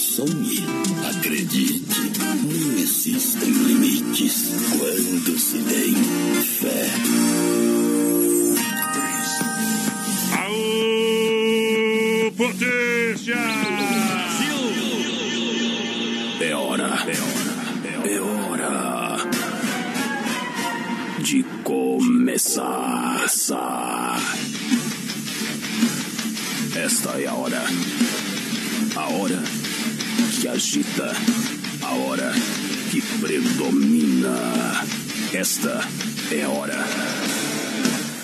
Sonhe, 0.00 0.64
acredite, 1.10 2.00
não 2.42 2.72
existem 2.78 3.50
limites 3.50 4.48
quando 4.70 5.38
se 5.38 5.58
tem 5.58 5.94
fé. 6.42 6.86
Aô, 10.38 12.32
potência! 12.32 13.36
É 16.40 16.54
hora, 16.54 16.88
é 17.06 17.18
hora, 17.20 17.54
é 18.08 18.20
hora 18.20 19.18
de 21.18 21.42
começar. 21.62 23.26
Esta 26.74 27.10
é 27.20 27.26
a 27.26 27.34
hora. 27.34 27.62
A 28.96 29.08
hora 29.08 29.59
que 30.40 30.48
agita. 30.48 31.12
A 31.82 31.92
hora 31.92 32.32
que 32.90 33.02
predomina. 33.20 34.86
Esta 35.34 35.86
é 36.32 36.42
a 36.42 36.48
hora. 36.48 36.78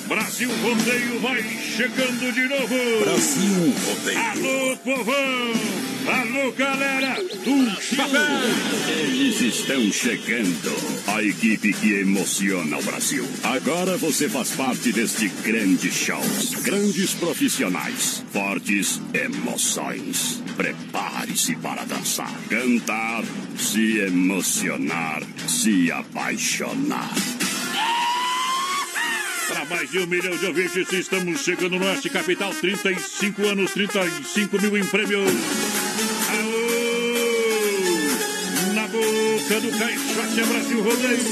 Brasil 0.09 0.48
Rodeio 0.62 1.20
vai 1.20 1.42
chegando 1.42 2.33
de 2.33 2.48
novo. 2.48 3.05
Brasil 3.05 3.75
Rodeio. 3.84 4.19
Alô, 4.19 4.77
povão! 4.78 5.76
Alô, 6.06 6.53
galera 6.53 7.16
do 7.44 7.81
Chapéu! 7.82 8.21
Eles 8.88 9.41
estão 9.43 9.93
chegando. 9.93 10.75
A 11.09 11.22
equipe 11.22 11.72
que 11.75 12.00
emociona 12.00 12.78
o 12.78 12.82
Brasil. 12.82 13.26
Agora 13.43 13.99
você 13.99 14.28
faz 14.28 14.53
parte 14.53 14.91
deste 14.91 15.28
grande 15.44 15.91
show. 15.91 16.22
Grandes 16.62 17.12
profissionais. 17.12 18.25
Fortes 18.32 19.03
emoções. 19.12 20.45
Prepare-se 20.56 21.55
para 21.56 21.84
dançar, 21.84 22.33
cantar, 22.49 23.22
se 23.59 23.99
emocionar, 23.99 25.22
se 25.47 25.93
apaixonar. 25.93 27.12
Para 29.49 29.65
mais 29.67 29.91
de 29.91 29.99
um 29.99 30.06
milhão 30.06 30.34
de 30.34 30.47
ouvintes, 30.47 30.91
estamos 30.93 31.43
chegando 31.43 31.78
no 31.78 31.84
Oeste 31.84 32.09
Capital. 32.09 32.55
35 32.55 33.47
anos, 33.47 33.71
35 33.72 34.61
mil 34.62 34.78
em 34.78 34.84
prêmios. 34.87 35.31
Aô! 36.31 36.67
Na 38.75 38.87
boca 38.88 39.61
do 39.61 39.71
caixote 39.78 40.41
é 40.41 40.44
Brasil 40.47 40.83
Rodeio. 40.83 41.23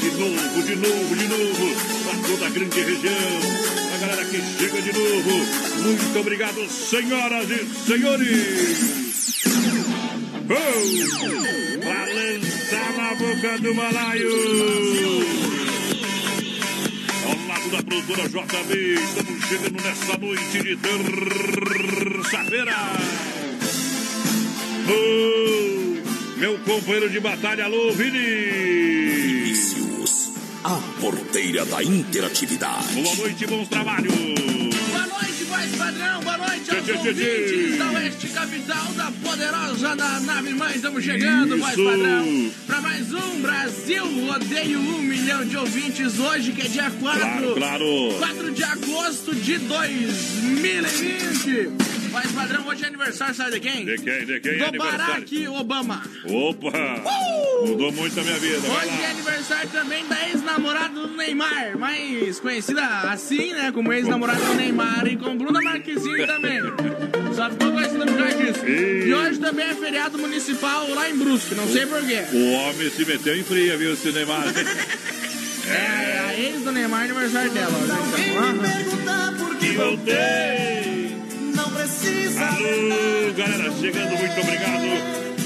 De 0.00 0.10
novo, 0.18 0.62
de 0.62 0.76
novo, 0.76 1.16
de 1.16 1.28
novo. 1.28 1.74
Para 2.04 2.28
toda 2.28 2.46
a 2.46 2.50
grande 2.50 2.80
região. 2.80 3.71
Que 4.32 4.40
chega 4.40 4.80
de 4.80 4.92
novo. 4.94 5.30
Muito 5.82 6.18
obrigado, 6.18 6.66
senhoras 6.70 7.50
e 7.50 7.66
senhores. 7.86 9.42
Oh! 10.48 11.78
Pra 11.78 12.04
lançar 12.06 12.92
na 12.96 13.14
boca 13.14 13.58
do 13.58 13.74
lado 17.46 17.70
da 17.72 17.82
produtora 17.82 18.26
JB, 18.26 18.94
estamos 18.94 19.44
chegando 19.44 19.82
nesta 19.82 20.16
noite 20.16 20.62
de 20.62 20.76
terça-feira. 20.78 22.76
Oh, 24.88 26.38
meu 26.38 26.58
companheiro 26.60 27.10
de 27.10 27.20
batalha, 27.20 27.66
alô, 27.66 27.92
Vini. 27.92 29.81
A 30.64 30.78
porteira 31.00 31.64
da 31.66 31.82
interatividade. 31.82 32.94
Boa 32.94 33.16
noite, 33.16 33.44
bons 33.46 33.66
trabalhos. 33.66 34.14
Boa 34.14 35.06
noite, 35.08 35.42
voz 35.48 35.74
padrão. 35.76 36.20
Boa 36.22 36.38
noite 36.38 36.70
aos 36.70 36.84
Tchê, 36.84 36.92
ouvintes 36.92 37.78
da 37.78 37.90
Oeste 37.90 38.28
Capital, 38.28 38.84
da 38.94 39.10
poderosa 39.10 39.96
da 39.96 40.20
nave 40.20 40.54
mãe. 40.54 40.76
Estamos 40.76 41.02
chegando, 41.02 41.58
voz 41.58 41.72
Isso. 41.72 41.84
padrão, 41.84 42.50
para 42.68 42.80
mais 42.80 43.12
um 43.12 43.40
Brasil 43.40 44.04
Rodeio 44.26 44.78
um 44.78 45.02
milhão 45.02 45.44
de 45.44 45.56
ouvintes 45.56 46.20
hoje, 46.20 46.52
que 46.52 46.62
é 46.62 46.68
dia 46.68 46.92
4. 46.92 47.20
Claro, 47.20 47.54
claro. 47.56 48.14
4 48.20 48.52
de 48.52 48.62
agosto 48.62 49.34
de 49.34 49.58
2020. 49.58 52.01
Voz 52.12 52.30
padrão, 52.32 52.68
hoje 52.68 52.84
é 52.84 52.88
aniversário, 52.88 53.34
sabe 53.34 53.52
de 53.52 53.60
quem? 53.60 53.86
De 53.86 53.96
quem, 53.96 54.26
de 54.26 54.38
quem 54.40 54.60
é 54.60 54.70
Do? 54.70 54.76
Barack 54.78 55.48
Obama. 55.48 56.02
Opa! 56.26 56.70
Mudou 57.66 57.90
muito 57.90 58.20
a 58.20 58.22
minha 58.22 58.38
vida. 58.38 58.58
Hoje 58.58 59.02
é 59.02 59.10
aniversário 59.12 59.70
também 59.70 60.06
da 60.06 60.28
ex-namorada 60.28 60.92
do 60.94 61.08
Neymar, 61.08 61.78
mais 61.78 62.38
conhecida 62.38 62.86
assim, 63.10 63.54
né? 63.54 63.72
Como 63.72 63.90
ex-namorada 63.90 64.44
do 64.44 64.54
Neymar 64.54 65.06
e 65.06 65.16
com 65.16 65.38
Bruna 65.38 65.62
Marquezine 65.62 66.26
também. 66.26 66.60
Só 67.34 67.48
ficou 67.48 67.72
conhecida 67.72 68.04
por 68.04 68.16
causa 68.18 68.36
disso. 68.36 68.66
Ih. 68.66 69.08
E 69.08 69.14
hoje 69.14 69.38
também 69.38 69.64
é 69.64 69.74
feriado 69.74 70.18
municipal 70.18 70.86
lá 70.90 71.08
em 71.08 71.16
Brusque, 71.16 71.54
não 71.54 71.66
sei 71.66 71.86
porquê. 71.86 72.24
O 72.30 72.52
homem 72.52 72.90
se 72.90 73.06
meteu 73.06 73.34
em 73.34 73.42
fria, 73.42 73.74
viu, 73.78 73.94
esse 73.94 74.12
Neymar? 74.12 74.44
É 75.64 76.18
a 76.18 76.38
ex 76.38 76.60
do 76.62 76.72
Neymar, 76.72 77.04
aniversário 77.04 77.50
dela. 77.52 77.70
Né? 77.70 78.84
Então, 78.88 79.14
aham. 79.14 79.58
E 79.62 79.76
voltei! 79.76 80.71
Precisa. 81.82 82.46
Alô, 82.46 83.32
galera, 83.36 83.72
chegando, 83.80 84.16
muito 84.16 84.40
obrigado. 84.40 84.82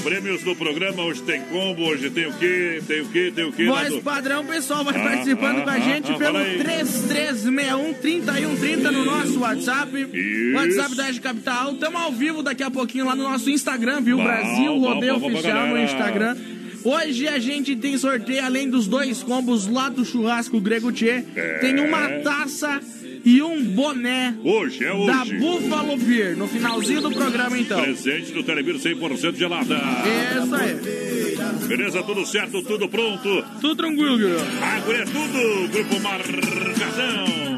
Prêmios 0.03 0.43
do 0.43 0.55
programa, 0.55 1.01
hoje 1.03 1.23
tem 1.23 1.41
combo, 1.41 1.81
hoje 1.81 2.11
tem 2.11 2.27
o 2.27 2.33
quê? 2.33 2.79
Tem 2.87 3.01
o 3.01 3.07
quê? 3.07 3.33
Tem 3.35 3.45
o 3.45 3.51
quê? 3.51 3.65
Voz 3.65 3.89
do- 3.89 4.01
padrão, 4.03 4.45
pessoal 4.45 4.83
vai 4.83 4.95
Ah, 4.95 4.99
participando 5.03 5.57
ah, 5.57 5.61
com 5.63 5.69
a 5.69 5.73
ah, 5.73 5.79
gente 5.79 6.11
ah, 6.11 6.15
pelo 6.15 6.33
fala 6.33 6.45
aí. 6.45 6.59
3361-3130 6.59 8.91
no 8.91 9.03
nosso 9.03 9.39
WhatsApp. 9.39 10.07
Isso. 10.13 10.53
WhatsApp 10.55 10.95
da 10.95 11.05
Oeste 11.05 11.21
Capital. 11.21 11.73
Estamos 11.73 11.99
ao 12.01 12.11
vivo 12.11 12.43
daqui 12.43 12.61
a 12.61 12.69
pouquinho 12.69 13.05
lá 13.05 13.15
no 13.15 13.23
nosso 13.23 13.49
Instagram, 13.49 14.01
viu? 14.01 14.17
Bom, 14.17 14.23
Brasil 14.23 14.77
Rodeio 14.77 15.19
bom, 15.19 15.31
Oficial 15.31 15.65
no. 15.67 15.79
Instagram. 15.79 16.37
Hoje 16.83 17.27
a 17.27 17.39
gente 17.39 17.75
tem 17.75 17.97
sorteio, 17.97 18.45
além 18.45 18.69
dos 18.69 18.87
dois 18.87 19.23
combos 19.23 19.65
lá 19.67 19.89
do 19.89 20.05
churrasco 20.05 20.61
Grego 20.61 20.91
Tchê. 20.91 21.23
É. 21.35 21.57
Tem 21.59 21.79
uma 21.79 22.07
taça 22.23 22.79
e 23.25 23.41
um 23.41 23.63
boné 23.63 24.35
Hoje, 24.43 24.83
é 24.83 24.87
da 24.87 25.21
hoje. 25.21 25.37
Buffalo 25.37 25.97
Beer. 25.97 26.37
No 26.37 26.47
finalzinho 26.47 27.01
do 27.01 27.11
programa, 27.11 27.57
então. 27.57 27.81
Presente 27.81 28.31
do 28.31 28.43
Telebir 28.43 28.75
100% 28.75 29.35
gelada. 29.35 29.75
Isso 29.75 30.55
aí. 30.55 31.67
Beleza, 31.67 32.03
tudo 32.03 32.25
certo, 32.25 32.61
tudo 32.63 32.87
pronto. 32.89 33.43
Tudo 33.61 33.75
tranquilo, 33.75 34.17
Guilherme. 34.17 34.57
Agora 34.61 34.97
é 34.97 35.05
tudo, 35.05 35.67
Grupo 35.71 35.99
Marcação. 36.01 37.57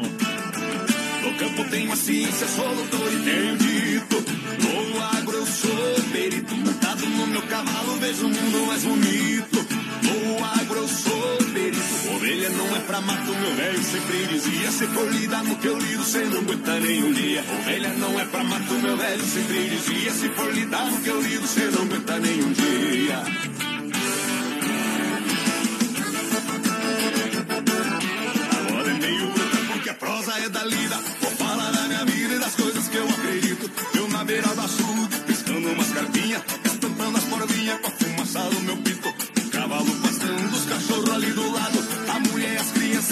No 1.22 1.34
campo 1.38 1.64
tenho 1.70 1.92
a 1.92 1.96
ciência, 1.96 2.46
sou 2.46 2.74
doutor 2.74 3.12
e 3.12 3.16
tenho 3.24 3.56
dito. 3.56 4.24
No 4.62 5.02
agro 5.02 5.36
eu 5.36 5.46
sou 5.46 5.94
perito. 6.12 6.54
Montado 6.56 7.06
no 7.06 7.26
meu 7.26 7.42
cavalo, 7.42 7.96
vejo 8.00 8.26
o 8.26 8.30
mundo 8.30 8.66
mais 8.66 8.84
bonito. 8.84 9.66
No 10.02 10.44
agro 10.44 10.78
eu 10.78 10.88
sou 10.88 11.39
perito. 11.70 12.14
Ovelha 12.14 12.50
não 12.50 12.76
é 12.76 12.80
pra 12.80 13.00
mato, 13.00 13.34
meu 13.34 13.54
velho 13.54 13.82
sempre 13.82 14.26
dizia. 14.26 14.70
Se 14.70 14.86
for 14.88 15.08
lidar 15.10 15.44
no 15.44 15.56
que 15.56 15.66
eu 15.66 15.78
lido, 15.78 16.04
cê 16.04 16.24
não 16.24 16.40
aguenta 16.40 16.80
nem 16.80 17.04
um 17.04 17.12
dia. 17.12 17.44
Ovelha 17.60 17.88
não 17.94 18.20
é 18.20 18.24
pra 18.24 18.44
mato, 18.44 18.74
meu 18.74 18.96
velho 18.96 19.24
sempre 19.24 19.68
dizia. 19.68 20.12
Se 20.12 20.28
for 20.30 20.52
lidar 20.52 20.90
no 20.90 21.00
que 21.00 21.08
eu 21.08 21.20
lido, 21.20 21.46
cê 21.46 21.70
não 21.70 21.82
aguenta 21.82 22.18
nem 22.18 22.42
um 22.42 22.52
dia. 22.52 23.22
Agora 28.68 28.90
é 29.86 29.90
a 29.90 29.94
prosa 29.94 30.32
é 30.38 30.48
da 30.48 30.64
lida. 30.64 30.96
Vou 31.20 31.30
falar 31.32 31.70
da 31.70 31.82
minha 31.82 32.04
vida 32.04 32.34
e 32.34 32.38
das 32.38 32.54
coisas 32.54 32.88
que 32.88 32.96
eu 32.96 33.08
acredito. 33.08 33.70
Eu 33.94 34.08
na 34.08 34.24
beira 34.24 34.48
do 34.48 34.60
açude, 34.60 35.16
pescando 35.26 35.68
umas 35.68 35.90
carpinhas, 35.92 36.42
estampando 36.64 37.18
as 37.18 37.24
porvinhas 37.24 37.80
com 37.80 37.88
a 37.88 37.90
fumaça 37.90 38.40
do 38.50 38.60
meu 38.60 38.76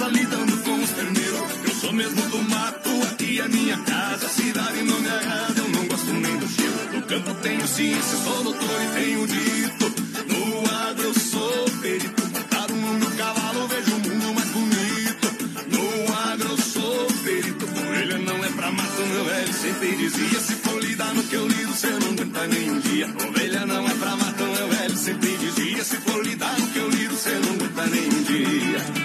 lidando 0.07 0.57
com 0.59 0.75
os 0.81 0.91
terneiros. 0.91 1.51
Eu 1.65 1.75
sou 1.75 1.93
mesmo 1.93 2.23
do 2.29 2.43
mato, 2.49 2.91
aqui 3.11 3.41
é 3.41 3.49
minha 3.49 3.77
casa, 3.79 4.27
a 4.27 4.29
cidade 4.29 4.83
não 4.83 5.01
me 5.01 5.09
agrada, 5.09 5.55
eu 5.59 5.69
não 5.71 5.87
gosto 5.87 6.13
nem 6.13 6.37
do 6.37 6.49
cheiro. 6.49 6.75
No 6.93 7.03
campo 7.03 7.35
tenho 7.43 7.67
ciência, 7.67 8.19
sou 8.19 8.45
doutor 8.45 8.83
e 8.83 9.01
tenho 9.01 9.27
dito. 9.27 9.93
No 10.29 10.75
agro 10.89 11.05
eu 11.05 11.15
sou 11.15 11.71
perito, 11.83 12.23
montado 12.33 12.75
no 12.75 12.95
meu 12.95 13.11
cavalo, 13.11 13.67
vejo 13.69 13.95
o 13.95 14.01
mundo 14.01 14.35
mais 14.35 14.49
bonito. 14.51 15.29
No 15.67 16.15
agro 16.31 16.49
eu 16.49 16.59
sou 16.59 17.07
perito, 17.25 17.65
ovelha 17.65 18.19
não 18.19 18.45
é 18.45 18.49
pra 18.51 18.71
mato, 18.71 19.03
meu 19.03 19.25
velho 19.25 19.53
sempre 19.53 19.97
dizia. 19.97 20.41
Se 20.41 20.55
for 20.55 20.81
lidar 20.83 21.15
no 21.15 21.23
que 21.25 21.35
eu 21.35 21.49
lido, 21.49 21.73
cê 21.75 21.91
não 21.91 22.13
aguenta 22.13 22.47
nem 22.47 22.71
um 22.71 22.81
dia. 22.81 23.07
Ovelha 23.29 23.67
não 23.67 23.89
é 23.89 23.95
pra 23.95 24.17
mato, 24.17 24.45
meu 24.45 24.69
velho 24.69 24.97
sempre 24.97 25.37
dizia. 25.39 25.85
Se 25.85 25.97
for 25.97 26.25
lidar 26.25 26.59
no 26.59 26.67
que 26.69 26.79
eu 26.79 26.89
lido, 26.89 27.17
cê 27.17 27.31
não 27.31 27.55
aguenta 27.55 27.87
nem 27.87 28.07
um 28.07 28.23
dia. 28.23 28.98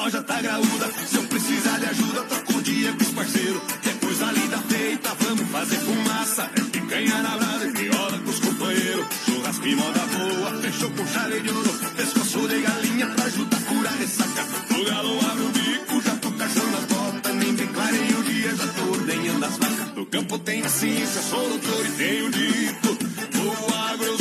Soja 0.00 0.22
tá 0.22 0.40
graúda. 0.40 0.86
Se 1.06 1.16
eu 1.16 1.22
precisar 1.24 1.78
de 1.78 1.86
ajuda, 1.86 2.22
troco 2.22 2.58
o 2.58 2.62
dia 2.62 2.92
com 2.92 3.02
os 3.02 3.10
parceiros. 3.10 3.62
Depois 3.84 4.18
da 4.18 4.32
lida 4.32 4.58
feita, 4.58 5.10
vamos 5.20 5.48
fazer 5.50 5.76
fumaça. 5.76 6.50
É 6.56 6.60
picanha 6.60 7.22
na 7.22 7.36
brasa 7.36 7.66
e 7.66 7.72
viola 7.72 8.18
com 8.18 8.30
os 8.30 8.40
companheiros. 8.40 9.06
Churrasco 9.26 9.66
e 9.66 9.76
moda 9.76 10.00
boa, 10.00 10.62
fechou 10.62 10.90
com 10.90 11.06
chale 11.06 11.40
de 11.40 11.50
ouro. 11.50 11.72
Pescoço 11.96 12.48
de 12.48 12.60
galinha 12.60 13.06
pra 13.08 13.24
ajudar 13.26 13.56
a 13.56 13.60
curar 13.60 13.96
ressaca. 13.98 14.42
O 14.70 14.84
galo 14.84 15.18
abre 15.30 15.44
o 15.44 15.48
bico, 15.48 16.02
já 16.02 16.16
tô 16.16 16.30
cachando 16.32 16.76
as 16.78 16.84
botas. 16.84 17.34
Nem 17.34 17.54
bem 17.54 17.66
clareio 17.66 18.18
o 18.18 18.22
dia, 18.22 18.56
já 18.56 18.68
tô 18.68 18.90
ordenhando 18.90 19.44
as 19.44 19.58
vacas. 19.58 19.94
No 19.96 20.06
campo 20.06 20.38
tem 20.38 20.62
a 20.62 20.68
ciência, 20.68 21.22
sou 21.22 21.48
doutor 21.48 21.86
e 21.86 21.90
tenho 21.92 22.30
dito. 22.30 22.98
No 23.34 23.74
agro 23.74 24.19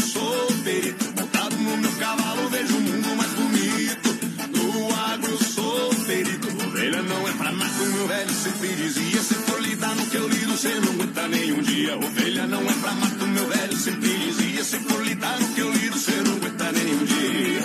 não 7.19 7.27
é 7.27 7.31
pra 7.33 7.51
mato, 7.51 7.83
meu 7.83 8.07
velho 8.07 8.33
sempre 8.33 8.75
dizia. 8.75 9.21
Se 9.21 9.33
for 9.33 9.61
lidar 9.61 9.95
no 9.95 10.05
que 10.05 10.15
eu 10.15 10.27
lido, 10.27 10.57
cê 10.57 10.73
não 10.79 10.93
aguenta 10.93 11.27
nem 11.27 11.51
um 11.51 11.61
dia. 11.61 11.97
Ovelha 11.97 12.47
não 12.47 12.61
é 12.61 12.73
pra 12.73 12.91
mato, 12.93 13.27
meu 13.27 13.47
velho 13.47 13.77
sempre 13.77 14.17
dizia. 14.19 14.63
Se 14.63 14.79
for 14.79 15.03
lidar 15.03 15.39
no 15.39 15.47
que 15.49 15.59
eu 15.59 15.71
lido, 15.71 15.97
cê 15.97 16.15
não 16.25 16.33
aguenta 16.35 16.71
nem 16.71 16.95
um 16.95 17.05
dia. 17.05 17.63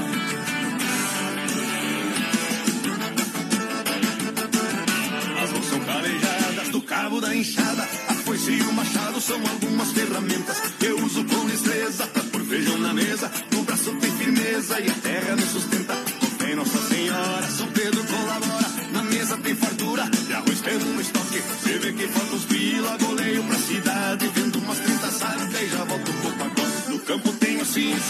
As 5.42 5.52
mãos 5.52 5.66
são 5.66 5.80
calejadas 5.80 6.68
do 6.70 6.82
cabo 6.82 7.20
da 7.20 7.34
enxada. 7.34 7.88
A 8.08 8.14
foice 8.14 8.50
e 8.50 8.62
o 8.62 8.72
machado 8.72 9.20
são 9.20 9.40
algumas 9.40 9.92
ferramentas 9.92 10.60
que 10.80 10.86
eu 10.86 10.98
uso 11.04 11.24
com 11.24 11.46
destreza 11.46 12.06
pra 12.08 12.22
pôr 12.24 12.40
feijão 12.44 12.78
na 12.78 12.92
mesa. 12.92 13.30
No 13.52 13.62
braço 13.62 13.94
tem 14.00 14.10
firmeza 14.12 14.80
e 14.80 14.90
a 14.90 14.94
terra 14.94 15.36
me 15.36 15.42
sustenta. 15.42 15.94
Tem 16.38 16.56
Nossa 16.56 16.78
Senhora, 16.88 17.46
São 17.46 17.68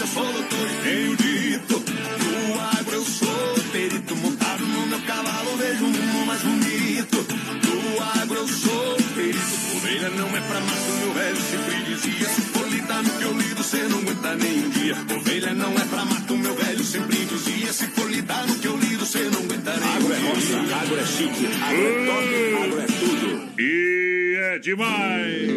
sou 0.07 0.23
doutor 0.23 0.69
e 0.69 0.83
tenho 0.83 1.15
dito. 1.15 1.83
No 1.83 2.61
agro 2.61 2.95
eu 2.95 3.05
sou 3.05 3.55
perito, 3.71 4.15
montado 4.15 4.65
no 4.65 4.87
meu 4.87 4.99
cavalo, 5.01 5.57
vejo 5.57 5.85
o 5.85 5.87
mundo 5.87 6.25
mais 6.25 6.41
bonito. 6.41 7.25
No 7.63 8.03
agro 8.21 8.35
eu 8.35 8.47
sou 8.47 8.97
perito, 9.15 9.77
ovelha 9.77 10.09
não 10.09 10.27
é 10.27 10.41
pra 10.41 10.59
mato, 10.59 10.91
meu 10.99 11.13
velho 11.13 11.37
sempre 11.37 11.83
dizia. 11.83 12.27
Se 12.29 12.41
for 12.41 12.67
lidar 12.69 13.03
no 13.03 13.09
que 13.09 13.23
eu 13.23 13.33
lido, 13.33 13.63
cê 13.63 13.77
não 13.89 13.99
aguenta 13.99 14.35
nem 14.35 14.65
um 14.65 14.69
dia. 14.69 14.95
Ovelha 15.17 15.53
não 15.53 15.73
é 15.73 15.85
pra 15.85 16.05
mato, 16.05 16.37
meu 16.37 16.55
velho 16.55 16.83
sempre 16.83 17.17
dizia. 17.25 17.73
Se 17.73 17.87
for 17.87 18.09
lidar 18.09 18.47
no 18.47 18.55
que 18.55 18.67
eu 18.67 18.77
lido, 18.77 19.05
cê 19.05 19.19
não 19.23 19.39
aguenta 19.39 19.73
nem 19.79 19.89
um 19.89 19.91
dia. 19.91 19.95
Agro 19.95 20.13
é 20.13 20.19
roça, 20.29 20.75
agro 20.75 20.99
é 20.99 21.05
chique, 21.05 21.47
agro 21.61 21.87
é 21.87 22.05
top, 22.05 22.63
agro 22.63 22.79
é 22.81 22.85
tudo. 22.85 23.49
E 23.59 24.37
é 24.37 24.59
demais. 24.59 25.49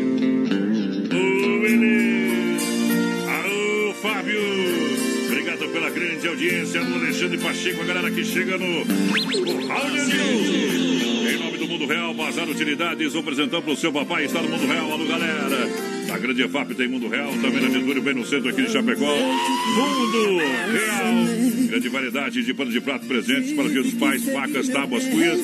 Ô, 1.13 1.61
beleza. 1.61 2.18
Alô, 3.99 4.15
Fábio. 4.15 4.41
Obrigado 5.27 5.69
pela 5.73 5.91
grande 5.91 6.29
audiência 6.29 6.83
no 6.85 6.97
Alexandre 6.97 7.39
Pacheco, 7.39 7.83
a 7.83 7.85
galera 7.85 8.11
que 8.11 8.25
chega 8.25 8.57
no, 8.57 8.85
Rádio 9.67 10.07
News. 10.07 11.33
Em 11.33 11.39
nome 11.39 11.59
do 11.59 11.67
Mundo 11.67 11.87
Real, 11.87 12.15
Bazar 12.15 12.49
Utilidades, 12.49 13.15
apresentando 13.17 13.63
pro 13.63 13.77
seu 13.77 13.93
papai, 13.93 14.25
está 14.25 14.41
no 14.41 14.49
Mundo 14.49 14.67
Real. 14.67 14.93
Alô, 14.93 15.05
galera. 15.05 15.69
A 16.13 16.19
grande 16.19 16.43
EFAP 16.43 16.75
tem 16.75 16.89
Mundo 16.89 17.09
Real, 17.09 17.31
também 17.33 17.61
na 17.61 17.69
Getúlio, 17.69 18.03
bem 18.03 18.15
no 18.15 18.25
centro 18.25 18.49
aqui 18.49 18.63
de 18.63 18.73
Chapecó. 18.73 19.05
Mundo 19.05 20.39
Real. 20.39 21.69
Grande 21.69 21.89
variedade 21.89 22.45
de 22.45 22.55
pano 22.55 22.71
de 22.71 22.81
prato 22.81 23.07
presentes 23.07 23.53
para 23.53 23.65
os 23.65 23.95
pais, 23.95 24.25
facas, 24.25 24.69
tábuas, 24.69 25.05
cuias, 25.07 25.41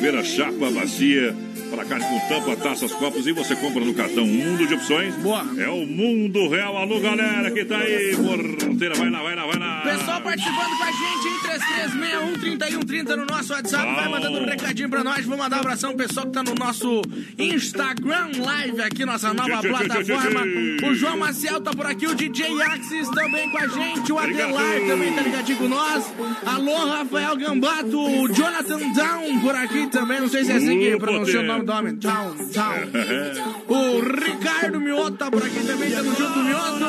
feira, 0.00 0.22
chapa, 0.22 0.70
bacia, 0.70 1.34
para 1.72 1.84
carne 1.86 2.04
com 2.04 2.28
tampa, 2.28 2.56
taças, 2.56 2.92
copos 2.92 3.26
e 3.26 3.32
você 3.32 3.56
compra 3.56 3.82
no 3.82 3.94
cartão 3.94 4.24
Um 4.24 4.26
Mundo 4.26 4.66
de 4.66 4.74
Opções. 4.74 5.14
Boa. 5.16 5.44
É 5.58 5.68
o 5.68 5.86
Mundo 5.86 6.48
Real. 6.48 6.76
Alô, 6.76 7.00
galera 7.00 7.50
que 7.50 7.64
tá 7.64 7.78
aí, 7.78 8.14
porteira, 8.14 8.94
vai 8.94 9.10
lá, 9.10 9.22
vai 9.22 9.34
lá, 9.34 9.46
vai 9.46 9.58
lá. 9.58 9.80
Pessoal 9.80 10.20
participando 10.20 10.76
com 10.76 10.84
a 10.84 10.92
gente 10.92 11.28
aí, 11.28 11.58
3361-3130 12.40 13.16
no 13.16 13.26
nosso 13.26 13.52
WhatsApp. 13.52 13.94
Vai 13.94 14.08
mandando 14.08 14.38
um 14.38 14.44
recadinho 14.44 14.88
pra 14.90 15.02
nós. 15.02 15.24
Vou 15.24 15.36
mandar 15.36 15.56
um 15.56 15.60
abração 15.60 15.94
pro 15.94 16.06
pessoal 16.06 16.26
que 16.26 16.32
tá 16.32 16.42
no 16.42 16.54
nosso 16.54 17.02
Instagram 17.38 18.30
Live 18.38 18.80
aqui, 18.82 19.04
nossa 19.04 19.32
nova 19.32 19.58
Tchê, 19.58 19.68
plataforma. 19.68 20.40
tchê, 20.42 20.76
tchê. 20.78 20.86
O 20.86 20.94
João 20.94 21.16
Maciel 21.16 21.60
tá 21.60 21.70
por 21.70 21.86
aqui, 21.86 22.06
o 22.06 22.14
DJ 22.14 22.62
Axis 22.62 23.08
também 23.08 23.48
com 23.50 23.58
a 23.58 23.66
gente, 23.66 24.12
o. 24.12 24.18
Adelar 24.18 24.80
também 24.86 25.12
tá 25.14 25.22
ligadinho 25.22 25.58
com 25.58 25.68
nós. 25.68 26.12
Alô, 26.46 26.86
Rafael 26.86 27.36
Gambato, 27.36 27.98
o 27.98 28.28
Jonathan 28.28 28.92
Down 28.92 29.40
por 29.40 29.54
aqui 29.54 29.86
também. 29.88 30.20
Não 30.20 30.28
sei 30.28 30.44
se 30.44 30.52
é 30.52 30.56
assim 30.56 30.78
que 30.78 30.96
pronuncia 30.96 31.40
o 31.40 31.42
nome 31.42 31.61
Down, 31.62 31.94
Down. 31.96 32.90
O 33.68 34.00
Ricardo 34.00 34.80
Mioto 34.80 35.12
tá 35.12 35.30
por 35.30 35.42
aqui 35.42 35.64
também, 35.64 35.90
tamo 35.90 36.14
junto, 36.16 36.38
Mioto. 36.40 36.84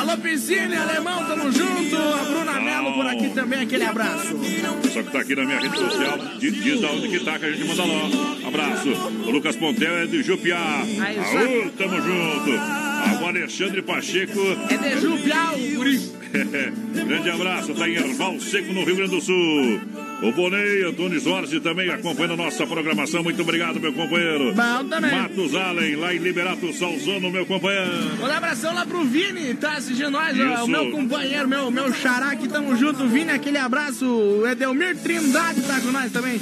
Alô, 0.00 0.16
Piscine, 0.18 0.76
Alemão, 0.76 1.24
tamo 1.24 1.52
junto. 1.52 1.96
A 1.96 2.24
Bruna 2.24 2.60
Mello 2.60 2.94
por 2.94 3.06
aqui 3.06 3.30
também, 3.30 3.62
aquele 3.62 3.84
abraço. 3.84 4.36
Só 4.92 5.02
que 5.02 5.10
tá 5.10 5.20
aqui 5.20 5.34
na 5.34 5.44
minha 5.44 5.60
rede 5.60 5.78
social, 5.78 6.18
diz, 6.38 6.54
diz 6.62 6.80
da 6.80 6.90
onde 6.90 7.08
que 7.08 7.20
tá, 7.20 7.38
que 7.38 7.46
a 7.46 7.52
gente 7.52 7.66
manda 7.66 7.84
lá. 7.84 8.48
Abraço. 8.48 8.88
O 9.26 9.30
Lucas 9.30 9.56
Pontel 9.56 9.98
é 9.98 10.06
de 10.06 10.22
Jupiá. 10.22 10.58
Aô, 10.58 11.70
tamo 11.76 11.96
junto. 11.96 12.50
O 13.22 13.26
Alexandre 13.26 13.82
Pacheco. 13.82 14.40
É 14.70 14.76
de 14.76 15.00
Jupiau, 15.00 15.54
guri. 15.76 16.17
Grande 17.06 17.30
abraço, 17.30 17.74
tá 17.74 17.88
em 17.88 17.94
Erval 17.94 18.38
Seco, 18.40 18.72
no 18.72 18.84
Rio 18.84 18.96
Grande 18.96 19.10
do 19.10 19.20
Sul. 19.20 19.80
O 20.22 20.32
Bonei, 20.32 20.84
Antônio 20.84 21.20
Jorge 21.20 21.60
também 21.60 21.88
acompanhando 21.90 22.34
a 22.34 22.44
nossa 22.44 22.66
programação. 22.66 23.22
Muito 23.22 23.40
obrigado, 23.40 23.80
meu 23.80 23.92
companheiro. 23.92 24.52
Bom 24.52 24.88
também. 24.88 25.10
Matos 25.10 25.54
Allen, 25.54 25.96
lá 25.96 26.14
em 26.14 26.18
Liberato 26.18 26.72
Salzano, 26.72 27.30
meu 27.30 27.46
companheiro. 27.46 27.90
Um 28.20 28.26
abração 28.26 28.74
lá 28.74 28.84
pro 28.84 29.04
Vini, 29.04 29.54
tá 29.54 29.74
assistindo 29.74 30.10
nós, 30.10 30.36
ó, 30.38 30.64
o 30.64 30.68
meu 30.68 30.90
companheiro, 30.90 31.48
meu, 31.48 31.70
meu 31.70 31.92
xará 31.92 32.32
aqui, 32.32 32.48
tamo 32.48 32.76
junto. 32.76 33.06
Vini, 33.06 33.30
aquele 33.30 33.58
abraço. 33.58 34.06
O 34.06 34.46
Edelmir 34.46 34.96
Trindade 34.96 35.62
tá 35.62 35.80
com 35.80 35.92
nós 35.92 36.10
também. 36.12 36.40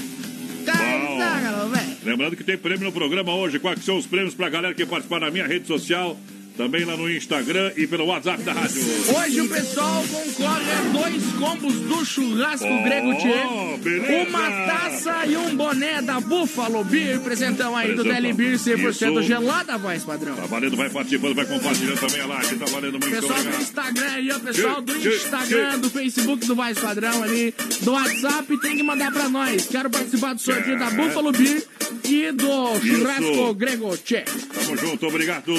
Tá, 0.65 0.73
tá, 0.73 1.41
galera, 1.41 1.67
velho. 1.69 1.97
Lembrando 2.05 2.37
que 2.37 2.43
tem 2.43 2.59
prêmio 2.59 2.87
no 2.87 2.93
programa 2.93 3.33
hoje. 3.35 3.59
Quais 3.59 3.79
que 3.79 3.85
são 3.85 3.97
os 3.97 4.07
prêmios 4.07 4.35
pra 4.35 4.49
galera 4.49 4.75
que 4.75 4.85
participar 4.85 5.21
na 5.21 5.31
minha 5.31 5.47
rede 5.47 5.67
social, 5.67 6.19
também 6.57 6.85
lá 6.85 6.97
no 6.97 7.11
Instagram 7.11 7.73
e 7.77 7.87
pelo 7.87 8.07
WhatsApp 8.07 8.43
da 8.43 8.53
rádio. 8.53 8.83
Hoje 9.19 9.41
o 9.43 9.49
pessoal 9.49 10.03
concorre 10.11 10.73
a 10.73 10.81
dois 10.93 11.23
combos 11.39 11.75
do 11.75 12.05
churrasco 12.05 12.67
Oh, 12.67 12.83
grego 12.83 13.15
Tchê. 13.17 14.27
Uma 14.29 14.51
taça 14.67 15.27
e 15.27 15.37
um 15.37 15.55
boné 15.55 16.01
da 16.03 16.21
Buffalo 16.21 16.83
Beer. 16.85 17.21
Presentão 17.21 17.77
aí 17.77 17.89
do 17.95 18.03
Presentão. 18.03 18.23
Deli 18.23 18.33
Beer 18.33 18.59
100% 18.59 18.91
Isso. 18.91 19.23
gelada, 19.23 19.77
voz 19.79 20.03
padrão. 20.05 20.35
Tá 20.37 20.47
valendo, 20.47 20.77
vai 20.77 20.89
participando, 20.91 21.35
vai 21.35 21.45
compartilhando 21.47 22.01
também 22.01 22.21
a 22.21 22.27
live. 22.27 22.57
Tá 22.57 22.65
valendo 22.67 22.93
muito 22.93 23.11
Pessoal 23.11 23.43
do. 23.43 23.49
Instagram 23.61 24.11
aí, 24.13 24.31
ó, 24.33 24.39
pessoal 24.39 24.83
do 24.83 24.97
Instagram, 24.97 25.79
do 25.79 25.91
Facebook 25.91 26.47
do 26.47 26.55
Voz 26.55 26.79
Padrão 26.79 27.23
ali, 27.23 27.55
do 27.83 27.93
WhatsApp, 27.93 28.61
tem 28.61 28.77
que 28.77 28.83
mandar 28.83 29.13
pra 29.13 29.29
nós. 29.29 29.67
Quero 29.67 29.91
participar 29.91 30.35
do 30.35 30.41
sorteio 30.41 30.79
da 30.79 30.87
É. 30.87 30.91
Buffalo 30.91 31.33
Beer 31.33 31.63
e 32.05 32.33
do 32.33 32.81
churrasco 32.81 33.55
grego 33.55 33.97
Tchê. 33.99 34.23
Tamo 34.23 34.77
junto, 34.77 35.07
obrigado. 35.07 35.53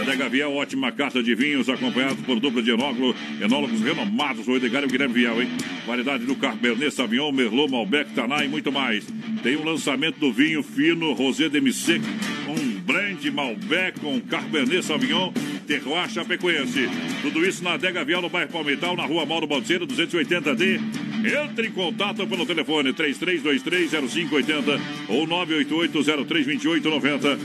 Adega 0.00 0.30
Viel, 0.30 0.50
ótima 0.52 0.90
carta 0.90 1.22
de 1.22 1.34
vinhos, 1.34 1.68
acompanhado 1.68 2.16
por 2.22 2.40
dupla 2.40 2.62
de 2.62 2.70
enólogo, 2.70 3.14
enólogos 3.40 3.80
renomados, 3.82 4.48
o 4.48 4.56
Edgar 4.56 4.82
e 4.82 4.86
o 4.86 4.88
Guilherme 4.88 5.14
Viel, 5.14 5.42
hein? 5.42 5.48
Variedade 5.86 6.24
do 6.24 6.34
Cabernet 6.36 6.90
Sauvignon, 6.90 7.30
Merlot, 7.30 7.70
Malbec, 7.70 8.10
Taná 8.14 8.42
e 8.42 8.48
muito 8.48 8.72
mais. 8.72 9.06
Tem 9.42 9.56
o 9.56 9.64
lançamento 9.64 10.18
do 10.18 10.32
vinho 10.32 10.62
fino 10.62 11.12
Rosé 11.12 11.50
Demi-Sec, 11.50 12.00
um 12.48 12.80
blend 12.80 13.30
Malbec 13.30 14.00
com 14.00 14.18
Cabernet 14.22 14.82
Sauvignon, 14.82 15.32
Terroir 15.66 16.08
Chapecoense. 16.08 16.88
Tudo 17.20 17.44
isso 17.44 17.62
na 17.62 17.74
Adega 17.74 18.02
Vial, 18.02 18.22
no 18.22 18.30
bairro 18.30 18.50
Palmital, 18.50 18.96
na 18.96 19.04
rua 19.04 19.26
Mauro 19.26 19.46
Balseiro, 19.46 19.86
280D. 19.86 21.09
Entre 21.24 21.68
em 21.68 21.72
contato 21.72 22.26
pelo 22.26 22.44
telefone 22.46 22.92
33230580 22.94 24.80
ou 25.08 25.26
988032890. 25.26 27.38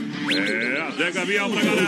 É 0.98 1.08
a 1.20 1.24
Vial 1.24 1.50
pra 1.50 1.62
galera. 1.62 1.86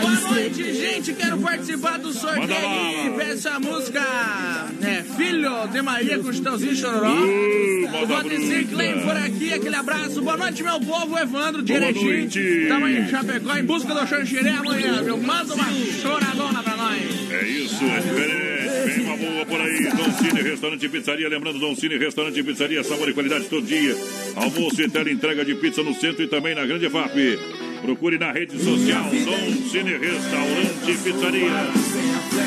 Boa 0.00 0.20
noite, 0.32 0.72
gente. 0.72 1.12
Quero 1.14 1.38
participar 1.38 1.98
do 1.98 2.12
sorteio. 2.12 3.14
Peça 3.16 3.50
a 3.50 3.60
música 3.60 4.00
é, 4.82 5.02
Filho 5.16 5.66
de 5.68 5.82
Maria 5.82 6.18
com 6.18 6.32
Chitãozinho 6.32 6.74
Chororó. 6.74 7.12
Uh, 7.12 8.02
o 8.02 8.06
Valdecir. 8.06 8.66
Klein 8.68 9.00
por 9.00 9.16
aqui, 9.16 9.52
aquele 9.52 9.76
abraço. 9.76 10.22
Boa 10.22 10.36
noite, 10.36 10.62
meu 10.62 10.80
povo. 10.80 11.18
Evandro 11.18 11.62
de 11.62 11.72
Erechim. 11.72 12.04
noite. 12.04 12.38
Estamos 12.38 12.90
em 12.90 13.08
Chapecó 13.08 13.56
em 13.56 13.64
busca 13.64 13.94
do 13.94 14.06
chanchiré 14.06 14.50
amanhã, 14.50 15.02
viu? 15.02 15.16
Manda 15.18 15.54
uma 15.54 15.66
choradona 16.02 16.62
pra 16.62 16.76
nós. 16.76 17.00
É 17.30 17.46
isso, 17.46 17.82
é 17.84 18.00
diferente. 18.00 18.45
Boa 19.18 19.46
por 19.46 19.60
aí. 19.60 19.84
Dom 19.90 20.12
Cine 20.12 20.42
Restaurante 20.42 20.86
e 20.86 20.88
Pizzaria. 20.88 21.28
Lembrando, 21.28 21.58
Dom 21.58 21.74
Cine 21.74 21.96
Restaurante 21.96 22.38
e 22.38 22.42
Pizzaria. 22.42 22.84
Sabor 22.84 23.08
e 23.08 23.14
qualidade 23.14 23.46
todo 23.46 23.64
dia. 23.64 23.96
Almoço 24.34 24.82
e 24.82 24.90
tela 24.90 25.10
entrega 25.10 25.44
de 25.44 25.54
pizza 25.54 25.82
no 25.82 25.94
centro 25.94 26.22
e 26.22 26.28
também 26.28 26.54
na 26.54 26.66
Grande 26.66 26.88
FAP. 26.90 27.16
Procure 27.82 28.18
na 28.18 28.32
rede 28.32 28.58
social 28.62 29.04
Dom 29.04 29.68
Cine 29.70 29.96
Restaurante 29.96 30.90
e 30.90 30.98
Pizzaria. 30.98 31.50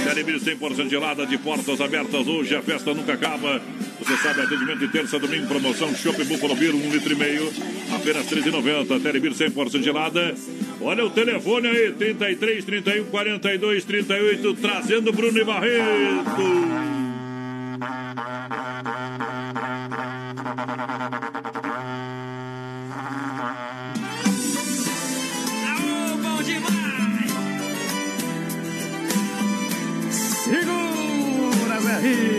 Telebir 0.03 0.39
100% 0.39 0.89
gelada 0.89 1.25
de 1.25 1.37
portas 1.37 1.81
abertas. 1.81 2.27
Hoje 2.27 2.55
a 2.55 2.61
festa 2.61 2.93
nunca 2.93 3.13
acaba. 3.13 3.61
Você 3.99 4.15
sabe, 4.17 4.41
atendimento 4.41 4.79
de 4.79 4.87
terça, 4.87 5.19
domingo, 5.19 5.45
promoção 5.47 5.93
Shopping 5.93 6.23
Buffalo 6.23 6.55
Beer, 6.55 6.73
um 6.73 6.89
litro 6.89 7.11
e 7.11 7.15
meio. 7.15 7.51
Apenas 7.93 8.29
R$ 8.29 8.41
13,90. 8.41 9.01
Telebir 9.01 9.33
100% 9.33 9.83
gelada. 9.83 10.33
Olha 10.81 11.05
o 11.05 11.09
telefone 11.09 11.67
aí, 11.67 11.91
33 11.91 12.63
31 12.63 13.05
42 13.05 13.83
38, 13.83 14.53
trazendo 14.55 15.11
Bruno 15.11 15.37
e 15.37 15.43
Barreto. 15.43 16.89
Segura, 30.49 31.81
Zé 31.81 31.99
Rico. 31.99 32.38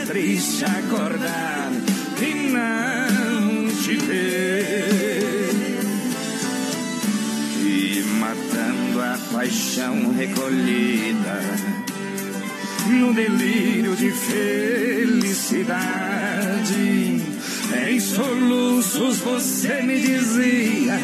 triste 0.09 0.65
acordar 0.65 1.71
e 2.19 2.33
não 2.49 3.67
te 3.83 3.95
ver. 3.95 5.51
E 7.63 8.03
matando 8.19 9.01
a 9.01 9.19
paixão 9.31 10.11
recolhida 10.11 11.41
no 12.87 13.13
delírio 13.13 13.95
de 13.95 14.09
felicidade. 14.09 15.59
Em 17.87 17.99
soluços 17.99 19.19
você 19.19 19.83
me 19.83 19.99
dizia, 19.99 20.95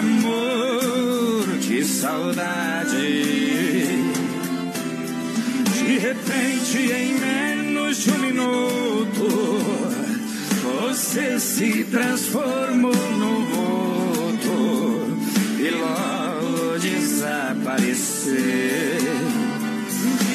amor, 0.00 1.46
que 1.60 1.84
saudade. 1.84 2.96
De 5.70 5.98
repente, 5.98 6.78
em 6.92 7.20
menos 7.92 7.98
de 7.98 8.10
um 8.10 8.18
minuto, 8.18 9.28
você 10.80 11.38
se 11.38 11.84
transformou 11.84 12.94
num 12.94 13.44
vulto 13.44 15.18
e 15.58 15.68
logo 15.70 16.78
desapareceu. 16.78 18.32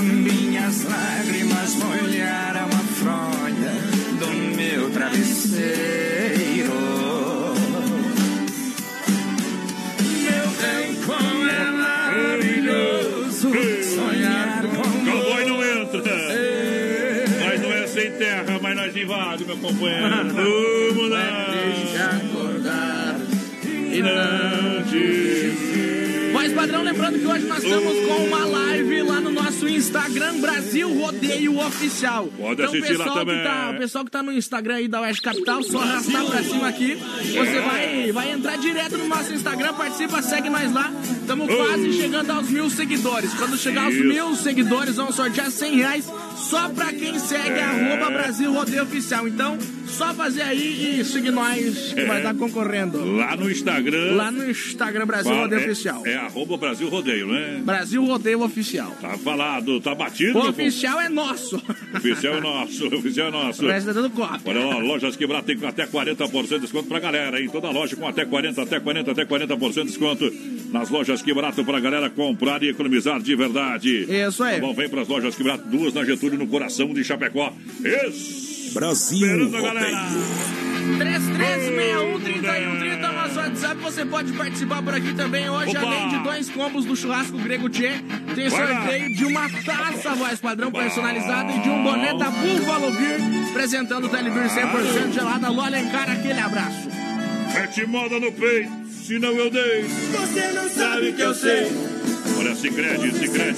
Minhas 0.01 0.85
lágrimas 0.85 1.75
molharam 1.75 2.67
a 2.67 2.85
fronha 2.95 3.73
do 4.19 4.29
meu 4.57 4.91
travesseiro. 4.91 6.73
Meu 10.23 10.47
bem, 10.61 10.95
como 11.05 11.49
é 11.49 11.71
maravilhoso 11.71 13.51
sonhar 13.83 14.63
com 14.63 14.83
Cowboy 14.83 15.45
não 15.45 15.65
entra, 15.65 16.03
tá? 16.03 16.19
mas 17.45 17.61
não 17.61 17.73
é 17.73 17.87
sem 17.87 18.11
terra, 18.13 18.59
mas 18.63 18.77
nós 18.77 18.97
invade, 18.97 19.45
meu 19.45 19.57
companheiro. 19.57 20.05
Vamos 20.95 21.11
lá. 21.11 22.24
E 23.95 24.03
não 24.03 24.83
te 24.91 25.45
Voz 26.33 26.53
padrão, 26.53 26.83
lembrando 26.83 27.17
que 27.17 27.25
hoje 27.25 27.47
nós 27.47 27.63
estamos 27.63 28.07
com 28.07 28.25
uma 28.25 28.45
live 28.45 29.03
lá 29.03 29.21
no 29.21 29.31
nosso 29.31 29.69
Instagram 29.69 30.41
Brasil 30.41 30.93
Rodeio 30.93 31.59
Oficial. 31.61 32.27
Pode 32.27 32.61
então, 32.61 32.75
assistir 32.75 32.97
lá 32.97 33.05
pessoal 33.05 33.19
também. 33.21 33.39
Que 33.39 33.45
tá, 33.45 33.71
o 33.71 33.79
pessoal 33.79 34.05
que 34.05 34.11
tá 34.11 34.23
no 34.23 34.33
Instagram 34.33 34.75
aí 34.75 34.89
da 34.89 35.01
Oeste 35.03 35.23
Capital, 35.23 35.63
só 35.63 35.81
arrastar 35.81 36.25
pra 36.27 36.43
cima 36.43 36.69
aqui. 36.69 36.97
Você 36.97 37.61
vai, 37.61 38.13
vai 38.13 38.33
entrar 38.33 38.59
direto 38.59 38.99
no 38.99 39.07
nosso 39.07 39.33
Instagram, 39.33 39.75
participa, 39.75 40.21
segue 40.23 40.51
nós 40.51 40.73
lá. 40.73 40.93
Estamos 41.21 41.55
quase 41.55 41.93
chegando 41.93 42.31
aos 42.31 42.51
mil 42.51 42.69
seguidores. 42.69 43.33
Quando 43.35 43.57
chegar 43.57 43.85
aos 43.85 43.95
Isso. 43.95 44.05
mil 44.05 44.35
seguidores, 44.35 44.97
vamos 44.97 45.15
sortear 45.15 45.53
100 45.53 45.77
reais 45.77 46.13
só 46.37 46.69
pra 46.69 46.93
quem 46.93 47.17
segue 47.17 47.61
arroba 47.61 48.11
Brasil 48.11 48.53
Rodeio 48.53 48.83
Oficial. 48.83 49.29
Então, 49.29 49.57
só 49.87 50.13
fazer 50.15 50.43
aí 50.43 50.99
e 51.01 51.05
seguir 51.05 51.31
nós 51.31 51.93
que 51.95 52.05
vai 52.05 52.19
estar 52.19 52.35
concorrendo. 52.35 53.05
Lá 53.17 53.37
no 53.37 53.51
Instagram. 53.51 54.15
Lá 54.15 54.31
no 54.31 54.49
Instagram 54.51 55.07
Brasil 55.07 55.31
Fala- 55.31 55.43
Rodeio 55.43 55.61
é, 55.61 55.65
Oficial. 55.65 56.07
É 56.07 56.17
arroba 56.17 56.57
Brasil 56.57 56.89
Rodeio, 56.89 57.27
né? 57.29 57.61
Brasil 57.65 58.05
Rodeio 58.05 58.43
Oficial. 58.43 58.91
Tá 59.01 59.17
falado, 59.19 59.81
tá 59.81 59.95
batido. 59.95 60.39
O 60.39 60.49
oficial 60.49 61.01
é 61.01 61.09
nosso. 61.09 61.57
Oficial 61.95 62.35
é 62.35 62.41
nosso, 62.41 62.87
oficial 62.95 63.29
é 63.29 63.31
nosso. 63.31 63.65
O 63.65 63.69
resto 63.69 63.91
é 63.91 63.93
tudo 63.93 64.11
cópia. 64.11 64.41
Olha 64.47 64.65
lá, 64.67 64.77
lojas 64.79 65.17
quebradas 65.17 65.47
tem 65.47 65.57
com 65.57 65.67
até 65.67 65.87
40% 65.87 66.49
de 66.55 66.59
desconto 66.61 66.89
pra 66.89 66.99
galera, 66.99 67.41
hein? 67.41 67.49
Toda 67.51 67.71
loja 67.71 67.95
com 67.97 68.07
até 68.07 68.25
40, 68.25 68.63
até 68.63 68.81
40, 68.81 69.11
até 69.13 69.25
40% 69.25 69.75
de 69.75 69.85
desconto. 69.89 70.33
Nas 70.73 70.91
lojas 70.91 71.23
quebradas 71.23 71.65
pra 71.65 71.79
galera 71.79 72.11
comprar 72.11 72.63
e 72.63 72.69
economizar 72.71 73.21
de 73.21 73.37
verdade. 73.37 74.07
Isso 74.09 74.43
aí. 74.43 74.57
Tá 74.57 74.61
bom, 74.67 74.75
vem 74.75 74.89
pras 74.89 75.07
lojas 75.07 75.35
quebradas, 75.37 75.65
duas 75.67 75.95
na 75.95 76.05
Getúlio, 76.05 76.39
no 76.39 76.47
coração 76.49 76.93
de 76.93 77.05
Chapecó. 77.05 77.53
Isso! 77.85 78.64
Brasil 78.75 79.27
Esperando 79.27 79.57
a 79.57 79.61
galera. 79.61 79.97
Rodeio. 79.97 80.65
33613130 80.99 83.13
nosso 83.13 83.39
WhatsApp. 83.39 83.81
Você 83.81 84.05
pode 84.05 84.33
participar 84.33 84.83
por 84.83 84.95
aqui 84.95 85.15
também. 85.15 85.49
Hoje, 85.49 85.71
Opa! 85.71 85.81
além 85.87 86.09
de 86.09 86.19
dois 86.19 86.51
combos 86.51 86.85
do 86.85 86.95
churrasco 86.95 87.39
grego 87.39 87.69
Tchê, 87.69 87.93
tem 88.35 88.51
sorteio 88.51 89.15
de 89.15 89.25
uma 89.25 89.49
taça 89.49 90.15
voz 90.15 90.41
padrão 90.41 90.71
personalizada 90.71 91.53
e 91.53 91.61
de 91.61 91.71
um 91.71 91.83
boné 91.83 92.13
da 92.19 92.31
Buffalo 92.31 92.91
Beer, 92.93 93.21
apresentando 93.51 94.07
o 94.07 94.09
Telebir 94.09 94.45
100% 94.45 95.13
gelada. 95.13 95.47
Alô, 95.47 95.63
Alencar, 95.63 96.11
aquele 96.11 96.41
abraço. 96.41 96.89
Mete 97.55 97.87
moda 97.87 98.19
no 98.19 98.33
peito, 98.33 98.71
senão 98.91 99.31
eu 99.33 99.51
dei. 99.51 99.85
Você 99.85 100.53
não 100.53 100.69
sabe 100.69 101.13
que 101.13 101.23
eu 101.23 101.35
sei. 101.35 101.71
Olha, 102.39 102.55
Cicred, 102.55 103.13
Cicred. 103.19 103.57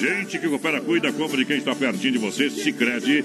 Gente 0.00 0.38
que 0.38 0.48
coopera, 0.48 0.80
cuida, 0.80 1.12
compra 1.12 1.36
de 1.38 1.44
quem 1.44 1.58
está 1.58 1.74
pertinho 1.74 2.12
de 2.12 2.18
você. 2.18 2.50
Cicred. 2.50 3.24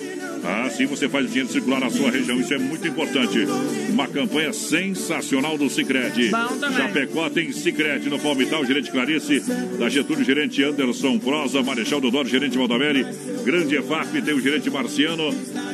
Assim 0.66 0.86
você 0.86 1.08
faz 1.08 1.26
o 1.26 1.28
dinheiro 1.28 1.50
circular 1.50 1.80
na 1.80 1.90
sua 1.90 2.12
região. 2.12 2.40
Isso 2.40 2.54
é 2.54 2.58
muito 2.58 2.88
importante. 2.88 3.48
Uma 3.90 4.08
campanha 4.08 4.52
sensacional 4.52 5.58
do 5.58 5.70
Cicred. 5.70 6.32
Chapecó 6.76 7.30
tem 7.30 7.52
Cicred 7.52 8.10
no 8.10 8.20
Palmital, 8.20 8.66
gerente 8.66 8.92
Clarice. 8.92 9.42
Da 9.80 9.90
Getúlio, 9.90 10.24
gerente 10.24 10.64
Anderson 10.64 11.18
Prosa. 11.20 11.62
Marechal 11.62 12.02
Dodoro, 12.02 12.28
gerente 12.28 12.58
Valdamere. 12.58 13.06
Grande 13.46 13.76
EFAP, 13.76 14.22
tem 14.22 14.34
o 14.34 14.42
gerente 14.42 14.70
Marciano. 14.70 15.34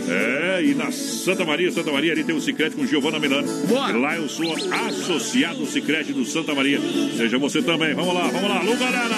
É, 0.09 0.63
e 0.63 0.74
na 0.74 0.91
Santa 0.91 1.45
Maria, 1.45 1.71
Santa 1.71 1.91
Maria, 1.91 2.12
ali 2.13 2.24
tem 2.24 2.36
o 2.36 2.41
Cicred 2.41 2.75
com 2.75 2.86
Giovana 2.86 3.19
Milano. 3.19 3.48
Boa. 3.67 3.91
Lá 3.91 4.15
eu 4.15 4.27
sou 4.27 4.55
associado 4.88 5.65
Cicred 5.65 6.13
do 6.13 6.25
Santa 6.25 6.53
Maria. 6.53 6.79
Seja 7.15 7.38
você 7.38 7.62
também. 7.62 7.93
Vamos 7.93 8.13
lá, 8.13 8.27
vamos 8.27 8.50
lá. 8.50 8.59
Alô, 8.69 8.77
galera! 8.77 9.15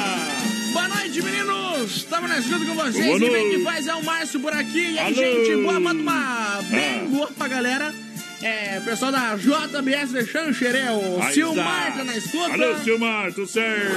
Boa 0.72 0.88
noite, 0.88 1.22
meninos! 1.22 1.98
Estamos 1.98 2.30
na 2.30 2.38
escuta 2.40 2.64
com 2.66 2.74
vocês. 2.74 3.06
Boa 3.06 3.20
bem 3.20 3.30
noite. 3.32 3.58
que 3.58 3.64
faz 3.66 3.86
é 3.86 3.94
o 3.96 4.04
Márcio 4.06 4.40
por 4.40 4.54
aqui. 4.54 4.92
E 4.94 4.98
aí, 5.00 5.14
Alô. 5.14 5.14
gente, 5.46 5.62
boa, 5.64 5.78
manda 5.78 6.02
uma 6.02 6.62
bem 6.70 7.02
Ah. 7.02 7.08
boa 7.10 7.28
pra 7.38 7.48
galera. 7.50 7.94
É, 8.42 8.80
pessoal 8.80 9.12
da 9.12 9.36
JBS 9.36 10.14
de 10.14 10.26
Xanxerê, 10.26 10.84
o 10.90 11.22
Silmar 11.34 11.94
tá 11.98 12.04
na 12.06 12.16
escuta. 12.16 12.54
Alô, 12.54 12.78
Silmar, 12.82 13.34
tudo 13.34 13.46
certo? 13.48 13.94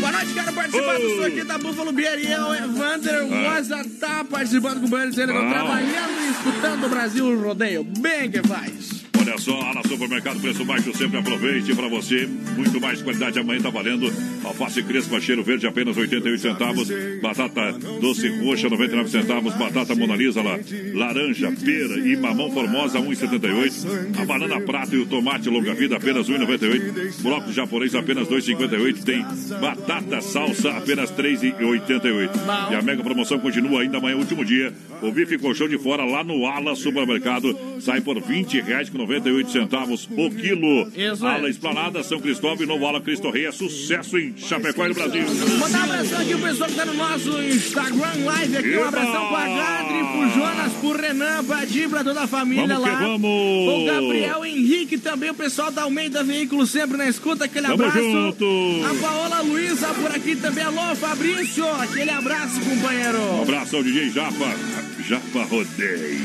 Boa 0.00 0.12
noite, 0.12 0.34
quero 0.34 0.52
participar 0.52 0.96
Oi. 0.96 1.16
do 1.16 1.24
aqui 1.24 1.44
da 1.44 1.56
Buffalo 1.58 1.92
Beer 1.92 2.18
e 2.18 2.32
eu, 2.32 2.52
Evander 2.54 3.24
Rosa, 3.26 3.86
tá 4.00 4.24
participando 4.28 4.80
com 4.80 4.86
o 4.86 4.88
Banho 4.90 5.12
Ele 5.18 5.32
Ah. 5.32 5.50
trabalhando 5.50 6.20
e 6.20 6.30
escutando 6.32 6.84
o 6.86 6.88
Brasil 6.88 7.40
Rodeio. 7.42 7.84
Bem 7.84 8.28
que 8.30 8.42
faz. 8.42 8.72
Olha 9.20 9.36
só, 9.36 9.74
no 9.74 9.86
supermercado, 9.86 10.40
preço 10.40 10.64
baixo 10.64 10.96
sempre 10.96 11.18
aproveite 11.18 11.74
para 11.74 11.88
você. 11.88 12.26
Muito 12.26 12.80
mais 12.80 13.02
qualidade 13.02 13.38
amanhã 13.38 13.60
tá 13.60 13.68
valendo. 13.68 14.10
Alface 14.42 14.82
crespa, 14.82 15.20
cheiro 15.20 15.44
verde, 15.44 15.66
apenas 15.66 15.96
88 15.96 16.40
centavos. 16.40 16.88
Batata 17.20 17.72
doce 18.00 18.28
roxa, 18.42 18.70
99 18.70 19.10
centavos. 19.10 19.54
Batata 19.54 19.94
Mona 19.94 20.16
Lisa, 20.16 20.42
lá, 20.42 20.58
laranja, 20.94 21.52
pera 21.52 21.98
e 21.98 22.16
mamão 22.16 22.50
formosa, 22.50 22.98
1,78. 22.98 24.20
A 24.20 24.24
banana 24.24 24.58
prata 24.62 24.96
e 24.96 24.98
o 24.98 25.06
tomate 25.06 25.50
longa 25.50 25.74
vida, 25.74 25.96
apenas 25.96 26.26
1,98. 26.28 27.22
Brócolis 27.22 27.54
japonês, 27.54 27.94
apenas 27.94 28.26
2,58. 28.26 29.04
Tem 29.04 29.22
batata 29.60 30.20
salsa, 30.22 30.70
apenas 30.70 31.10
3,88. 31.10 32.30
E 32.70 32.74
a 32.74 32.82
mega 32.82 33.02
promoção 33.02 33.38
continua 33.38 33.82
ainda 33.82 33.98
amanhã, 33.98 34.16
último 34.16 34.44
dia. 34.44 34.72
O 35.02 35.10
bife 35.12 35.38
colchão 35.38 35.68
de 35.68 35.78
fora 35.78 36.04
lá 36.04 36.22
no 36.22 36.46
Ala 36.46 36.74
Supermercado 36.76 37.56
sai 37.80 38.00
por 38.00 38.20
20 38.20 38.60
reais 38.60 38.90
com 38.90 38.98
98 38.98 39.50
centavos 39.50 40.08
o 40.16 40.30
quilo. 40.30 40.90
Isso. 40.96 41.26
Ala 41.26 41.48
Esplanada, 41.48 42.02
São 42.02 42.20
Cristóvão 42.20 42.62
e 42.64 42.66
Novo 42.66 42.86
Ala 42.86 43.00
Cristo 43.00 43.30
Rei. 43.30 43.46
É 43.46 43.52
sucesso 43.52 44.18
em 44.18 44.34
Chapecó 44.36 44.84
e 44.84 44.88
no 44.88 44.94
Brasil. 44.94 45.22
Mandar 45.58 45.80
um 45.80 45.84
abração 45.84 46.20
aqui 46.20 46.30
pro 46.30 46.38
pessoal 46.42 46.68
que 46.70 46.76
tá 46.76 46.84
no 46.84 46.94
nosso 46.94 47.42
Instagram 47.42 48.24
Live 48.24 48.56
aqui. 48.58 48.76
Um 48.76 48.84
abração 48.88 49.28
pra 49.28 49.48
Gadri, 49.48 49.98
pro 50.12 50.30
Jonas, 50.40 50.72
pro 50.74 50.92
Renan, 51.00 51.44
pra 51.44 51.64
Di, 51.64 51.88
pra 51.88 52.04
toda 52.04 52.20
a 52.22 52.26
família 52.26 52.66
Vamos 52.66 52.82
lá. 52.82 53.00
vamos! 53.00 53.30
O 53.30 53.84
Gabriel 53.86 54.44
Henrique 54.44 54.98
também, 54.98 55.30
o 55.30 55.34
pessoal 55.34 55.70
da 55.70 55.82
Almeida 55.82 56.22
Veículo 56.22 56.66
sempre 56.66 56.96
na 56.96 57.08
escuta. 57.08 57.44
Aquele 57.46 57.66
Tamo 57.66 57.82
abraço. 57.84 58.00
junto! 58.00 58.44
A 58.84 58.94
Paola 59.00 59.40
Luiza 59.40 59.88
por 59.94 60.10
aqui 60.14 60.36
também. 60.36 60.64
Alô, 60.64 60.94
Fabrício. 60.96 61.64
Aquele 61.66 62.10
abraço, 62.10 62.60
companheiro. 62.60 63.18
Um 63.38 63.42
abraço 63.42 63.76
ao 63.76 63.82
DJ 63.82 64.10
Japa. 64.10 64.89
Japa 65.10 65.42
Rodeio. 65.42 66.20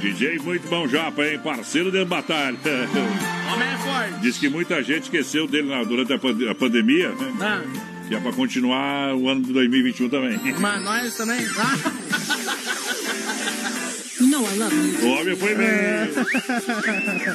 DJ 0.00 0.38
muito 0.40 0.66
bom 0.68 0.88
Japa, 0.88 1.24
hein? 1.24 1.38
Parceiro 1.38 1.92
de 1.92 2.04
batalha. 2.04 2.56
Homem 3.54 3.68
é 3.68 3.76
forte. 3.78 4.20
Diz 4.20 4.36
que 4.36 4.48
muita 4.48 4.82
gente 4.82 5.04
esqueceu 5.04 5.46
dele 5.46 5.68
na- 5.68 5.84
durante 5.84 6.12
a, 6.12 6.18
pande- 6.18 6.48
a 6.48 6.54
pandemia, 6.56 7.10
né? 7.10 7.32
Ah, 7.40 7.62
Que 8.08 8.16
é 8.16 8.18
pra 8.20 8.32
continuar 8.32 9.14
o 9.14 9.28
ano 9.28 9.42
de 9.42 9.52
2021 9.52 10.08
também. 10.08 10.40
mas 10.58 10.82
nós 10.82 11.16
também. 11.16 11.38
Ah, 11.56 11.76
O 15.02 15.06
homem 15.08 15.36
foi 15.36 15.54
mesmo. 15.54 16.24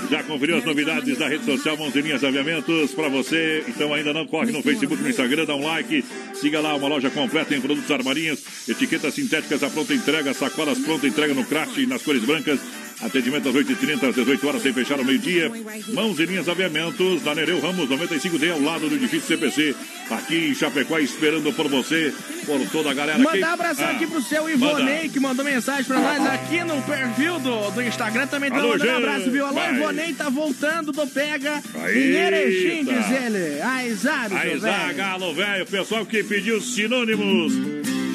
Já 0.09 0.23
conferiu 0.23 0.57
as 0.57 0.65
novidades 0.65 1.17
da 1.17 1.27
rede 1.27 1.45
social 1.45 1.77
Mãozinhas 1.77 2.23
Aviamentos 2.23 2.91
para 2.91 3.09
você? 3.09 3.63
Então 3.67 3.93
ainda 3.93 4.13
não 4.13 4.25
corre 4.25 4.51
no 4.51 4.61
Facebook, 4.61 5.01
no 5.01 5.09
Instagram, 5.09 5.45
dá 5.45 5.55
um 5.55 5.65
like. 5.65 6.05
Siga 6.33 6.59
lá 6.59 6.75
uma 6.75 6.87
loja 6.87 7.09
completa 7.09 7.55
em 7.55 7.61
produtos 7.61 7.89
armarinhas, 7.91 8.43
etiquetas 8.67 9.13
sintéticas 9.13 9.63
à 9.63 9.69
pronta 9.69 9.93
entrega, 9.93 10.33
sacolas 10.33 10.79
pronta 10.79 11.07
entrega 11.07 11.33
no 11.33 11.45
craft 11.45 11.77
nas 11.87 12.01
cores 12.01 12.23
brancas. 12.23 12.59
Atendimento 13.01 13.49
às 13.49 13.55
8h30, 13.55 14.09
às 14.09 14.15
18 14.15 14.47
horas, 14.47 14.61
sem 14.61 14.71
fechar 14.73 14.97
ao 14.97 15.03
meio-dia. 15.05 15.51
Mãos 15.93 16.17
e 16.19 16.25
linhas 16.25 16.47
aviamentos, 16.47 17.23
na 17.23 17.35
Nereu 17.35 17.59
Ramos, 17.59 17.89
95D, 17.89 18.51
ao 18.51 18.61
lado 18.61 18.87
do 18.89 18.95
edifício 18.95 19.27
CPC. 19.27 19.75
Aqui 20.09 20.49
em 20.49 20.55
Chapecó, 20.55 20.97
esperando 20.97 21.51
por 21.53 21.67
você, 21.67 22.13
por 22.45 22.59
toda 22.69 22.91
a 22.91 22.93
galera. 22.93 23.19
Mandar 23.19 23.49
um 23.49 23.53
abração 23.53 23.85
Ah, 23.87 23.91
aqui 23.91 24.07
pro 24.07 24.21
seu 24.21 24.43
manda. 24.43 24.53
Ivonei, 24.55 25.09
que 25.09 25.19
mandou 25.19 25.43
mensagem 25.43 25.83
pra 25.83 25.99
nós 25.99 26.25
aqui 26.25 26.63
no 26.63 26.81
perfil 26.83 27.39
do, 27.39 27.71
do 27.71 27.81
Instagram. 27.81 28.27
Também 28.27 28.49
tá 28.49 28.57
Alô, 28.59 28.69
mandando 28.69 28.91
um 28.91 28.95
abraço, 28.97 29.31
viu? 29.31 29.45
Alô, 29.45 29.55
vai. 29.55 29.75
Ivonei, 29.75 30.13
tá 30.13 30.29
voltando 30.29 30.91
do 30.91 31.05
Pega 31.07 31.61
Aí, 31.83 32.11
em 32.11 32.15
Erechim, 32.15 32.85
tá. 32.85 32.93
diz 32.93 33.11
ele. 33.11 33.61
Ai, 33.61 33.89
Zaro, 33.93 34.35
Aí, 34.37 34.49
seu 34.51 34.59
Zá, 34.59 34.71
velho. 34.85 34.97
Galo, 34.97 35.33
velho, 35.33 35.65
pessoal 35.65 36.05
que 36.05 36.23
pediu 36.23 36.61
sinônimos. 36.61 37.53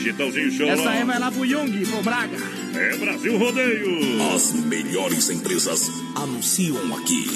Chitãozinho 0.01 0.51
Choró. 0.51 0.71
Essa 0.71 0.91
aí 0.91 1.05
vai 1.05 1.19
lá 1.19 1.31
pro 1.31 1.47
Jung, 1.47 1.87
pro 1.87 2.03
Braga. 2.03 2.37
É 2.75 2.97
Brasil 2.97 3.37
Rodeio. 3.37 4.33
As 4.35 4.53
melhores 4.53 5.29
empresas 5.29 5.91
anunciam 6.15 6.97
aqui. 6.97 7.27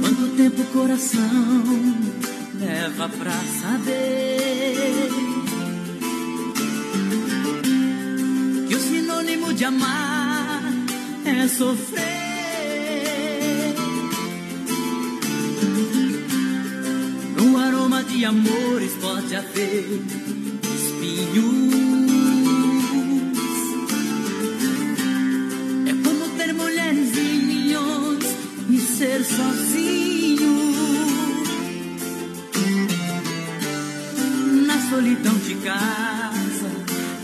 Quanto 0.00 0.36
tempo 0.36 0.62
o 0.62 0.66
coração 0.66 2.04
leva 2.60 3.08
pra 3.08 3.32
saber 3.62 5.08
que 8.68 8.74
o 8.74 8.80
sinônimo 8.80 9.54
de 9.54 9.64
amar 9.64 10.65
é 11.28 11.48
sofrer? 11.48 12.04
No 17.36 17.58
aroma 17.58 18.02
de 18.04 18.24
amores 18.24 18.92
pode 19.00 19.34
haver 19.34 20.00
espinhos. 20.74 21.66
É 25.88 25.92
como 26.04 26.28
ter 26.36 26.52
mulheres 26.54 27.16
e 27.16 27.44
milhões 27.44 28.24
e 28.70 28.78
ser 28.78 29.24
sozinho 29.24 30.56
na 34.66 34.90
solidão 34.90 35.34
de 35.38 35.54
casa 35.56 36.70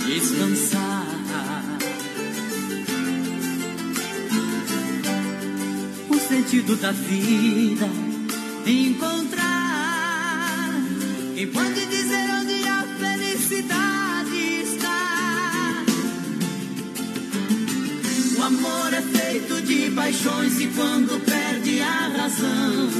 descansar. 0.07 0.92
Sentido 6.33 6.75
da 6.77 6.92
vida 6.92 7.87
encontrar. 8.66 9.51
Quem 11.35 11.47
pode 11.49 11.87
dizer 11.87 12.27
onde 12.40 12.66
a 12.66 12.83
felicidade 12.99 14.62
está? 14.62 15.85
O 18.38 18.42
amor 18.45 18.95
é 18.95 19.03
feito 19.03 19.61
de 19.61 19.90
paixões 19.90 20.59
e 20.59 20.68
quando 20.68 21.23
perde 21.23 21.83
a 21.83 22.09
razão, 22.16 22.90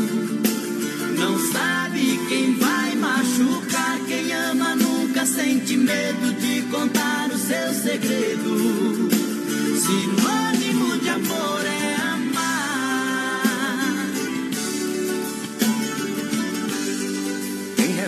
não 1.16 1.38
sabe 1.53 2.21
quem 2.29 2.55
vai 2.57 2.95
machucar. 2.97 3.99
Quem 4.07 4.31
ama 4.31 4.77
nunca 4.77 5.25
sente 5.25 5.75
medo 5.79 6.35
de 6.38 6.61
contar 6.71 7.31
o 7.31 7.38
seu 7.38 7.73
segredo. 7.73 9.09
Sinônimo 9.81 10.99
de 10.99 11.09
amor 11.09 11.64
é 11.64 12.02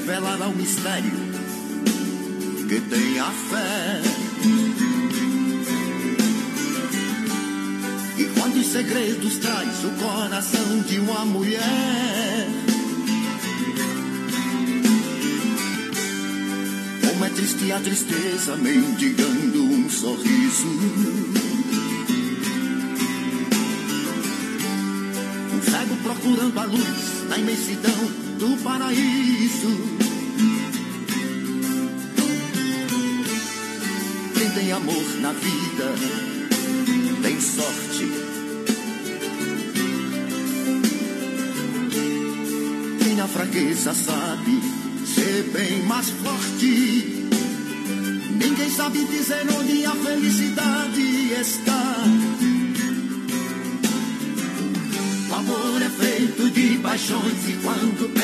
revelará 0.04 0.48
o 0.48 0.54
mistério 0.54 1.12
que 2.68 2.78
tem 2.78 3.18
a 3.18 3.30
fé? 3.30 4.02
E 8.18 8.24
quantos 8.38 8.66
segredos 8.66 9.38
traz 9.38 9.84
o 9.84 9.90
coração 9.92 10.80
de 10.80 10.98
uma 10.98 11.24
mulher? 11.24 12.48
Como 17.08 17.24
é 17.24 17.30
triste 17.30 17.72
a 17.72 17.80
tristeza 17.80 18.56
mendigando 18.56 19.64
um 19.64 19.88
sorriso. 19.88 21.14
Procurando 26.02 26.58
a 26.58 26.64
luz 26.64 27.28
na 27.30 27.38
imensidão 27.38 27.94
do 28.38 28.62
paraíso. 28.62 29.23
Quem 34.34 34.50
tem 34.54 34.72
amor 34.72 35.04
na 35.20 35.32
vida 35.32 35.94
tem 37.22 37.38
sorte. 37.38 38.10
Quem 43.02 43.16
na 43.16 43.28
fraqueza 43.28 43.92
sabe 43.92 44.62
ser 45.04 45.42
bem 45.52 45.82
mais 45.82 46.08
forte. 46.08 47.28
Ninguém 48.40 48.70
sabe 48.70 49.04
dizer 49.04 49.44
onde 49.58 49.84
a 49.84 49.94
felicidade 49.94 51.32
está. 51.38 51.96
O 55.28 55.34
amor 55.34 55.82
é 55.82 55.90
feito 55.90 56.48
de 56.48 56.78
paixões 56.78 57.46
e 57.46 57.52
quando 57.62 58.23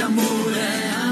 amor 0.00 0.56
é 0.56 0.90
amar. 0.90 1.05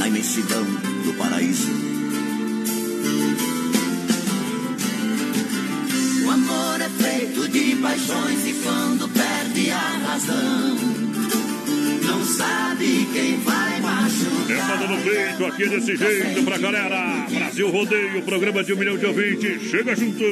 Na 0.00 0.08
imensidão 0.08 0.64
do 1.04 1.12
paraíso. 1.18 1.68
O 6.24 6.30
amor 6.30 6.80
é 6.80 6.88
feito 6.88 7.48
de 7.48 7.76
paixões 7.76 8.46
e 8.46 8.52
quando 8.62 9.08
perde 9.10 9.70
a 9.70 9.98
razão, 10.06 10.76
não 12.06 12.24
sabe 12.24 13.06
quem 13.12 13.36
vai 13.40 13.76
É 13.76 13.80
machucar. 13.80 14.68
mandando 14.68 14.96
no 14.96 15.02
peito 15.02 15.44
aqui 15.44 15.68
desse 15.68 15.96
jeito 15.96 16.42
pra 16.44 16.56
galera. 16.56 17.26
Brasil 17.30 17.70
Rodeio, 17.70 18.22
programa 18.22 18.64
de 18.64 18.72
um 18.72 18.76
milhão 18.76 18.96
de 18.96 19.04
ouvintes. 19.04 19.70
Chega 19.70 19.94
junto. 19.94 20.24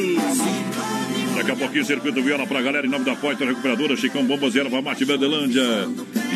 Daqui 1.36 1.50
a 1.50 1.56
pouquinho, 1.56 1.84
circuito 1.84 2.22
viola 2.22 2.46
pra 2.46 2.62
galera 2.62 2.86
em 2.86 2.90
nome 2.90 3.04
da 3.04 3.14
Poitra 3.14 3.46
Recuperadora, 3.46 3.96
Chicão 3.96 4.24
Bombas 4.24 4.54
e 4.54 4.60
Erva 4.60 4.80
Mate 4.80 5.04
Verdelândia. 5.04 5.62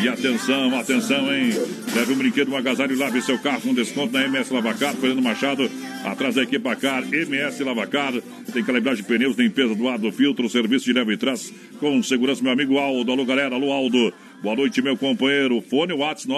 E 0.01 0.07
atenção, 0.07 0.77
atenção, 0.77 1.33
hein? 1.33 1.51
Leve 1.95 2.13
um 2.13 2.17
brinquedo, 2.17 2.51
um 2.51 2.57
agasalho 2.57 2.93
e 2.93 2.95
lave 2.97 3.21
seu 3.21 3.39
carro 3.39 3.61
com 3.61 3.73
desconto 3.73 4.11
na 4.11 4.25
MS 4.25 4.53
Lavacar, 4.53 4.93
Fernando 4.95 5.21
Machado, 5.21 5.69
atrás 6.03 6.35
da 6.35 6.43
equipa 6.43 6.75
Car, 6.75 7.03
MS 7.11 7.63
Lavacar. 7.63 8.13
Tem 8.51 8.63
calibragem 8.63 9.01
de 9.03 9.07
pneus, 9.07 9.37
limpeza 9.37 9.73
do 9.75 9.87
ar 9.87 9.97
do 9.97 10.11
filtro, 10.11 10.49
serviço 10.49 10.85
de 10.85 10.93
leve 10.93 11.13
e 11.13 11.17
trás 11.17 11.53
com 11.79 12.03
segurança, 12.03 12.43
meu 12.43 12.51
amigo 12.51 12.77
Aldo. 12.77 13.11
Alô, 13.11 13.23
galera, 13.25 13.55
alô, 13.55 13.71
Aldo. 13.71 14.13
Boa 14.41 14.55
noite, 14.57 14.81
meu 14.81 14.97
companheiro. 14.97 15.61
Fone 15.61 15.93
WhatsApp 15.93 16.33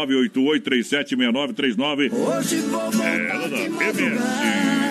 988-376939. 0.62 2.12
Hoje 2.14 2.58
vou 2.58 2.92
É, 3.04 3.30
ela 3.32 3.50
da 3.50 3.58
MS. 3.62 4.85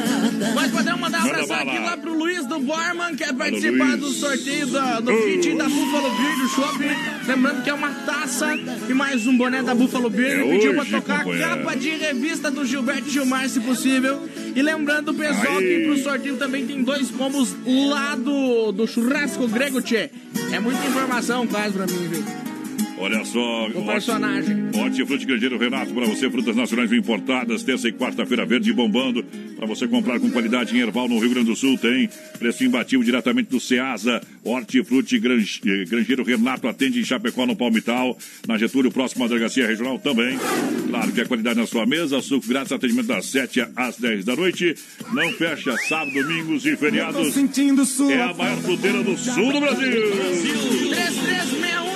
Mas 0.55 0.71
podemos 0.71 1.01
mandar 1.01 1.25
um 1.25 1.29
abraço 1.29 1.53
aqui 1.53 1.79
lá 1.79 1.97
pro 1.97 2.17
Luiz 2.17 2.47
do 2.47 2.59
Borman, 2.61 3.11
que 3.11 3.25
quer 3.25 3.33
participar 3.35 3.85
Luiz. 3.85 4.01
do 4.01 4.11
sorteio 4.11 4.67
do 4.67 5.13
kit 5.25 5.57
da 5.57 5.65
Buffalo 5.65 6.11
Beer 6.17 6.39
do 6.39 6.49
Shopping. 6.49 7.27
Lembrando 7.27 7.63
que 7.63 7.71
é 7.71 7.75
uma 7.75 7.91
taça 7.91 8.55
e 8.89 8.95
mais 8.95 9.27
um 9.27 9.37
boné 9.37 9.63
da 9.63 9.75
Buffalo 9.75 10.11
Beer. 10.11 10.41
É 10.41 10.43
Ele 10.43 10.57
pediu 10.57 10.73
pra 10.73 10.83
hoje, 10.83 10.91
tocar 10.91 11.21
a 11.21 11.39
capa 11.39 11.77
de 11.77 11.91
revista 11.91 12.51
do 12.51 12.65
Gilberto 12.65 13.09
Gilmar, 13.09 13.49
se 13.49 13.61
possível. 13.61 14.29
E 14.55 14.63
lembrando 14.63 15.15
pessoal 15.15 15.59
Aí. 15.59 15.67
que 15.67 15.85
pro 15.87 15.99
sorteio 15.99 16.37
também 16.37 16.67
tem 16.67 16.83
dois 16.83 17.11
combos 17.11 17.55
lá 17.67 18.15
do, 18.15 18.73
do 18.73 18.87
churrasco 18.87 19.49
grego, 19.49 19.81
tchê. 19.81 20.11
É 20.53 20.61
muita 20.61 20.85
informação 20.87 21.47
quase 21.47 21.73
pra 21.73 21.87
mim, 21.87 22.09
viu? 22.09 22.25
Olha 22.99 23.25
só. 23.25 23.69
O 23.69 23.87
personagem. 23.87 24.71
Hortifruti 24.75 25.27
Grandeiro 25.27 25.59
Renato, 25.59 25.93
para 25.93 26.07
você, 26.07 26.31
frutas 26.31 26.55
nacionais 26.55 26.93
importadas, 26.93 27.63
terça 27.63 27.89
e 27.89 27.93
quarta-feira 27.93 28.47
verde 28.47 28.73
bombando, 28.73 29.25
para 29.57 29.67
você 29.67 29.87
comprar 29.87 30.21
com 30.21 30.31
qualidade 30.31 30.77
em 30.77 30.81
Erval 30.81 31.09
no 31.09 31.19
Rio 31.19 31.31
Grande 31.31 31.51
do 31.51 31.57
Sul, 31.57 31.77
tem 31.79 32.09
preço 32.39 32.65
imbatível 32.65 33.05
diretamente 33.05 33.51
do 33.51 33.61
Ceasa, 33.61 34.21
Hortifruti 34.45 35.19
Grangeiro 35.19 36.23
eh, 36.23 36.25
Renato 36.25 36.69
atende 36.69 37.01
em 37.01 37.05
Chapecó, 37.05 37.47
no 37.47 37.57
Palmital, 37.57 38.17
na 38.47 38.57
Getúlio, 38.59 38.93
próximo 38.93 39.25
à 39.25 39.29
delegacia 39.29 39.67
regional 39.67 39.99
também. 39.99 40.39
Claro 40.89 41.13
que 41.13 41.21
a 41.21 41.27
qualidade 41.27 41.59
na 41.59 41.67
sua 41.67 41.87
mesa, 41.87 42.21
suco 42.21 42.47
grátis, 42.47 42.73
atendimento 42.73 43.07
das 43.07 43.27
7 43.27 43.67
às 43.75 43.99
10 43.99 44.25
da 44.25 44.37
noite, 44.37 44.75
não 45.13 45.33
fecha 45.33 45.77
sábado, 45.89 46.13
domingos 46.13 46.65
e 46.65 46.77
feriados. 46.77 47.37
É 48.11 48.23
a 48.23 48.35
maior 48.35 48.59
fruteira 48.59 49.03
do 49.03 49.17
sul 49.17 49.53
do 49.53 49.61
Brasil. 49.61 49.91
Brasil. 49.91 50.91
3361 50.91 51.95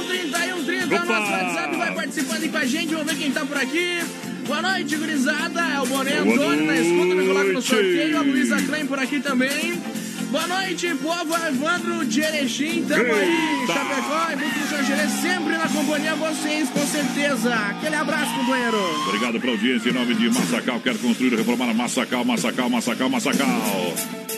30, 0.68 0.94
Opa! 0.94 1.04
nosso 1.06 1.32
WhatsApp 1.32 1.76
vai 1.76 1.94
participando 1.94 2.42
aí 2.42 2.48
com 2.50 2.58
a 2.58 2.64
gente, 2.66 2.94
vamos 2.94 3.10
ver 3.10 3.18
quem 3.18 3.32
tá 3.32 3.42
por 3.46 3.56
aqui. 3.56 4.00
Boa 4.46 4.60
noite, 4.60 4.96
gurizada. 4.96 5.60
É 5.60 5.80
o 5.80 5.86
Boné 5.86 6.18
Antônio 6.18 6.66
tá 6.66 6.72
na 6.72 6.76
escuta, 6.76 7.14
me 7.14 7.26
coloca 7.26 7.52
no 7.54 7.62
sorteio. 7.62 8.18
A 8.18 8.20
Luísa 8.20 8.62
Klein 8.62 8.86
por 8.86 8.98
aqui 8.98 9.20
também. 9.20 9.80
Boa 10.30 10.46
noite, 10.46 10.94
povo 10.96 11.34
Evandro 11.46 12.04
de 12.04 12.20
Erechim. 12.20 12.84
Tamo 12.84 13.02
aí. 13.02 13.66
Chapecó 13.66 14.30
e 14.30 14.36
muito 14.36 14.68
Xangirê 14.68 15.08
sempre 15.22 15.56
na 15.56 15.68
companhia 15.68 16.14
vocês, 16.16 16.68
com 16.68 16.86
certeza. 16.86 17.54
Aquele 17.54 17.94
abraço, 17.94 18.34
companheiro. 18.34 18.76
Obrigado 19.06 19.40
pela 19.40 19.52
audiência 19.52 19.88
em 19.88 19.92
nome 19.94 20.14
de 20.14 20.28
Massacal. 20.28 20.80
Quer 20.80 20.98
construir 20.98 21.32
e 21.32 21.36
reformar 21.36 21.70
a 21.70 21.74
Massacal, 21.74 22.24
Massacal, 22.26 22.68
Massacal, 22.68 23.08
Massacal. 23.08 23.94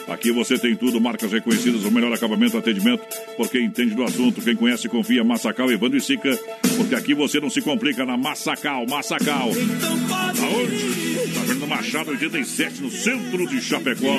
Aqui 0.09 0.31
você 0.31 0.57
tem 0.59 0.76
tudo, 0.76 1.00
marcas 1.00 1.33
reconhecidas, 1.33 1.85
o 1.85 1.90
melhor 1.90 2.12
acabamento, 2.12 2.57
atendimento, 2.57 3.03
por 3.37 3.48
quem 3.48 3.64
entende 3.64 3.94
do 3.94 4.05
assunto, 4.05 4.40
quem 4.42 4.57
conhece, 4.57 4.88
confia, 4.88 5.24
Massacal, 5.24 5.70
Evandro 5.70 5.98
e 5.98 6.00
Sica, 6.00 6.37
porque 6.76 6.94
aqui 6.94 7.14
você 7.14 7.40
não 7.40 7.50
se 7.50 7.62
complica 7.62 8.05
na 8.05 8.16
Massacal, 8.16 8.87
Massacal. 8.87 9.50
Aonde? 10.42 11.09
Vendo 11.46 11.66
Machado 11.66 12.10
87, 12.10 12.82
no 12.82 12.90
centro 12.90 13.46
de 13.46 13.60
Chapecó. 13.60 14.16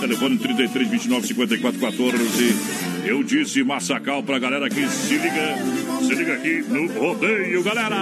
Telefone 0.00 0.38
33 0.38 0.88
29 0.88 1.26
54 1.26 1.80
14. 1.80 2.56
Eu 3.04 3.22
disse 3.22 3.62
Massacal 3.64 4.22
pra 4.22 4.38
galera 4.38 4.68
que 4.68 4.88
se 4.88 5.14
liga, 5.14 5.56
se 6.06 6.14
liga 6.14 6.34
aqui 6.34 6.64
no 6.68 6.86
rodeio, 6.98 7.62
galera. 7.62 7.96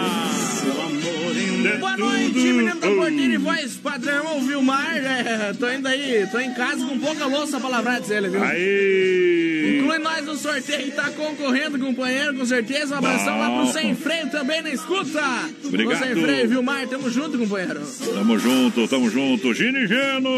Boa 1.78 1.96
noite, 1.96 2.34
menino 2.34 2.80
da 2.80 2.88
Porteira 2.88 3.34
e 3.34 3.36
voz 3.36 3.76
padrão, 3.76 4.38
o 4.38 4.40
Vilmar. 4.42 4.96
É, 4.96 5.52
tô 5.52 5.70
indo 5.70 5.86
aí, 5.86 6.26
tô 6.30 6.38
em 6.38 6.52
casa 6.54 6.84
com 6.84 6.98
pouca 6.98 7.26
louça 7.26 7.60
pra 7.60 7.68
lavrar 7.68 8.00
de 8.00 8.12
ele, 8.12 8.28
viu? 8.28 8.42
Aí! 8.42 9.78
Inclui 9.78 9.98
nós 9.98 10.24
no 10.26 10.36
sorteio 10.36 10.84
que 10.84 10.90
tá 10.90 11.10
concorrendo, 11.10 11.78
companheiro, 11.78 12.34
com 12.34 12.44
certeza. 12.44 12.94
Um 12.94 12.98
abração 12.98 13.38
lá 13.38 13.50
pro 13.50 13.72
Sem 13.72 13.94
Freio 13.94 14.28
também 14.30 14.62
na 14.62 14.70
escuta. 14.70 15.22
Obrigado. 15.64 15.98
Pro 15.98 16.06
Sem 16.06 16.16
Freio, 16.22 16.48
Vilmar, 16.48 16.88
tamo 16.88 17.10
junto, 17.10 17.38
companheiro. 17.38 17.80
Tamo 18.14 18.38
junto, 18.38 18.88
tamo 18.88 19.10
junto. 19.10 19.54
Gino 19.54 19.78
e 19.78 19.86
Geno! 19.86 20.30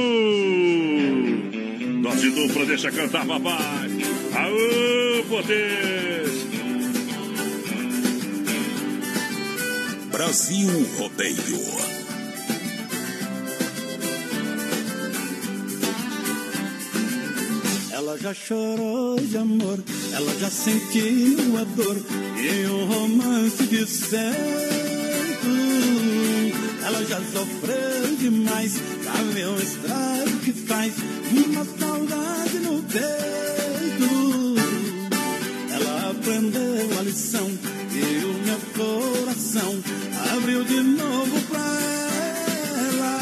Dose 2.03 2.31
dupla, 2.31 2.67
deixa 2.67 2.91
cantar, 2.91 3.25
papai. 3.25 3.91
Aô, 4.35 5.25
potência! 5.29 6.62
Brasil 10.13 10.69
Rodeio. 10.99 11.59
Ela 17.91 18.19
já 18.19 18.35
chorou 18.35 19.19
de 19.19 19.39
amor, 19.39 19.79
ela 20.13 20.35
já 20.39 20.51
sentiu 20.51 21.59
a 21.59 21.65
dor 21.65 21.97
e 22.37 22.67
um 22.67 22.85
romance 22.85 23.67
de 23.67 23.87
certo. 23.87 25.49
Ela 26.85 27.05
já 27.07 27.19
sofreu 27.33 28.17
demais, 28.19 28.75
já 29.03 29.15
viu 29.33 29.49
o 29.49 29.63
estrago 29.63 30.39
que 30.45 30.53
faz 30.53 30.93
uma 31.33 31.65
saudade 31.65 32.59
no 32.59 32.83
peito. 32.83 34.13
Ela 35.73 36.11
aprendeu 36.11 36.99
a 36.99 37.03
lição 37.03 37.51
e 37.95 38.25
o 38.25 38.33
meu 38.45 38.61
coração 38.77 39.83
abriu 40.35 40.65
de 40.65 40.81
novo 40.81 41.41
pra 41.49 41.61
ela. 42.89 43.19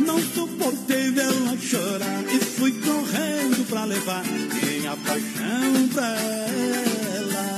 Não 0.00 0.20
suportei 0.20 1.10
vê-la 1.10 1.56
chorar 1.60 2.24
e 2.32 2.38
fui 2.38 2.72
correndo 2.72 3.66
pra 3.68 3.84
levar 3.84 4.22
minha 4.24 4.96
paixão 4.96 5.88
pra 5.94 6.06
ela. 6.06 7.56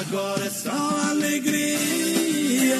Agora 0.00 0.44
é 0.44 0.50
só 0.50 1.10
alegria. 1.10 2.76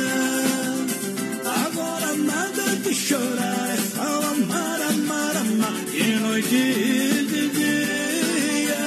Agora 1.66 2.14
nada 2.16 2.76
de 2.76 2.94
chorar, 2.94 3.70
é 3.70 3.76
só 3.94 4.02
amar, 4.32 4.80
amar, 4.82 5.36
amar. 5.36 5.84
De 5.90 6.18
noite 6.20 6.54
e 6.54 7.26
de 7.30 7.48
dia. 7.48 8.86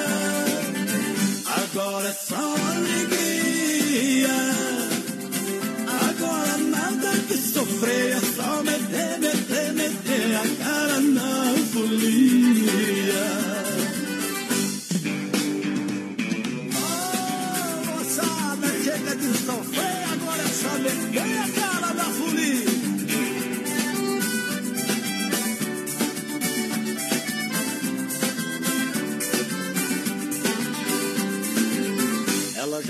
Agora 1.64 2.10
é 2.10 2.14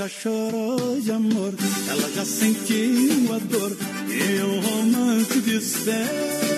chorou 0.10 1.00
de 1.00 1.12
amor, 1.12 1.54
ela 1.88 2.12
já 2.12 2.26
sentiu 2.26 3.34
a 3.34 3.38
dor 3.38 3.78
e 4.08 4.43
um 4.43 4.60
romance 4.60 5.39
de 5.41 5.62
certo. 5.62 6.48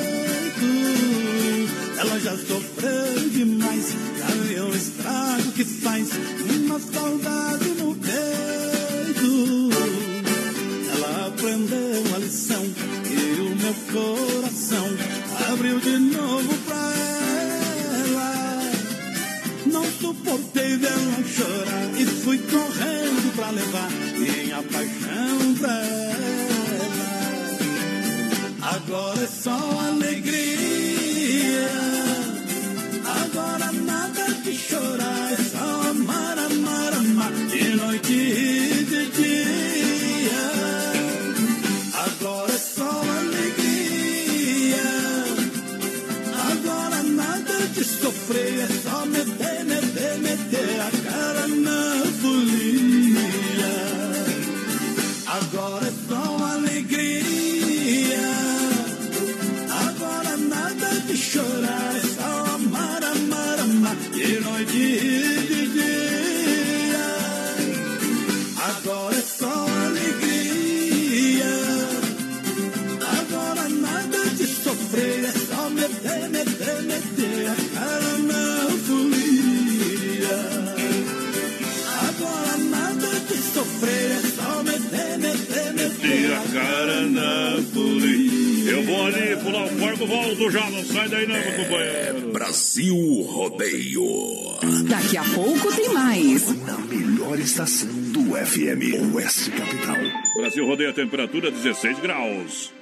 Temperatura 101.12 101.52
16 101.52 102.00
graus. 102.00 102.81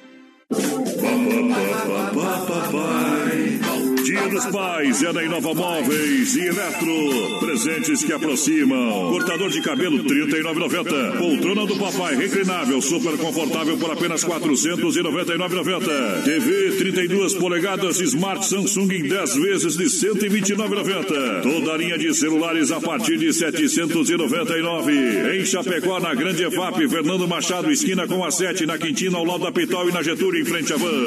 É 5.02 5.14
na 5.14 5.24
Inova 5.24 5.54
Móveis 5.54 6.36
e 6.36 6.48
Eletro. 6.48 7.40
Presentes 7.40 8.04
que 8.04 8.12
aproximam. 8.12 9.12
Cortador 9.12 9.50
de 9.50 9.62
cabelo 9.62 9.96
R$ 9.98 10.04
39,90. 10.04 11.18
Poltrona 11.18 11.66
do 11.66 11.78
papai 11.78 12.18
reclinável, 12.18 12.82
super 12.82 13.18
confortável 13.18 13.78
por 13.78 13.92
apenas 13.92 14.24
R$ 14.24 14.32
499,90. 14.32 16.24
TV 16.26 16.72
32 16.78 17.34
polegadas 17.36 18.02
Smart 18.02 18.46
Samsung 18.46 18.92
em 18.92 19.04
10 19.04 19.36
vezes 19.36 19.78
de 19.78 19.84
R$ 19.84 19.90
129,90. 19.90 21.44
Toda 21.44 21.78
linha 21.78 21.98
de 21.98 22.14
celulares 22.14 22.70
a 22.70 22.82
partir 22.82 23.18
de 23.18 23.28
R$ 23.28 23.34
799. 23.34 25.38
Em 25.38 25.46
Chapecó, 25.46 26.02
na 26.02 26.14
Grande 26.14 26.44
EFAP, 26.44 26.90
Fernando 26.90 27.26
Machado, 27.26 27.72
esquina 27.72 28.06
com 28.06 28.26
a 28.26 28.32
7, 28.32 28.66
na 28.66 28.78
Quintina, 28.78 29.18
ao 29.18 29.24
lado 29.24 29.44
da 29.44 29.52
Pitol 29.52 29.88
e 29.88 29.94
na 29.94 30.04
Getúlio, 30.04 30.42
em 30.42 30.46
frente 30.46 30.74
à 30.74 30.78
van. 30.78 31.06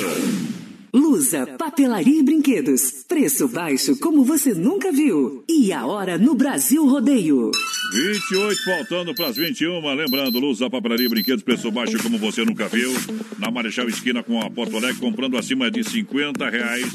Lusa, 0.95 1.47
papelaria 1.59 2.21
e 2.21 2.23
brinquedos. 2.23 3.02
Preço 3.23 3.47
baixo 3.47 3.97
como 4.01 4.25
você 4.25 4.53
nunca 4.53 4.91
viu. 4.91 5.45
E 5.49 5.73
a 5.73 5.87
hora 5.87 6.19
no 6.19 6.35
Brasil 6.35 6.85
Rodeio. 6.85 7.53
28 7.93 8.65
faltando 8.65 9.15
para 9.15 9.27
as 9.27 9.37
21. 9.37 9.95
Lembrando, 9.95 10.41
Lusa, 10.41 10.71
papelaria 10.71 11.05
e 11.05 11.09
brinquedos, 11.11 11.43
preço 11.43 11.71
baixo 11.71 12.03
como 12.03 12.17
você 12.17 12.43
nunca 12.43 12.67
viu. 12.67 12.91
Na 13.39 13.51
Marechal 13.51 13.87
Esquina 13.87 14.23
com 14.23 14.41
a 14.41 14.49
Porto 14.49 14.79
Alegre, 14.79 14.99
comprando 14.99 15.37
acima 15.37 15.71
de 15.71 15.85
50 15.85 16.49
reais. 16.49 16.87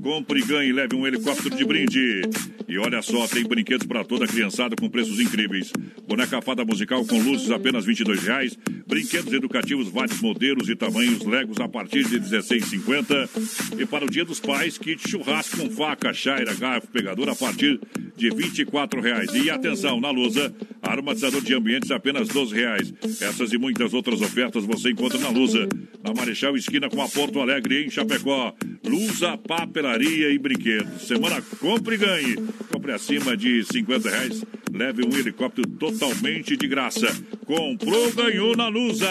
Compre 0.00 0.40
e 0.40 0.44
ganhe, 0.44 0.72
leve 0.72 0.94
um 0.94 1.04
helicóptero 1.06 1.56
de 1.56 1.64
brinde. 1.64 2.22
E 2.68 2.78
olha 2.78 3.02
só, 3.02 3.26
tem 3.26 3.42
brinquedos 3.42 3.86
para 3.86 4.04
toda 4.04 4.28
criançada 4.28 4.76
com 4.76 4.88
preços 4.88 5.18
incríveis. 5.18 5.72
Boneca 6.06 6.40
fada 6.40 6.64
musical 6.64 7.04
com 7.04 7.20
luzes 7.20 7.50
apenas 7.50 7.84
22 7.84 8.22
reais. 8.22 8.56
Brinquedos 8.86 9.32
educativos, 9.32 9.88
vários 9.88 10.20
modelos 10.20 10.68
e 10.68 10.76
tamanhos, 10.76 11.24
Legos 11.24 11.58
a 11.58 11.68
partir 11.68 12.04
de 12.04 12.20
16,50. 12.20 13.80
E 13.80 13.84
para 13.86 14.04
o 14.04 14.10
Dia 14.10 14.24
dos 14.24 14.38
Pais, 14.38 14.78
kit 14.78 15.08
churrasco 15.08 15.56
com 15.56 15.70
faca, 15.70 16.12
chaira, 16.12 16.54
garfo, 16.54 16.86
pegador 16.88 17.28
a 17.28 17.34
partir 17.34 17.80
de 18.16 18.30
24 18.30 19.00
reais. 19.00 19.30
E 19.34 19.50
atenção, 19.50 20.00
na 20.00 20.10
Lusa, 20.10 20.54
aromatizador 20.82 21.40
de 21.40 21.54
ambientes 21.54 21.90
apenas 21.90 22.28
12 22.28 22.54
reais. 22.54 22.92
Essas 23.20 23.52
e 23.52 23.58
muitas 23.58 23.92
outras 23.94 24.20
ofertas 24.20 24.64
você 24.64 24.90
encontra 24.90 25.18
na 25.18 25.30
Lusa. 25.30 25.68
Na 26.02 26.12
Marechal 26.12 26.56
Esquina 26.56 26.88
com 26.88 27.00
a 27.02 27.08
Porto 27.08 27.40
Alegre, 27.40 27.86
em 27.86 27.90
Chapecó. 27.90 28.54
Lusa, 28.84 29.38
papelaria 29.38 30.30
e 30.30 30.38
brinquedos. 30.38 31.06
Semana 31.06 31.42
compre 31.60 31.94
e 31.96 31.98
ganhe. 31.98 32.36
Compre 32.70 32.92
acima 32.92 33.36
de 33.36 33.64
50 33.64 34.10
reais. 34.10 34.44
Leve 34.72 35.06
um 35.06 35.16
helicóptero 35.16 35.68
totalmente 35.68 36.56
de 36.56 36.66
graça. 36.66 37.06
Comprou, 37.46 38.12
ganhou 38.12 38.56
na 38.56 38.68
Lusa. 38.68 39.08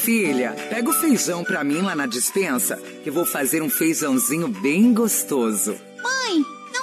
Filha, 0.00 0.52
pega 0.68 0.88
o 0.88 0.92
feijão 0.92 1.44
pra 1.44 1.64
mim 1.64 1.80
lá 1.82 1.94
na 1.94 2.06
dispensa, 2.06 2.76
que 3.02 3.10
vou 3.10 3.24
fazer 3.24 3.62
um 3.62 3.68
feijãozinho 3.68 4.48
bem 4.48 4.92
gostoso. 4.92 5.76
Mãe, 6.02 6.44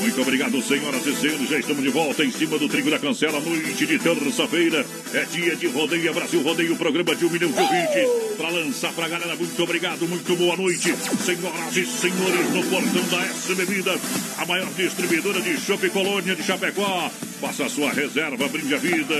Muito 0.00 0.22
obrigado, 0.22 0.62
senhoras 0.62 1.04
e 1.06 1.14
senhores. 1.14 1.48
Já 1.48 1.58
estamos 1.58 1.82
de 1.82 1.90
volta 1.90 2.24
em 2.24 2.30
cima 2.30 2.58
do 2.58 2.68
Trigo 2.68 2.90
da 2.90 2.98
Cancela, 2.98 3.40
noite 3.40 3.86
de 3.86 3.98
terça-feira. 3.98 4.84
É 5.12 5.24
dia 5.24 5.56
de 5.56 5.66
rodeio 5.66 6.14
Brasil 6.14 6.42
Rodeio, 6.42 6.76
programa 6.76 7.14
de 7.14 7.24
um 7.24 7.30
milhão 7.30 7.50
de 7.50 7.60
ouvintes. 7.60 8.36
Para 8.36 8.48
lançar 8.50 8.92
pra 8.92 9.08
galera, 9.08 9.34
muito 9.34 9.62
obrigado, 9.62 10.06
muito 10.08 10.36
boa 10.36 10.56
noite. 10.56 10.94
Senhoras 11.24 11.76
e 11.76 11.86
senhores, 11.86 12.50
no 12.54 12.64
portão 12.64 13.08
da 13.08 13.24
S 13.26 13.54
Bebidas, 13.54 14.00
a 14.38 14.46
maior 14.46 14.68
distribuidora 14.74 15.40
de 15.40 15.56
Chopp 15.58 15.88
Colônia 15.90 16.34
de 16.36 16.42
Chapecó. 16.42 17.10
Faça 17.40 17.66
a 17.66 17.68
sua 17.68 17.92
reserva, 17.92 18.48
brinde 18.48 18.74
a 18.74 18.78
vida. 18.78 19.14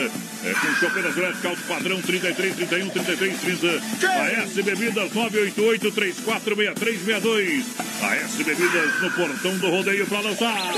É 0.45 0.53
com 0.53 0.75
chopeiras 0.81 1.17
elétricas 1.17 1.45
alto 1.47 1.63
padrão 1.69 2.03
33, 2.03 2.57
31, 2.57 2.89
33, 2.91 3.41
30. 3.41 3.83
A 4.09 4.31
S 4.43 4.63
Bebidas 4.63 5.13
988 5.15 5.91
346362. 5.93 7.65
A 8.03 8.17
S 8.17 8.43
Bebidas 8.43 9.01
no 9.03 9.11
portão 9.13 9.57
do 9.59 9.69
rodeio 9.71 10.05
para 10.07 10.21
lançar. 10.21 10.73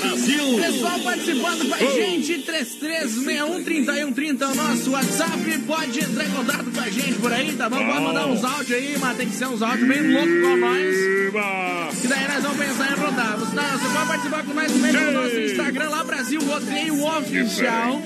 Brasil! 0.00 0.56
Pessoal 0.58 0.98
participando 1.00 1.68
com 1.68 1.74
a 1.74 1.78
Oh. 1.86 1.94
gente, 1.94 2.38
33613130 2.44 4.42
é 4.42 4.46
o 4.46 4.54
nosso 4.54 4.90
WhatsApp. 4.90 5.58
Pode 5.66 6.00
entrar 6.00 6.24
em 6.24 6.30
contato 6.30 6.64
com 6.72 6.80
a 6.80 6.88
gente 6.90 7.14
por 7.18 7.32
aí, 7.32 7.52
tá 7.52 7.68
bom? 7.68 7.76
Pode 7.76 8.00
mandar 8.00 8.26
uns 8.26 8.42
áudios 8.44 8.72
aí, 8.72 8.96
mas 8.98 9.16
tem 9.18 9.28
que 9.28 9.36
ser 9.36 9.46
uns 9.46 9.62
áudios 9.62 9.86
bem 9.88 10.02
loucos 10.12 10.40
com 10.42 10.56
nós. 10.56 12.00
Que 12.00 12.08
daí 12.08 12.26
nós 12.28 12.42
vamos 12.42 12.58
pensar 12.58 12.90
em 12.92 12.94
rodar. 13.00 13.36
Você, 13.38 13.54
tá- 13.54 13.76
você 13.76 13.88
pode 13.94 14.06
participar 14.08 14.42
com 14.44 14.54
nós 14.54 14.72
também 14.72 14.92
no 14.92 15.12
nosso 15.12 15.40
Instagram 15.40 15.88
lá, 15.90 16.04
Brasil 16.04 16.40
Rodeio 16.42 16.85
Oficial. 16.90 18.02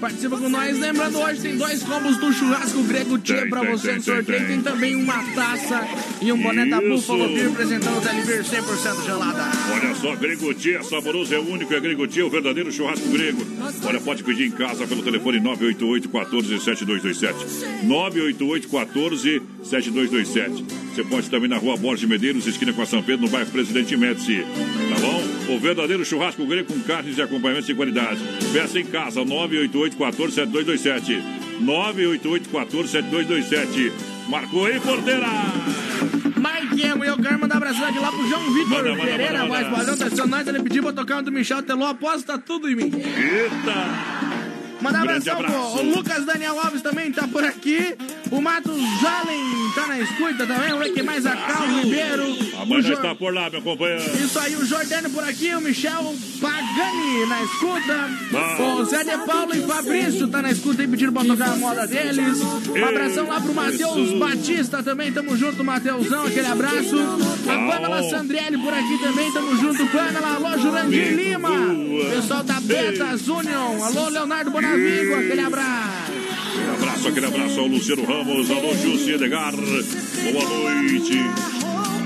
Participa 0.00 0.38
com 0.38 0.48
nós. 0.48 0.78
Lembrando, 0.78 1.18
hoje 1.18 1.40
tem 1.40 1.56
dois 1.56 1.82
combos 1.82 2.16
do 2.18 2.32
churrasco 2.32 2.82
grego 2.84 3.18
Tia 3.18 3.48
pra 3.48 3.62
você 3.64 3.94
no 3.94 4.02
sorteio. 4.02 4.46
tem. 4.46 4.62
Também 4.62 4.94
uma 4.94 5.22
taça 5.34 5.86
e 6.22 6.32
um 6.32 6.40
boné 6.40 6.66
da. 6.66 6.80
Buffalo 6.80 7.28
Beer 7.28 7.48
representando 7.48 7.98
o 7.98 8.00
Telebir 8.00 8.44
100% 8.44 9.04
gelada. 9.04 9.44
Olha 9.74 9.94
só, 9.96 10.14
Gregotia, 10.14 10.82
saboroso 10.84 11.34
é 11.34 11.38
único, 11.40 11.74
é 11.74 11.80
Gregotia, 11.80 12.24
o 12.24 12.30
verdadeiro 12.30 12.70
churrasco 12.70 13.08
grego. 13.08 13.44
Olha, 13.84 14.00
pode 14.00 14.22
pedir 14.22 14.46
em 14.46 14.50
casa 14.52 14.86
pelo 14.86 15.02
telefone 15.02 15.40
988 15.40 16.08
14 16.08 16.60
7227. 16.60 17.84
988 17.84 18.68
14 18.68 19.42
7227. 19.64 20.87
Você 20.98 21.04
pode 21.04 21.30
também 21.30 21.48
na 21.48 21.58
rua 21.58 21.76
Borges 21.76 22.08
Medeiros, 22.08 22.44
esquina 22.48 22.72
com 22.72 22.82
a 22.82 22.86
São 22.86 23.00
Pedro, 23.00 23.26
no 23.26 23.30
bairro 23.30 23.48
Presidente 23.52 23.96
Médici. 23.96 24.42
Tá 24.42 24.98
bom? 25.00 25.54
O 25.54 25.60
verdadeiro 25.60 26.04
churrasco 26.04 26.44
grego 26.44 26.72
com 26.72 26.80
carnes 26.80 27.16
e 27.16 27.22
acompanhamentos 27.22 27.68
de 27.68 27.74
qualidade. 27.76 28.18
Peça 28.52 28.80
em 28.80 28.84
casa, 28.84 29.24
988 29.24 29.96
14 29.96 30.34
7227. 30.34 31.22
988 31.60 32.48
14 32.48 32.88
7227. 32.88 33.92
Marcou 34.28 34.66
aí, 34.66 34.80
porteira! 34.80 35.28
Mike 36.34 37.06
eu 37.06 37.16
quero 37.16 37.38
mandar 37.38 37.58
abraço 37.58 37.84
aqui 37.84 37.98
lá 38.00 38.10
pro 38.10 38.28
João 38.28 38.52
Vitor 38.52 38.68
Manda, 38.68 38.96
Pereira, 38.96 39.46
voz 39.46 39.68
padrão, 39.68 39.96
tá 39.96 40.26
nós, 40.26 40.48
ele 40.48 40.62
pediu 40.64 40.82
pra 40.82 40.92
tocar 40.92 41.18
um 41.18 41.22
do 41.22 41.30
Michel 41.30 41.62
Teló, 41.62 41.86
aposta 41.86 42.36
tudo 42.38 42.68
em 42.68 42.74
mim. 42.74 42.90
Eita! 42.92 44.37
Mandar 44.80 45.00
um 45.00 45.02
abração 45.02 45.36
pro 45.36 45.46
abraço. 45.46 45.78
o 45.78 45.82
Lucas 45.96 46.24
Daniel 46.24 46.60
Alves 46.60 46.82
também 46.82 47.10
tá 47.12 47.26
por 47.26 47.44
aqui. 47.44 47.96
O 48.30 48.40
Matos 48.40 48.76
Jalen 49.00 49.42
tá 49.74 49.86
na 49.86 49.98
escuta 50.00 50.46
também. 50.46 50.68
Vamos 50.70 50.84
ver 50.86 50.92
quem 50.92 51.02
mais? 51.02 51.26
A 51.26 51.34
Carl 51.36 51.66
Ribeiro. 51.80 52.24
A 52.58 52.62
o 52.64 52.82
Jor- 52.82 52.92
está 52.92 53.14
por 53.14 53.32
lá, 53.34 53.48
meu 53.50 53.62
companheiro. 53.62 54.02
Isso 54.22 54.38
aí, 54.38 54.54
o 54.54 54.64
Jordano 54.64 55.10
por 55.10 55.24
aqui, 55.24 55.54
o 55.54 55.60
Michel 55.60 56.14
Pagani 56.40 57.26
na 57.28 57.42
escuta. 57.42 58.10
Ah. 58.34 58.62
O 58.78 58.84
Zé 58.84 59.04
de 59.04 59.18
Paulo 59.26 59.54
e 59.54 59.60
Fabrício 59.62 60.28
tá 60.28 60.42
na 60.42 60.50
escuta 60.50 60.82
aí 60.82 60.88
pedindo 60.88 61.12
pra 61.12 61.24
tocar 61.24 61.52
a 61.52 61.56
moda 61.56 61.86
deles. 61.86 62.40
Um 62.40 62.84
abração 62.84 63.26
lá 63.28 63.40
pro 63.40 63.54
Matheus. 63.54 64.18
Batista 64.18 64.82
também, 64.82 65.12
tamo 65.12 65.36
junto, 65.36 65.64
Matheusão, 65.64 66.26
aquele 66.26 66.46
abraço. 66.46 66.96
A 66.98 67.56
Bom. 67.56 67.70
Pamela 67.70 68.02
Sandrielli 68.10 68.58
por 68.58 68.72
aqui 68.72 68.98
também, 69.02 69.32
tamo 69.32 69.56
junto, 69.56 69.86
Pamela. 69.88 70.34
Alô, 70.36 70.58
Jurandir 70.58 71.14
Lima. 71.14 71.48
Pessoal 72.10 72.42
da 72.44 72.60
Betas 72.60 73.26
Union. 73.26 73.82
Alô, 73.82 74.08
Leonardo 74.08 74.50
Bonavigo, 74.68 75.14
aquele 75.14 75.40
abraço. 75.40 76.12
Aquele 76.52 76.70
abraço, 76.70 77.08
aquele 77.08 77.26
abraço 77.26 77.60
ao 77.60 77.66
Luciano 77.66 78.04
Ramos, 78.04 78.50
alô 78.50 78.74
Jussi 78.74 79.12
Edgar, 79.12 79.52
boa 79.52 80.44
noite. 80.44 81.18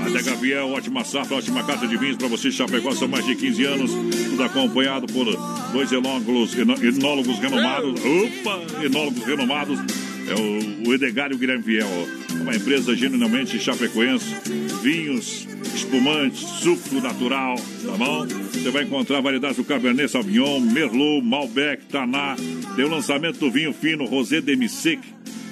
Adega 0.05 0.35
Viel, 0.35 0.69
ótima 0.69 1.03
safra, 1.03 1.37
ótima 1.37 1.63
carta 1.63 1.87
de 1.87 1.97
vinhos 1.97 2.17
para 2.17 2.27
você, 2.27 2.51
Chapecó, 2.51 2.93
são 2.93 3.07
mais 3.07 3.25
de 3.25 3.35
15 3.35 3.65
anos, 3.65 3.91
tudo 4.29 4.43
acompanhado 4.43 5.07
por 5.07 5.25
dois 5.73 5.91
enólogos, 5.91 6.55
enólogos 6.57 7.39
renomados, 7.39 7.99
opa, 7.99 8.85
enólogos 8.85 9.23
renomados, 9.25 9.79
é 10.27 10.35
o, 10.35 10.89
o 10.89 10.93
Edgar 10.93 11.31
e 11.31 11.35
o 11.35 11.37
Guilherme 11.37 11.63
Viel, 11.63 11.85
uma 12.41 12.55
empresa 12.55 12.95
genuinamente 12.95 13.59
chapecoense, 13.59 14.35
vinhos, 14.81 15.47
espumantes, 15.73 16.39
suco 16.39 17.01
natural, 17.01 17.55
tá 17.55 17.91
bom? 17.97 18.25
Você 18.25 18.69
vai 18.69 18.83
encontrar 18.83 19.21
variedades 19.21 19.57
do 19.57 19.63
Cabernet 19.63 20.09
Sauvignon, 20.09 20.59
Merlot, 20.59 21.21
Malbec, 21.25 21.85
Taná, 21.85 22.35
tem 22.75 22.85
o 22.85 22.89
lançamento 22.89 23.39
do 23.39 23.51
vinho 23.51 23.73
fino 23.73 24.05
Rosé 24.05 24.41
Demi-Sec, 24.41 24.99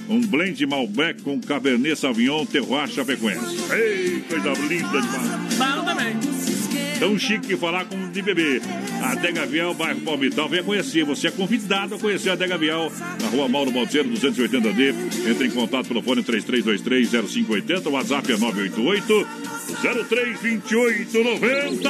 um 0.09 0.21
blend 0.21 0.57
de 0.57 0.65
Malbec 0.65 1.21
com 1.21 1.39
Cabernet 1.39 1.95
Sauvignon 1.95 2.45
Terroir 2.45 2.87
Chapecoense. 2.87 3.57
Ei, 3.71 4.23
coisa 4.27 4.53
linda 4.67 5.01
demais. 5.01 5.55
Bom 5.55 5.85
também. 5.85 6.60
Tão 7.01 7.17
chique 7.17 7.47
que 7.47 7.57
falar 7.57 7.85
como 7.85 8.07
de 8.09 8.21
bebê. 8.21 8.61
Adega 9.01 9.47
Viel, 9.47 9.73
bairro 9.73 10.01
Palmitão, 10.01 10.47
venha 10.47 10.61
conhecer. 10.61 11.03
Você 11.03 11.29
é 11.29 11.31
convidado 11.31 11.95
a 11.95 11.97
conhecer 11.97 12.29
a 12.29 12.33
Adega 12.33 12.59
Viel, 12.59 12.91
na 13.19 13.27
rua 13.29 13.49
Mauro 13.49 13.71
Balseiro, 13.71 14.07
280D. 14.09 14.93
Entre 15.27 15.47
em 15.47 15.49
contato 15.49 15.87
pelo 15.87 16.03
fone 16.03 16.23
33230580, 16.23 17.87
o 17.87 17.93
WhatsApp 17.93 18.31
é 18.31 18.37
988 18.37 19.27
032890. 19.81 21.89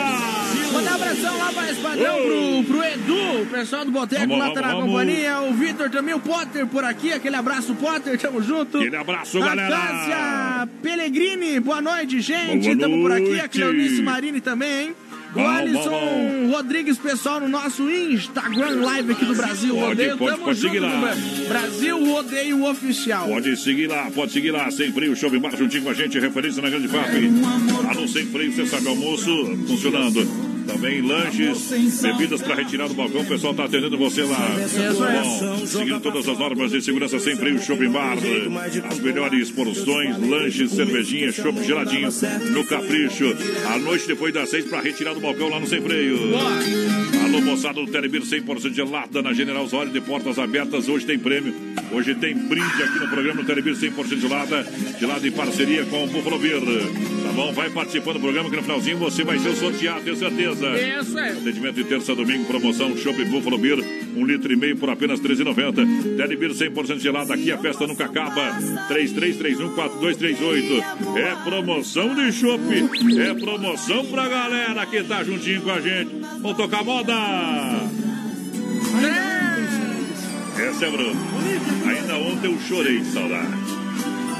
Mandar 0.71 0.91
um 0.91 0.95
abração 0.95 1.37
lá 1.37 1.51
para 1.51 1.71
esse 1.71 1.81
padrão 1.81 2.15
pro, 2.15 2.63
pro 2.63 2.81
Edu, 2.83 3.41
o 3.41 3.45
pessoal 3.47 3.83
do 3.83 3.91
Boteco 3.91 4.33
lá 4.37 4.51
tá 4.51 4.61
na 4.61 4.75
companhia. 4.75 5.41
O 5.41 5.53
Vitor 5.53 5.89
também, 5.89 6.13
o 6.13 6.21
Potter 6.21 6.65
por 6.67 6.85
aqui. 6.85 7.11
Aquele 7.11 7.35
abraço, 7.35 7.75
Potter, 7.75 8.17
tamo 8.17 8.41
junto. 8.41 8.77
Aquele 8.77 8.95
abraço, 8.95 9.43
a 9.43 9.45
galera. 9.45 9.75
Cássia 9.75 10.69
Pellegrini, 10.81 11.59
boa 11.59 11.81
noite, 11.81 12.21
gente. 12.21 12.63
Boa 12.63 12.77
tamo 12.77 13.01
por 13.01 13.11
aqui. 13.11 13.33
A 13.33 13.37
noite. 13.37 13.49
Cleonice 13.49 14.01
Marini 14.01 14.39
também, 14.39 14.87
hein? 14.87 14.95
Alisson 15.35 16.49
Rodrigues, 16.51 16.97
pessoal, 16.97 17.39
no 17.39 17.47
nosso 17.47 17.89
Instagram 17.89 18.81
Live 18.83 19.11
aqui 19.13 19.25
do 19.25 19.35
Brasil 19.35 19.73
Pode, 19.73 19.85
Rodeio. 19.87 20.17
pode, 20.17 20.31
Tamo 20.31 20.43
pode 20.45 20.59
junto 20.59 20.73
seguir 20.73 20.81
no 20.81 20.87
lá. 20.87 20.99
Bra- 20.99 21.15
Brasil 21.47 22.05
Rodeio 22.05 22.63
Oficial. 22.65 23.27
Pode 23.27 23.57
seguir 23.57 23.87
lá, 23.87 24.11
pode 24.13 24.31
seguir 24.31 24.51
lá, 24.51 24.69
sem 24.71 24.91
freio, 24.91 25.15
show 25.15 25.29
bar 25.39 25.55
juntinho 25.55 25.83
com 25.83 25.89
a 25.89 25.93
gente, 25.93 26.19
referência 26.19 26.61
na 26.61 26.69
Grande 26.69 26.87
FAP. 26.87 27.13
Alô, 27.89 28.07
sem 28.07 28.25
freio, 28.27 28.51
você 28.53 28.65
sabe, 28.65 28.87
almoço 28.87 29.57
funcionando. 29.67 30.50
Também 30.67 31.01
lanches, 31.01 31.71
bebidas 32.01 32.41
para 32.41 32.55
retirar 32.55 32.87
do 32.87 32.93
balcão. 32.93 33.21
O 33.21 33.25
pessoal 33.25 33.51
está 33.51 33.65
atendendo 33.65 33.97
você 33.97 34.23
lá. 34.23 34.49
Bom, 35.23 35.65
seguindo 35.65 35.99
todas 35.99 36.27
as 36.27 36.37
normas 36.37 36.71
de 36.71 36.81
segurança, 36.81 37.19
sempre 37.19 37.51
o 37.51 37.61
Shopping 37.61 37.89
Bar. 37.89 38.17
As 38.89 38.99
melhores 38.99 39.51
porções, 39.51 40.17
lanches, 40.19 40.71
cervejinha, 40.71 41.31
chopp 41.31 41.63
geladinho 41.63 42.09
no 42.51 42.65
Capricho. 42.65 43.35
À 43.67 43.77
noite, 43.79 44.07
depois 44.07 44.33
das 44.33 44.49
seis, 44.49 44.65
para 44.65 44.81
retirar 44.81 45.13
do 45.13 45.19
balcão 45.19 45.49
lá 45.49 45.59
no 45.59 45.67
Sem 45.67 45.81
Freio. 45.81 46.17
Alô, 47.23 47.41
moçada 47.41 47.81
do 47.81 47.87
Telebir 47.89 48.21
100% 48.21 48.73
gelada 48.73 49.21
na 49.21 49.33
General 49.33 49.63
Osório 49.63 49.91
de 49.91 50.01
portas 50.01 50.37
abertas. 50.37 50.87
Hoje 50.89 51.05
tem 51.05 51.17
prêmio. 51.17 51.53
Hoje 51.91 52.15
tem 52.15 52.35
brinde 52.35 52.83
aqui 52.83 52.99
no 52.99 53.07
programa 53.07 53.41
do 53.41 53.45
Telebir 53.45 53.73
100% 53.75 54.19
gelada. 54.19 54.65
Gelada 54.99 55.27
em 55.27 55.31
parceria 55.31 55.85
com 55.85 56.03
o 56.03 56.07
Buffalo 56.07 56.39
Beer. 56.39 56.61
Tá 56.61 57.31
bom? 57.33 57.53
Vai 57.53 57.69
participando 57.69 58.15
do 58.15 58.19
programa 58.19 58.49
que 58.49 58.55
no 58.55 58.61
finalzinho 58.61 58.97
você 58.97 59.23
vai 59.23 59.39
ser 59.39 59.55
sorteado, 59.55 60.01
tenho 60.01 60.15
certeza. 60.15 60.50
Isso 60.53 61.19
é. 61.19 61.31
Atendimento 61.31 61.75
de 61.75 61.83
terça 61.83 62.11
a 62.11 62.15
domingo, 62.15 62.45
promoção 62.45 62.95
Shopping 62.97 63.25
Buffalo 63.25 63.57
Beer. 63.57 63.79
Um 64.15 64.25
litro 64.25 64.51
e 64.51 64.55
meio 64.55 64.77
por 64.77 64.89
apenas 64.89 65.19
R$ 65.19 65.29
13,90. 65.29 66.17
Telebir 66.17 66.51
100% 66.51 66.99
gelada. 66.99 67.33
Aqui 67.33 67.51
a 67.51 67.57
festa 67.57 67.87
nunca 67.87 68.05
acaba. 68.05 68.57
33314238. 68.89 70.83
É 71.17 71.35
promoção 71.43 72.13
de 72.13 72.31
chopp. 72.31 72.61
É 73.19 73.33
promoção 73.33 74.05
pra 74.05 74.27
galera 74.27 74.85
que 74.85 75.03
tá 75.03 75.23
juntinho 75.23 75.61
com 75.61 75.71
a 75.71 75.79
gente. 75.79 76.11
Vamos 76.41 76.57
tocar 76.57 76.83
moda. 76.83 77.13
Essa 80.57 80.85
é 80.85 80.91
Bruno. 80.91 81.19
Ainda 81.87 82.15
ontem 82.17 82.51
eu 82.51 82.59
chorei 82.67 82.99
de 82.99 83.05
saudade. 83.07 83.71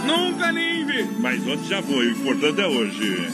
Nunca 0.05 0.51
nem 0.51 0.85
vi. 0.85 1.03
Mas 1.19 1.41
ontem 1.47 1.67
já 1.67 1.81
foi. 1.81 2.07
O 2.07 2.11
importante 2.11 2.61
é 2.61 2.67
hoje. 2.67 3.27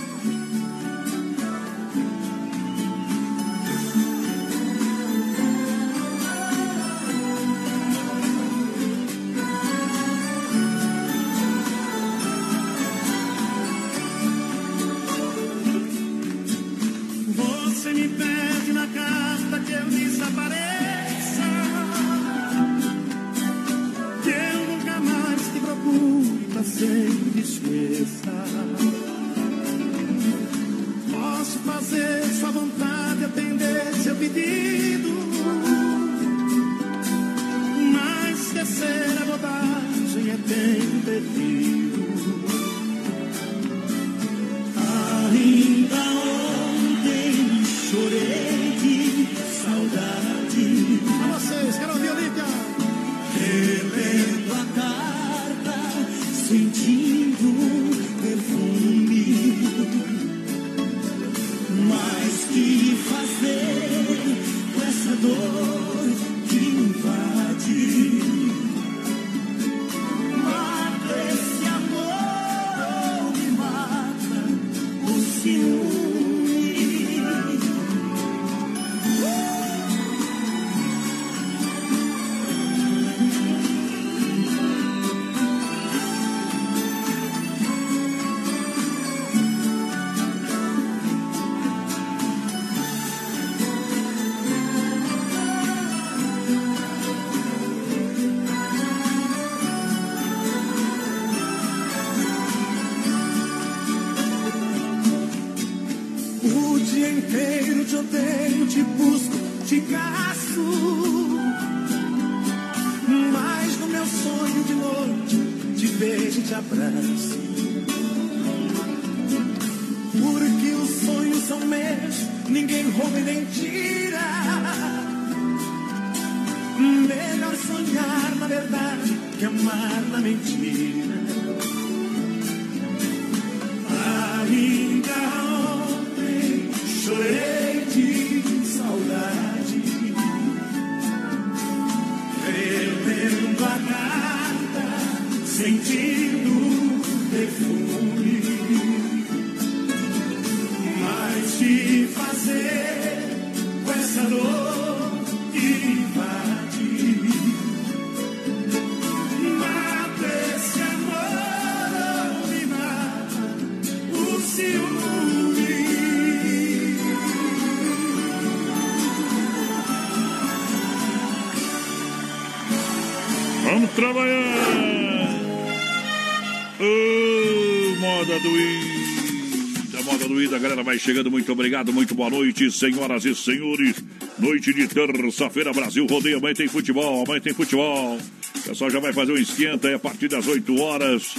Vai 180.97 180.99
chegando, 180.99 181.29
muito 181.29 181.51
obrigado, 181.51 181.93
muito 181.93 182.15
boa 182.15 182.29
noite, 182.29 182.71
senhoras 182.71 183.23
e 183.23 183.35
senhores. 183.35 184.03
Noite 184.39 184.73
de 184.73 184.87
terça-feira, 184.87 185.71
Brasil 185.71 186.05
Rodeio, 186.07 186.39
amanhã 186.39 186.55
tem 186.55 186.67
futebol, 186.67 187.23
amanhã 187.23 187.39
tem 187.39 187.53
futebol. 187.53 188.17
O 188.17 188.59
pessoal 188.61 188.89
já 188.89 188.99
vai 188.99 189.13
fazer 189.13 189.31
um 189.31 189.37
esquenta 189.37 189.87
aí 189.87 189.93
a 189.93 189.99
partir 189.99 190.27
das 190.27 190.47
8 190.47 190.81
horas. 190.81 191.35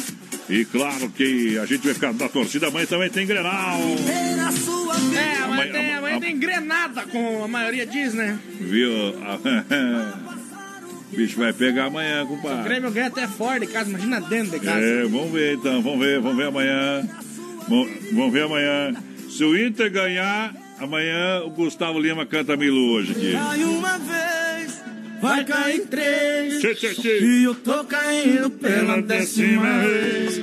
E 0.48 0.64
claro 0.64 1.10
que 1.10 1.58
a 1.58 1.66
gente 1.66 1.84
vai 1.84 1.94
ficar 1.94 2.12
da 2.12 2.28
torcida, 2.28 2.68
amanhã 2.68 2.86
também 2.86 3.10
tem 3.10 3.26
Grenal. 3.26 3.80
É, 5.14 5.42
amanhã, 5.42 5.72
tem, 5.72 5.94
amanhã 5.94 6.20
tem 6.20 6.38
grenada, 6.38 7.02
como 7.02 7.44
a 7.44 7.48
maioria 7.48 7.84
diz, 7.84 8.14
né? 8.14 8.38
Viu? 8.60 8.90
Bicho 11.10 11.38
vai 11.38 11.52
pegar 11.52 11.86
amanhã, 11.86 12.22
O 12.22 12.28
compadre. 12.28 12.62
Grêmio 12.62 12.90
ganha 12.90 13.08
até 13.08 13.26
fora 13.26 13.58
de 13.58 13.66
casa, 13.66 13.90
imagina 13.90 14.20
dentro 14.20 14.58
de 14.58 14.64
casa. 14.64 14.80
É, 14.80 15.02
vamos 15.04 15.32
ver 15.32 15.54
então, 15.54 15.82
vamos 15.82 15.98
ver, 15.98 16.20
vamos 16.20 16.36
ver 16.36 16.46
amanhã. 16.46 17.08
Vamos 17.68 18.32
ver 18.32 18.44
amanhã. 18.44 19.07
Se 19.38 19.44
o 19.44 19.56
Inter 19.56 19.88
ganhar, 19.88 20.52
amanhã 20.80 21.44
o 21.44 21.50
Gustavo 21.50 22.00
Lima 22.00 22.26
canta 22.26 22.56
Milu 22.56 22.94
hoje 22.94 23.12
aqui. 23.12 23.30
Cai 23.30 23.62
uma 23.62 23.96
vez, 23.96 24.82
vai 25.22 25.44
cair 25.44 25.86
três. 25.86 26.58
Tchê, 26.58 26.74
tchê, 26.74 26.94
tchê. 26.96 27.20
E 27.20 27.44
eu 27.44 27.54
tô 27.54 27.84
caindo 27.84 28.50
pela 28.50 29.00
décima 29.00 29.78
vez. 29.78 30.40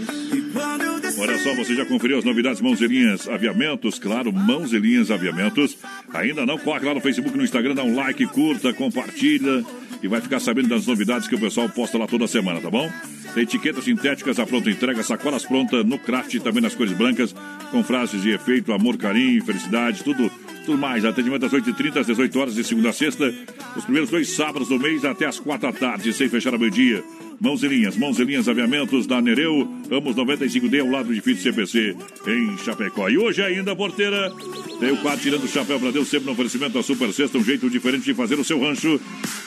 Olha 1.19 1.37
só, 1.39 1.53
você 1.55 1.75
já 1.75 1.85
conferiu 1.85 2.19
as 2.19 2.23
novidades 2.23 2.61
Mãos 2.61 2.79
e 2.79 2.87
Linhas 2.87 3.27
Aviamentos? 3.27 3.99
Claro, 3.99 4.31
Mãos 4.31 4.71
e 4.71 4.79
Linhas 4.79 5.11
Aviamentos. 5.11 5.77
Ainda 6.13 6.45
não? 6.45 6.57
Corre 6.57 6.85
lá 6.85 6.93
no 6.93 7.01
Facebook, 7.01 7.37
no 7.37 7.43
Instagram, 7.43 7.75
dá 7.75 7.83
um 7.83 7.95
like, 7.97 8.25
curta, 8.27 8.71
compartilha 8.71 9.61
e 10.01 10.07
vai 10.07 10.21
ficar 10.21 10.39
sabendo 10.39 10.69
das 10.69 10.87
novidades 10.87 11.27
que 11.27 11.35
o 11.35 11.39
pessoal 11.39 11.67
posta 11.67 11.97
lá 11.97 12.07
toda 12.07 12.27
semana, 12.27 12.61
tá 12.61 12.69
bom? 12.69 12.89
Etiquetas 13.35 13.83
sintéticas, 13.83 14.39
a 14.39 14.45
pronta 14.45 14.69
entrega, 14.69 15.03
sacolas 15.03 15.43
prontas 15.43 15.83
no 15.83 15.99
craft 15.99 16.35
e 16.35 16.39
também 16.39 16.61
nas 16.61 16.73
cores 16.73 16.93
brancas, 16.93 17.35
com 17.75 17.83
frases 17.83 18.21
de 18.21 18.29
efeito, 18.29 18.71
amor, 18.71 18.95
carinho, 18.95 19.43
felicidade, 19.43 20.01
tudo 20.01 20.31
Tudo 20.65 20.77
mais, 20.77 21.03
atendimento 21.03 21.45
às 21.45 21.51
8h30, 21.51 21.97
às 21.97 22.07
18 22.07 22.39
horas 22.39 22.55
de 22.55 22.63
segunda 22.63 22.89
a 22.89 22.93
sexta. 22.93 23.31
Os 23.75 23.83
primeiros 23.83 24.09
dois 24.09 24.29
sábados 24.29 24.69
do 24.69 24.79
mês 24.79 25.03
até 25.03 25.25
às 25.25 25.37
4 25.39 25.71
da 25.71 25.77
tarde, 25.77 26.13
sem 26.13 26.29
fechar 26.29 26.53
ao 26.53 26.59
meio-dia. 26.59 27.03
Mãos 27.45 27.61
e 27.61 27.67
linhas, 27.67 27.95
mãos 27.95 28.17
e 28.17 28.23
linhas, 28.23 28.49
aviamentos 28.49 29.05
da 29.05 29.21
Nereu, 29.21 29.69
Ramos 29.91 30.15
95D, 30.15 30.81
ao 30.81 30.89
lado 30.89 31.05
do 31.05 31.13
edifício 31.13 31.43
CPC, 31.43 31.95
em 32.25 32.57
Chapecó. 32.57 33.07
E 33.07 33.19
hoje 33.19 33.39
ainda, 33.43 33.75
porteira, 33.75 34.33
tem 34.79 34.91
o 34.91 34.97
quadro 34.97 35.21
tirando 35.21 35.43
o 35.43 35.47
chapéu 35.47 35.79
para 35.79 35.91
Deus, 35.91 36.07
sempre 36.07 36.25
no 36.25 36.31
oferecimento 36.31 36.73
da 36.73 36.81
Super 36.81 37.13
Sexta, 37.13 37.37
um 37.37 37.43
jeito 37.43 37.69
diferente 37.69 38.03
de 38.03 38.15
fazer 38.15 38.39
o 38.39 38.43
seu 38.43 38.59
rancho. 38.59 38.99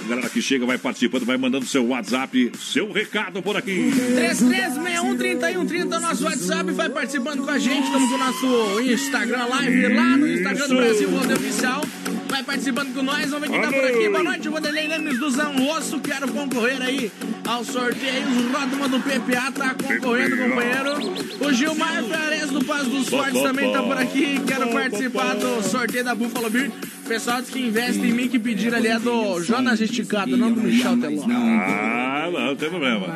A 0.05 0.09
galera 0.09 0.30
que 0.30 0.40
chega 0.40 0.64
vai 0.64 0.78
participando, 0.78 1.24
vai 1.24 1.36
mandando 1.36 1.66
seu 1.66 1.88
WhatsApp, 1.88 2.53
seu 2.57 2.92
recado 2.92 3.42
por 3.42 3.57
aqui. 3.57 3.90
3361-3130, 4.14 5.99
nosso 5.99 6.22
WhatsApp, 6.22 6.70
vai 6.70 6.88
participando 6.88 7.44
com 7.44 7.51
a 7.51 7.59
gente. 7.59 7.84
Estamos 7.84 8.09
com 8.09 8.14
o 8.14 8.18
nosso 8.18 8.80
Instagram 8.92 9.44
Live 9.44 9.88
lá 9.88 10.16
no 10.16 10.28
Instagram 10.28 10.68
do 10.68 10.76
Brasil 10.76 11.11
Rodeio 11.11 11.36
Oficial. 11.36 11.82
Vai 12.28 12.44
participando 12.44 12.94
com 12.94 13.03
nós, 13.03 13.28
vamos 13.28 13.49
ver 13.49 13.55
quem 13.55 13.61
tá 13.61 13.72
por 13.72 13.84
aqui. 13.84 14.09
Boa 14.09 14.22
noite, 14.22 14.49
Vanderlei 14.49 14.86
Lemes 14.86 15.18
do 15.18 15.30
Zanrosso. 15.30 15.99
Quero 15.99 16.28
concorrer 16.28 16.80
aí 16.80 17.11
ao 17.44 17.64
sorteio. 17.64 17.88
O 17.89 18.53
Rodman 18.53 18.91
do 18.91 19.01
PPA 19.01 19.51
tá 19.51 19.74
concorrendo, 19.74 20.36
companheiro. 20.36 21.39
O 21.41 21.53
Gilmar 21.55 22.05
Perez 22.05 22.51
do 22.51 22.62
Paz 22.62 22.86
dos 22.86 23.09
Fortes 23.09 23.41
também 23.41 23.72
tá 23.72 23.82
por 23.82 23.97
aqui. 23.97 24.39
Quero 24.47 24.68
participar 24.68 25.34
do 25.34 25.62
sorteio 25.62 26.05
da 26.05 26.14
Buffalo 26.14 26.51
Beer. 26.51 26.70
Pessoal 27.07 27.43
que 27.43 27.59
investe 27.59 28.01
em 28.01 28.12
mim 28.12 28.28
que 28.28 28.39
pediram 28.39 28.76
ali 28.76 28.89
é 28.89 28.99
do 28.99 29.43
Jonas 29.43 29.80
Esticado, 29.80 30.36
não 30.36 30.53
do 30.53 30.61
Michel 30.61 31.01
Teló. 31.01 31.24
Ah, 31.30 32.28
não, 32.30 32.41
não 32.49 32.57
tem 32.57 32.68
problema. 32.68 33.07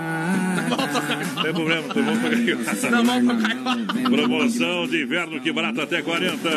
Não 1.35 1.43
tem 1.43 1.53
problema, 1.53 1.89
tu 1.93 2.03
vamos 2.03 2.23
tocar 2.81 4.11
Promoção 4.11 4.87
de 4.87 5.03
inverno 5.03 5.39
que 5.41 5.53
barato 5.53 5.83
até 5.83 6.01
40. 6.01 6.49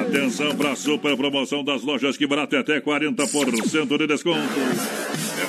Atenção 0.00 0.54
para 0.54 0.72
a 0.72 0.76
super 0.76 1.16
promoção 1.16 1.64
das 1.64 1.82
lojas 1.82 2.16
que 2.16 2.28
barato 2.28 2.54
é 2.54 2.60
até 2.60 2.80
40% 2.80 3.98
de 3.98 4.06
desconto. 4.06 4.38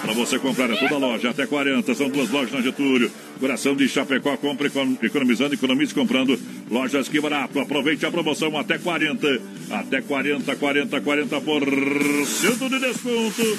Para 0.09 0.17
você 0.25 0.39
comprar, 0.39 0.71
é 0.71 0.75
toda 0.75 0.97
loja, 0.97 1.29
até 1.29 1.45
40. 1.45 1.93
São 1.93 2.09
duas 2.09 2.31
lojas 2.31 2.51
na 2.51 2.61
Getúlio. 2.61 3.11
Coração 3.39 3.75
de 3.75 3.87
Chapecó, 3.87 4.35
compra 4.37 4.65
econ- 4.65 4.97
economizando, 5.03 5.53
economize 5.53 5.93
comprando. 5.93 6.35
Lojas 6.67 7.07
que 7.07 7.21
barato. 7.21 7.59
Aproveite 7.59 8.07
a 8.07 8.11
promoção 8.11 8.57
até 8.57 8.79
40. 8.79 9.39
Até 9.69 10.01
40, 10.01 10.55
40, 10.55 10.99
40% 10.99 12.69
de 12.69 12.79
desconto 12.79 13.57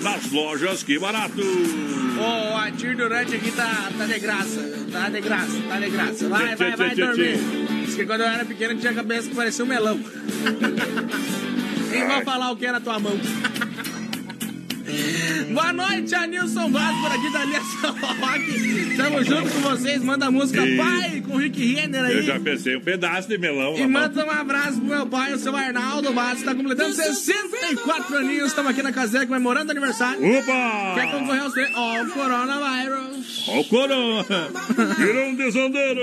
nas 0.00 0.30
lojas 0.30 0.84
que 0.84 0.96
barato. 1.00 1.42
O 1.42 2.56
Adir 2.58 2.96
Durante 2.96 3.34
aqui 3.34 3.50
tá, 3.50 3.90
tá 3.98 4.06
de 4.06 4.20
graça. 4.20 4.86
Tá 4.92 5.08
de 5.08 5.20
graça, 5.20 5.60
tá 5.68 5.80
de 5.80 5.90
graça. 5.90 6.28
Vai, 6.28 6.54
vai, 6.54 6.76
vai 6.76 6.90
Tchê, 6.90 6.94
tchê, 6.94 7.06
dormir. 7.06 7.38
Diz 7.86 7.94
que 7.96 8.06
quando 8.06 8.20
eu 8.20 8.28
era 8.28 8.44
pequeno 8.44 8.78
tinha 8.78 8.92
a 8.92 8.94
cabeça 8.94 9.28
que 9.28 9.34
parecia 9.34 9.64
um 9.64 9.68
melão. 9.68 9.98
Nem 11.90 12.06
vou 12.06 12.22
falar 12.22 12.52
o 12.52 12.56
que 12.56 12.66
era 12.66 12.80
tua 12.80 13.00
mão. 13.00 13.18
Boa 15.52 15.72
noite, 15.72 16.14
Anilson 16.14 16.70
Vaz 16.70 16.96
por 16.98 17.12
aqui 17.12 17.32
da 17.32 17.40
Aliança 17.40 17.88
Rock. 17.88 18.96
Tamo 18.96 19.24
junto 19.24 19.50
com 19.50 19.60
vocês. 19.60 20.02
Manda 20.02 20.26
a 20.26 20.30
música 20.30 20.66
E- 20.66 20.76
Pai 20.76 21.22
com 21.26 21.34
o 21.34 21.38
Rick 21.38 21.74
Renner 21.74 22.04
aí. 22.04 22.16
Eu 22.16 22.22
já 22.22 22.40
pensei 22.40 22.76
um 22.76 22.80
pedaço 22.80 23.28
de 23.28 23.38
melão. 23.38 23.76
E 23.76 23.86
manda 23.86 24.24
um 24.24 24.30
abraço 24.30 24.78
pro 24.80 24.84
meu 24.88 25.06
pai, 25.06 25.34
o 25.34 25.38
seu 25.38 25.54
Arnaldo 25.54 26.12
Vaz, 26.12 26.42
tá 26.42 26.54
completando 26.54 26.94
64 26.94 28.16
aninhos. 28.16 28.48
Estamos 28.48 28.70
aqui 28.70 28.82
na 28.82 28.92
caseira 28.92 29.26
comemorando 29.26 29.70
aniversário. 29.70 30.20
Opa! 30.38 30.92
Quer 30.94 31.10
concorrer 31.10 31.42
aos 31.42 31.52
três? 31.52 31.70
Ó, 31.74 32.02
o 32.02 32.10
coronavírus. 32.10 33.44
Ó 33.48 33.60
o 33.60 33.64
corona! 33.64 34.24
Virou 34.98 35.28
um 35.28 35.34
desandeiro! 35.34 36.00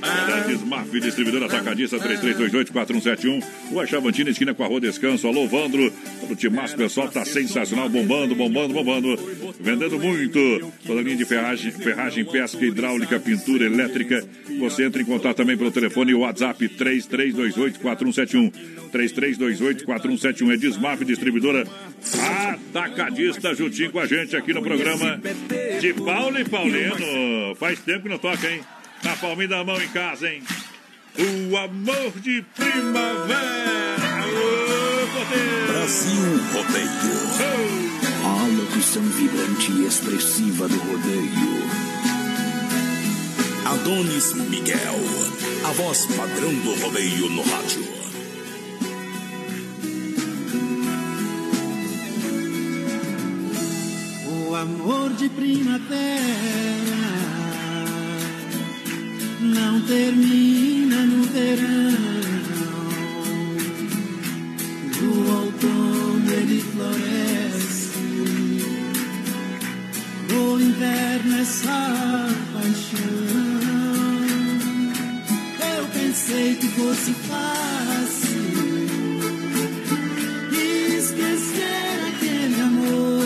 Da 0.00 0.40
Desmaf, 0.40 1.00
distribuidora 1.00 1.46
atacadista 1.46 1.98
3328-4171. 1.98 3.44
Rua 3.70 3.86
Chavantina, 3.86 4.30
esquina 4.30 4.54
com 4.54 4.64
a 4.64 4.66
Rua 4.66 4.80
Descanso. 4.80 5.26
Alô, 5.26 5.46
Vandro. 5.46 5.92
O 6.28 6.34
timaço 6.34 6.76
pessoal 6.76 7.08
tá 7.08 7.24
sensacional, 7.24 7.88
bombando, 7.88 8.34
bombando, 8.34 8.72
bombando. 8.72 9.16
Vendendo 9.60 9.98
muito. 9.98 10.72
Toda 10.86 11.02
linha 11.02 11.16
de 11.16 11.24
ferragem, 11.24 11.70
ferragem, 11.70 12.24
pesca, 12.24 12.64
hidráulica, 12.64 13.20
pintura 13.20 13.64
elétrica. 13.64 14.26
Você 14.58 14.84
entra 14.84 15.02
em 15.02 15.04
contato 15.04 15.36
também 15.36 15.56
pelo 15.56 15.70
telefone 15.70 16.12
e 16.12 16.14
WhatsApp 16.14 16.66
3328-4171. 16.68 18.52
3328-4171. 18.92 20.52
É 20.52 20.56
Desmaf, 20.56 21.04
distribuidora 21.04 21.66
atacadista, 22.72 23.54
juntinho 23.54 23.90
com 23.90 24.00
a 24.00 24.06
gente 24.06 24.36
aqui 24.36 24.52
no 24.52 24.62
programa 24.62 25.20
de 25.80 25.92
Paulo 25.94 26.38
e 26.38 26.44
Paulino. 26.44 27.54
Faz 27.56 27.78
tempo 27.80 28.04
que 28.04 28.08
não 28.08 28.18
toca, 28.18 28.50
hein? 28.50 28.60
Na 29.02 29.16
palminha 29.16 29.48
da 29.48 29.64
mão 29.64 29.80
em 29.80 29.88
casa, 29.88 30.28
hein? 30.28 30.42
O 31.18 31.56
amor 31.56 32.12
de 32.20 32.42
primavera. 32.54 33.38
Ô, 34.26 35.06
poder! 35.18 35.66
Brasil 35.68 36.40
Rodeio. 36.52 36.90
A 38.22 38.46
locução 38.46 39.02
vibrante 39.02 39.72
e 39.72 39.86
expressiva 39.86 40.68
do 40.68 40.78
rodeio. 40.78 41.70
Adonis 43.64 44.34
Miguel. 44.34 45.00
A 45.64 45.72
voz 45.72 46.06
padrão 46.06 46.52
do 46.52 46.74
rodeio 46.82 47.30
no 47.30 47.42
rádio. 47.42 48.00
O 54.48 54.54
amor 54.54 55.10
de 55.14 55.28
primavera 55.30 57.19
não 59.40 59.80
termina 59.82 60.96
no 61.06 61.22
verão. 61.24 62.20
No 65.00 65.36
outono 65.40 66.32
ele 66.32 66.60
floresce. 66.60 67.90
O 70.30 70.60
inverno 70.60 71.36
é 71.36 71.44
só 71.44 72.28
paixão. 72.52 73.00
Eu 75.76 75.86
pensei 75.88 76.54
que 76.56 76.68
fosse 76.68 77.12
fácil 77.12 78.40
esquecer 80.98 82.08
aquele 82.08 82.60
amor. 82.60 83.20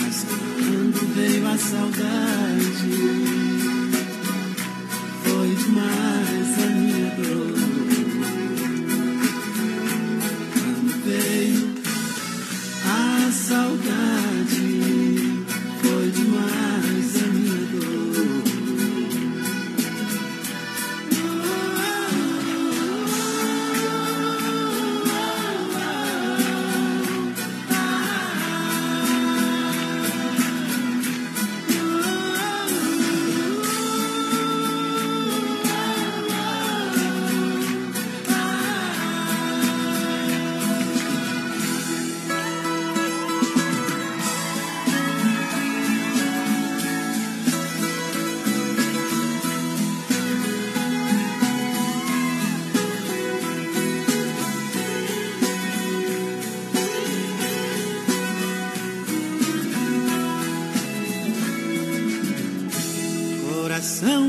Mas 0.00 0.24
quando 0.24 1.14
veio 1.14 1.48
a 1.48 1.58
saudade, 1.58 2.37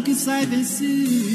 que 0.01 0.15
sai 0.15 0.45
vencido, 0.45 1.28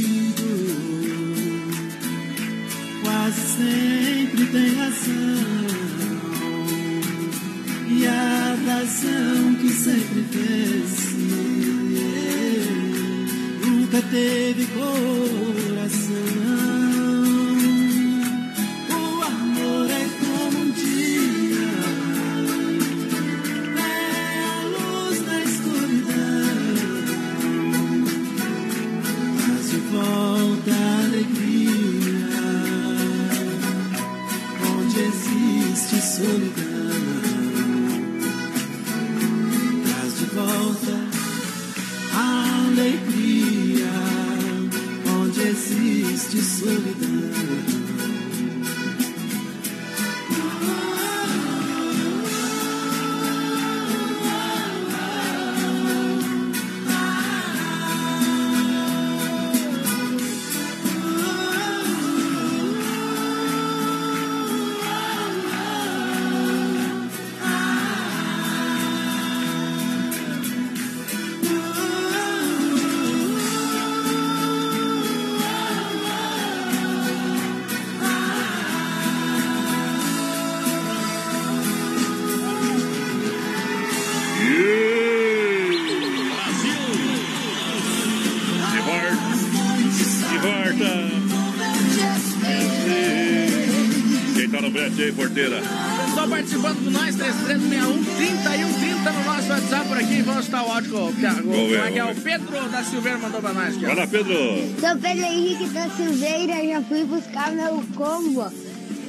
Pedro 102.24 102.68
da 102.70 102.82
Silveira 102.82 103.18
mandou 103.18 103.40
pra 103.40 103.52
nós. 103.52 103.76
Vai 103.76 103.94
lá, 103.94 104.06
Pedro. 104.06 104.34
Sou 104.80 104.96
Pedro 105.00 105.24
Henrique 105.24 105.66
da 105.68 105.88
Silveira, 105.90 106.66
já 106.66 106.80
fui 106.82 107.04
buscar 107.04 107.52
meu 107.52 107.82
combo 107.94 108.50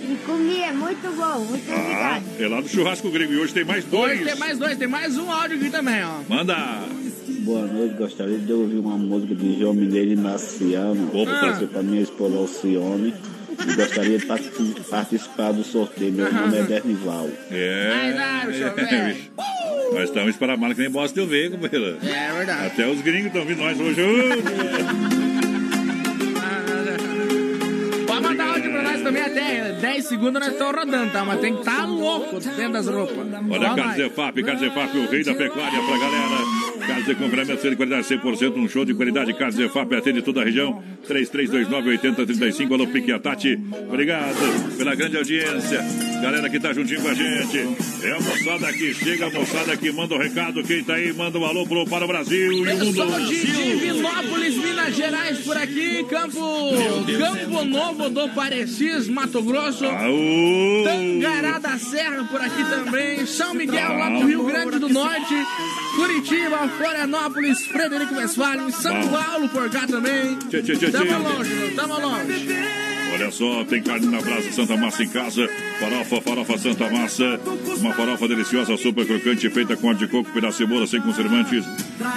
e 0.07 0.15
comi, 0.25 0.59
é 0.61 0.71
muito 0.71 1.01
bom, 1.15 1.39
muito 1.45 1.71
Ah, 1.71 1.79
obrigado. 2.19 2.23
é 2.43 2.47
lá 2.47 2.61
do 2.61 2.67
churrasco 2.67 3.09
gringo. 3.09 3.33
E 3.33 3.37
hoje 3.37 3.53
tem 3.53 3.63
mais 3.65 3.83
dois. 3.85 4.13
Hoje 4.19 4.25
tem 4.29 4.35
mais 4.35 4.57
dois, 4.59 4.77
tem 4.77 4.87
mais 4.87 5.17
um 5.17 5.31
áudio 5.31 5.57
aqui 5.57 5.69
também, 5.69 6.03
ó. 6.03 6.19
Manda. 6.29 6.55
Boa 7.39 7.65
noite, 7.67 7.95
gostaria 7.95 8.37
de 8.39 8.51
ouvir 8.53 8.77
uma 8.77 8.97
música 8.97 9.33
de 9.35 9.59
João 9.59 9.73
Mineiro 9.73 10.11
e 10.11 10.15
Marciano. 10.15 11.09
Opa. 11.13 11.31
Oferecer 11.31 11.67
para 11.67 11.83
minha 11.83 12.01
esposa 12.01 12.35
Alcione. 12.37 13.13
E 13.67 13.73
gostaria 13.75 14.17
de 14.19 14.25
parti- 14.25 14.75
participar 14.89 15.53
do 15.53 15.63
sorteio. 15.63 16.11
Meu 16.11 16.31
nome 16.33 16.57
é 16.57 16.63
Dernival. 16.63 17.29
É. 17.49 17.89
Vai, 17.89 18.13
velho. 18.51 19.13
bicho. 19.13 19.31
Nós 19.93 20.03
estamos 20.05 20.35
para 20.37 20.53
a 20.53 20.57
mala 20.57 20.73
que 20.73 20.81
nem 20.81 20.89
bosta 20.89 21.19
eu 21.19 21.27
ver, 21.27 21.51
companheiro. 21.51 21.97
É 22.03 22.33
verdade. 22.33 22.67
Até 22.67 22.87
os 22.87 23.01
gringos 23.01 23.27
estão 23.27 23.45
vindo 23.45 23.59
nós 23.59 23.79
hoje. 23.79 24.01
Pode 28.07 28.23
mandar 28.23 28.49
áudio 28.49 28.71
pra 28.71 28.83
nós 28.83 29.01
também 29.01 29.21
até 29.21 29.71
10 29.73 30.05
segundos 30.05 30.41
nós 30.41 30.51
estamos 30.51 30.75
rodando, 30.75 31.11
tá? 31.11 31.25
Mas 31.25 31.39
tem 31.39 31.53
que 31.53 31.59
estar 31.59 31.77
tá 31.77 31.85
louco 31.85 32.39
dentro 32.39 32.73
das 32.73 32.87
roupas. 32.87 33.17
Olha, 33.17 33.59
Carlos 33.59 33.85
nós. 33.85 33.95
Zefap, 33.97 34.43
Carlos 34.43 34.61
Zefap, 34.61 34.97
o 34.97 35.09
rei 35.09 35.23
da 35.23 35.35
pecuária 35.35 35.79
pra 35.81 35.97
galera. 35.97 36.65
Carlos 36.87 37.05
de 37.05 37.15
complemento 37.15 37.69
de 37.69 37.75
qualidade 37.75 38.07
100%, 38.07 38.57
um 38.57 38.69
show 38.69 38.85
de 38.85 38.93
qualidade. 38.93 39.33
Carlos 39.33 39.55
Zefap 39.55 39.95
atende 39.95 40.21
toda 40.21 40.41
a 40.41 40.45
região. 40.45 40.83
3329-8035. 41.07 42.73
Alô, 42.73 42.87
Pique 42.87 43.11
Atati. 43.11 43.59
Obrigado 43.87 44.77
pela 44.77 44.95
grande 44.95 45.17
audiência. 45.17 45.83
Galera 46.21 46.49
que 46.49 46.59
tá 46.59 46.73
juntinho 46.73 47.01
com 47.01 47.09
a 47.09 47.13
gente. 47.13 47.57
É 48.03 48.11
a 48.11 48.19
moçada 48.19 48.73
que 48.73 48.93
chega, 48.93 49.27
a 49.27 49.29
moçada 49.29 49.77
que 49.77 49.91
manda 49.91 50.15
o 50.15 50.17
recado. 50.17 50.63
Quem 50.63 50.83
tá 50.83 50.95
aí, 50.95 51.13
manda 51.13 51.37
um 51.37 51.45
alô 51.45 51.65
pro, 51.65 51.85
para 51.85 52.05
o 52.05 52.07
Brasil 52.07 52.51
e 52.51 52.61
o 52.61 52.65
mundo. 52.65 53.05
Pessoal 53.05 53.19
de 53.21 53.45
Divinópolis, 53.45 54.57
Minas 54.57 54.95
Gerais, 54.95 55.39
por 55.39 55.57
aqui, 55.57 56.03
Campo, 56.05 56.71
Campo 57.17 57.65
Novo 57.65 58.09
do 58.09 58.29
Parecis, 58.29 59.07
Mato 59.07 59.41
Grosso, 59.41 59.85
Aô! 59.85 60.83
Tangará 60.83 61.59
da 61.59 61.77
Serra, 61.77 62.23
por 62.25 62.41
aqui 62.41 62.63
também, 62.69 63.25
São 63.25 63.53
Miguel, 63.53 63.97
lá 63.97 64.09
do 64.09 64.25
Rio 64.25 64.43
Grande 64.45 64.79
do 64.79 64.89
Norte, 64.89 65.33
Curitiba, 65.95 66.67
Florianópolis, 66.77 67.65
Frederico 67.67 68.15
Westphalen, 68.15 68.71
São. 68.71 68.95
Paulo, 69.09 69.49
por 69.49 69.69
cá 69.69 69.85
também. 69.87 70.37
Tchê, 70.49 70.61
tchê, 70.61 70.75
tchê, 70.75 70.91
Tamo 70.91 71.29
longe, 71.29 71.73
tamo 71.75 71.99
longe. 71.99 72.94
Só, 73.35 73.65
tem 73.65 73.83
carne 73.83 74.07
na 74.07 74.21
brasa 74.21 74.49
Santa 74.53 74.77
Massa 74.77 75.03
em 75.03 75.09
casa. 75.09 75.45
Farofa, 75.77 76.21
farofa 76.21 76.57
Santa 76.57 76.89
Massa. 76.89 77.37
Uma 77.81 77.93
farofa 77.93 78.29
deliciosa, 78.29 78.77
super 78.77 79.05
crocante, 79.05 79.49
feita 79.49 79.75
com 79.75 79.87
óleo 79.87 79.97
de 79.97 80.07
coco, 80.07 80.31
pedaço 80.31 80.59
de 80.59 80.69
cebola, 80.69 80.87
sem 80.87 81.01
conservantes. 81.01 81.65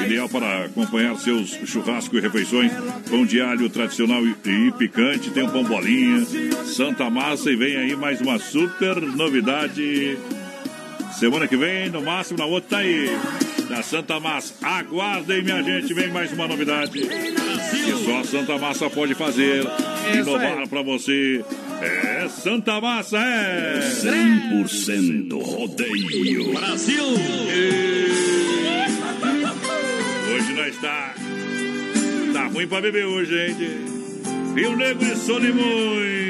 Ideal 0.05 0.29
para 0.29 0.67
acompanhar 0.67 1.17
seus 1.17 1.59
churrascos 1.67 2.17
e 2.17 2.23
refeições. 2.23 2.71
Pão 3.11 3.27
de 3.27 3.41
alho 3.41 3.69
tradicional 3.69 4.25
e, 4.25 4.37
e 4.47 4.71
picante. 4.71 5.31
Tem 5.31 5.43
um 5.43 5.51
pão 5.51 5.65
bolinha. 5.65 6.25
Santa 6.65 7.11
Massa. 7.11 7.51
E 7.51 7.57
vem 7.57 7.77
aí 7.77 7.97
mais 7.97 8.21
uma 8.21 8.39
super 8.39 9.01
novidade. 9.01 10.17
Semana 11.19 11.49
que 11.49 11.57
vem, 11.57 11.91
no 11.91 12.01
máximo, 12.01 12.39
na 12.39 12.45
outra 12.45 12.71
tá 12.71 12.79
aí. 12.79 13.11
Da 13.69 13.83
Santa 13.83 14.21
Massa. 14.21 14.55
Aguardem, 14.63 15.43
minha 15.43 15.65
gente, 15.65 15.93
vem 15.93 16.13
mais 16.13 16.33
uma 16.33 16.47
novidade. 16.47 17.01
Que 17.59 18.05
só 18.05 18.19
a 18.21 18.25
Santa 18.25 18.59
Massa 18.59 18.91
pode 18.91 19.15
fazer. 19.15 19.65
Isso 20.11 20.31
Inovar 20.31 20.69
pra 20.69 20.83
você. 20.83 21.45
É 21.81 22.29
Santa 22.29 22.81
Massa, 22.81 23.19
é. 23.19 23.81
100% 23.81 25.43
rodeio. 25.43 26.53
Brasil! 26.53 27.05
Hoje 30.35 30.53
nós 30.55 30.77
tá. 30.81 31.15
Tá 32.33 32.47
ruim 32.47 32.67
pra 32.67 32.81
beber 32.81 33.07
hoje, 33.07 33.31
gente. 33.31 33.99
Rio 34.55 34.77
Negro 34.77 35.07
e 35.07 35.17
Solimões. 35.17 36.29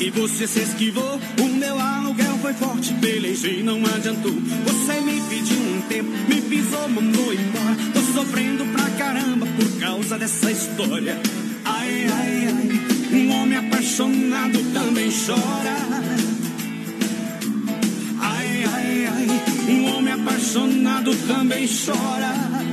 Que 0.00 0.10
você 0.10 0.46
se 0.46 0.60
esquivou. 0.60 1.20
O 1.38 1.44
meu 1.44 1.78
aluguel 1.78 2.38
foi 2.38 2.54
forte, 2.54 2.94
pelejei, 2.94 3.62
não 3.62 3.84
adiantou. 3.84 4.32
Você 4.32 4.98
me 5.02 5.20
pediu 5.28 5.58
um 5.58 5.82
tempo, 5.82 6.10
me 6.26 6.40
pisou, 6.40 6.88
mandou 6.88 7.34
embora. 7.34 7.76
Tô 7.92 8.00
sofrendo 8.14 8.64
pra 8.72 8.88
caramba 8.96 9.46
por 9.46 9.78
causa 9.78 10.16
dessa 10.16 10.50
história. 10.50 11.20
Ai, 11.66 12.06
ai, 12.06 12.48
ai, 12.48 13.18
um 13.18 13.42
homem 13.42 13.58
apaixonado 13.58 14.58
também 14.72 15.10
chora. 15.10 15.76
Ai, 18.20 18.64
ai, 18.72 19.06
ai, 19.06 19.70
um 19.70 19.96
homem 19.96 20.14
apaixonado 20.14 21.14
também 21.26 21.68
chora. 21.68 22.69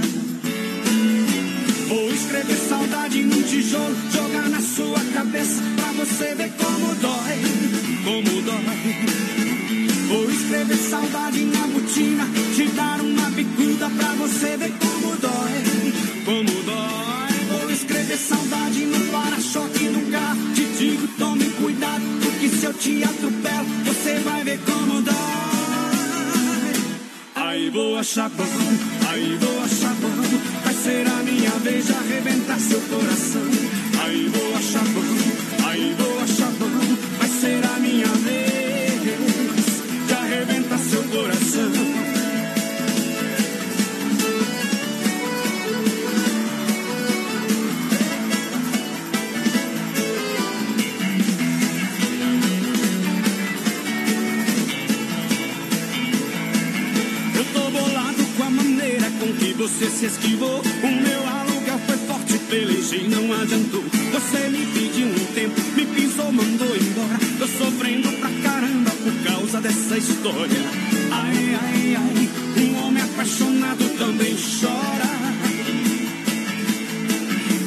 Vou 1.87 2.13
escrever 2.13 2.57
saudade 2.57 3.23
num 3.23 3.41
tijolo, 3.43 3.95
jogar 4.11 4.49
na 4.49 4.59
sua 4.59 4.99
cabeça 5.13 5.61
pra 5.77 5.91
você 5.93 6.35
ver 6.35 6.51
como 6.57 6.93
dói, 6.95 7.41
como 8.03 8.41
dói. 8.41 8.57
Vou 10.09 10.29
escrever 10.29 10.77
saudade 10.77 11.45
na 11.45 11.67
botina, 11.67 12.27
te 12.55 12.65
dar 12.71 12.99
uma 12.99 13.29
bicuda 13.29 13.89
pra 13.89 14.11
você 14.13 14.57
ver 14.57 14.73
como 14.79 15.15
dói, 15.15 15.93
como 16.25 16.63
dói. 16.63 17.61
Vou 17.61 17.71
escrever 17.71 18.17
saudade 18.17 18.85
no 18.85 19.11
para-choque 19.11 19.87
do 19.87 20.11
carro, 20.11 20.53
te 20.53 20.65
digo 20.77 21.07
tome 21.17 21.45
cuidado, 21.51 22.03
porque 22.21 22.49
se 22.49 22.65
eu 22.65 22.73
te 22.73 23.01
atropelo, 23.03 23.67
você 23.85 24.19
vai 24.19 24.43
ver 24.43 24.59
como 24.65 25.01
dói. 25.01 25.15
Aí 27.35 27.69
vou 27.69 27.97
achar 27.97 28.29
bom, 28.29 28.43
aí 29.09 29.37
vou 29.39 29.63
achar 29.63 29.93
bom. 29.95 30.66
Vai 30.87 30.95
ser 30.95 31.07
a 31.07 31.21
minha 31.21 31.51
vez 31.59 31.85
de 31.85 31.91
arrebentar 31.91 32.57
seu 32.61 32.79
coração. 32.79 33.41
Aí 34.01 34.29
vou 34.29 34.55
achar 34.55 34.85
que 59.47 59.53
você 59.53 59.89
se 59.89 60.05
esquivou. 60.05 60.59
O 60.59 60.87
meu 60.87 61.27
aluguel 61.27 61.79
foi 61.85 61.97
forte, 61.99 62.37
pelejei, 62.49 63.07
não 63.07 63.31
adiantou. 63.33 63.83
Você 64.11 64.49
me 64.49 64.65
pediu 64.65 65.07
um 65.07 65.25
tempo, 65.33 65.61
me 65.75 65.85
pisou, 65.85 66.31
mandou 66.33 66.75
embora. 66.75 67.17
Tô 67.39 67.47
sofrendo 67.47 68.11
pra 68.19 68.29
caramba 68.41 68.91
por 68.91 69.13
causa 69.23 69.61
dessa 69.61 69.97
história. 69.97 70.59
Ai, 71.11 71.57
ai, 71.61 71.95
ai, 71.95 72.63
um 72.63 72.85
homem 72.85 73.03
apaixonado 73.03 73.97
também 73.97 74.35
chora. 74.35 75.17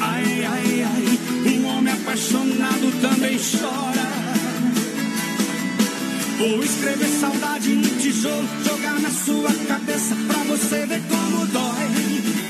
Ai, 0.01 0.45
ai, 0.45 0.83
ai, 0.83 1.53
um 1.55 1.67
homem 1.67 1.95
apaixonado 1.95 3.01
também 3.01 3.39
chora. 3.39 4.10
Vou 6.41 6.65
escrever 6.65 7.07
saudade 7.21 7.69
no 7.69 7.89
tijolo, 8.01 8.49
jogar 8.65 8.99
na 8.99 9.11
sua 9.11 9.53
cabeça 9.69 10.17
pra 10.27 10.43
você 10.45 10.87
ver 10.87 11.03
como 11.07 11.47
dói, 11.49 11.87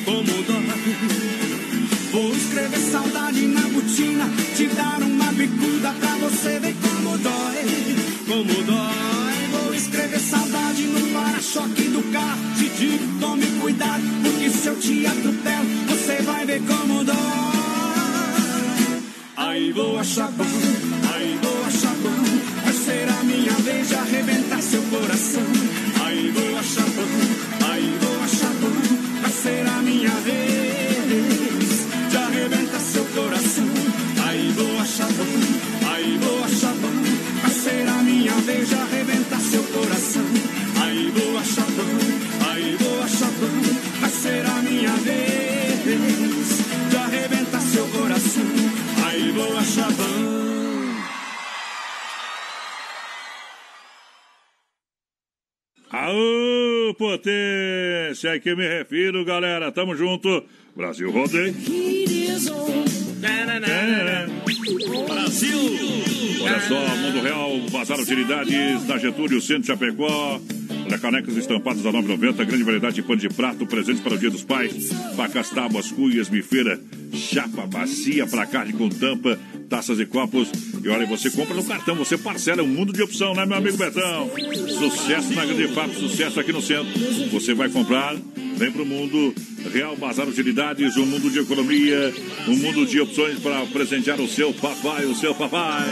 como 0.04 0.42
dói. 0.44 0.96
Vou 2.12 2.32
escrever 2.32 2.78
saudade 2.78 3.48
na 3.48 3.62
botina, 3.62 4.30
te 4.56 4.68
dar 4.68 5.02
uma 5.02 5.32
bicuda 5.32 5.92
pra 5.98 6.14
você 6.18 6.60
ver 6.60 6.76
como 6.80 7.18
dói, 7.18 7.64
como 8.28 8.62
dói. 8.62 9.60
Vou 9.60 9.74
escrever 9.74 10.20
saudade 10.20 10.84
no 10.84 11.08
para-choque 11.12 11.82
do 11.88 12.12
carro, 12.12 12.38
te 12.56 12.68
digo 12.68 13.18
tome 13.18 13.46
cuidado, 13.60 14.04
porque 14.22 14.50
se 14.50 14.68
eu 14.68 14.76
te 14.78 15.04
atropelo, 15.04 15.66
você 15.88 16.22
vai 16.22 16.46
ver 16.46 16.62
como 16.62 17.02
dói. 17.02 17.16
Aí 19.36 19.72
vou 19.72 19.98
achar 19.98 20.30
bom, 20.30 20.44
seu 24.70 24.82
coração. 24.82 25.42
Aí 26.04 26.30
vou 26.30 26.58
achar 26.58 26.84
bom, 26.84 27.66
aí 27.72 27.98
vou 28.00 28.22
achar 28.22 28.52
bom. 28.60 29.20
Vai 29.20 29.30
ser 29.32 29.66
a 29.66 29.82
minha 29.82 30.10
vez 30.20 31.86
de 32.08 32.16
arrebentar 32.16 32.78
seu 32.78 33.04
coração. 33.06 33.66
Aí 34.28 34.52
vou 34.56 34.78
achar 34.78 35.08
bom, 35.08 35.59
potência, 57.00 58.38
que 58.40 58.54
me 58.54 58.68
refiro, 58.68 59.24
galera. 59.24 59.72
Tamo 59.72 59.96
junto. 59.96 60.44
Brasil 60.76 61.10
Rodeio. 61.10 61.54
Brasil! 65.08 65.58
Olha 66.42 66.60
só, 66.60 66.96
Mundo 66.96 67.22
Real, 67.22 67.58
Bazar 67.70 67.98
Utilidades, 67.98 68.84
da 68.86 68.98
Getúlio, 68.98 69.40
Centro 69.40 69.68
Chapecó. 69.68 70.38
Olha, 70.86 70.98
canecas 70.98 71.36
estampadas 71.38 71.86
a 71.86 71.90
9,90, 71.90 72.44
grande 72.44 72.64
variedade 72.64 72.96
de 72.96 73.02
pano 73.02 73.20
de 73.20 73.28
prato, 73.30 73.66
presentes 73.66 74.02
para 74.02 74.14
o 74.14 74.18
Dia 74.18 74.30
dos 74.30 74.44
Pais, 74.44 74.90
facas, 75.16 75.48
tábuas, 75.50 75.90
cuias, 75.90 76.28
mifeira, 76.28 76.78
chapa, 77.14 77.66
bacia 77.66 78.26
para 78.26 78.46
carne 78.46 78.74
com 78.74 78.88
tampa, 78.88 79.38
taças 79.70 80.00
e 80.00 80.04
copos. 80.04 80.50
E 80.82 80.88
olha, 80.88 81.06
você 81.06 81.30
compra 81.30 81.54
no 81.54 81.64
cartão, 81.64 81.94
você 81.94 82.18
parcela, 82.18 82.60
é 82.60 82.64
um 82.64 82.68
mundo 82.68 82.92
de 82.92 83.00
opção, 83.00 83.32
né, 83.32 83.46
meu 83.46 83.56
amigo 83.56 83.78
Betão? 83.78 84.28
Sucesso 84.78 85.32
na 85.32 85.46
Grande 85.46 85.68
FAP, 85.68 85.94
sucesso 85.94 86.40
aqui 86.40 86.52
no 86.52 86.60
centro. 86.60 86.92
Você 87.30 87.54
vai 87.54 87.70
comprar, 87.70 88.16
vem 88.56 88.72
pro 88.72 88.84
mundo 88.84 89.32
Real 89.72 89.96
Bazar 89.96 90.28
Utilidades, 90.28 90.96
um 90.96 91.06
mundo 91.06 91.30
de 91.30 91.38
economia, 91.38 92.12
um 92.48 92.56
mundo 92.56 92.84
de 92.84 93.00
opções 93.00 93.38
para 93.38 93.64
presentear 93.66 94.20
o 94.20 94.28
seu 94.28 94.52
papai, 94.52 95.06
o 95.06 95.14
seu 95.14 95.34
papai. 95.34 95.88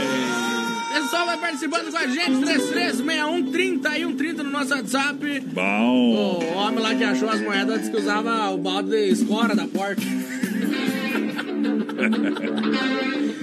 Pessoal 0.92 1.26
vai 1.26 1.38
participando 1.38 1.90
com 1.92 1.98
a 1.98 2.06
gente, 2.08 2.40
3361 2.40 3.52
3130 3.52 4.42
no 4.42 4.50
nosso 4.50 4.74
WhatsApp. 4.74 5.40
Bom. 5.52 6.40
O 6.42 6.54
homem 6.56 6.80
lá 6.80 6.94
que 6.94 7.04
achou 7.04 7.28
as 7.28 7.40
moedas 7.40 7.78
disse 7.78 7.90
que 7.92 7.96
usava 7.98 8.50
o 8.50 8.58
balde 8.58 8.90
de 8.90 9.12
escora 9.12 9.54
da 9.54 9.68
porta. 9.68 10.02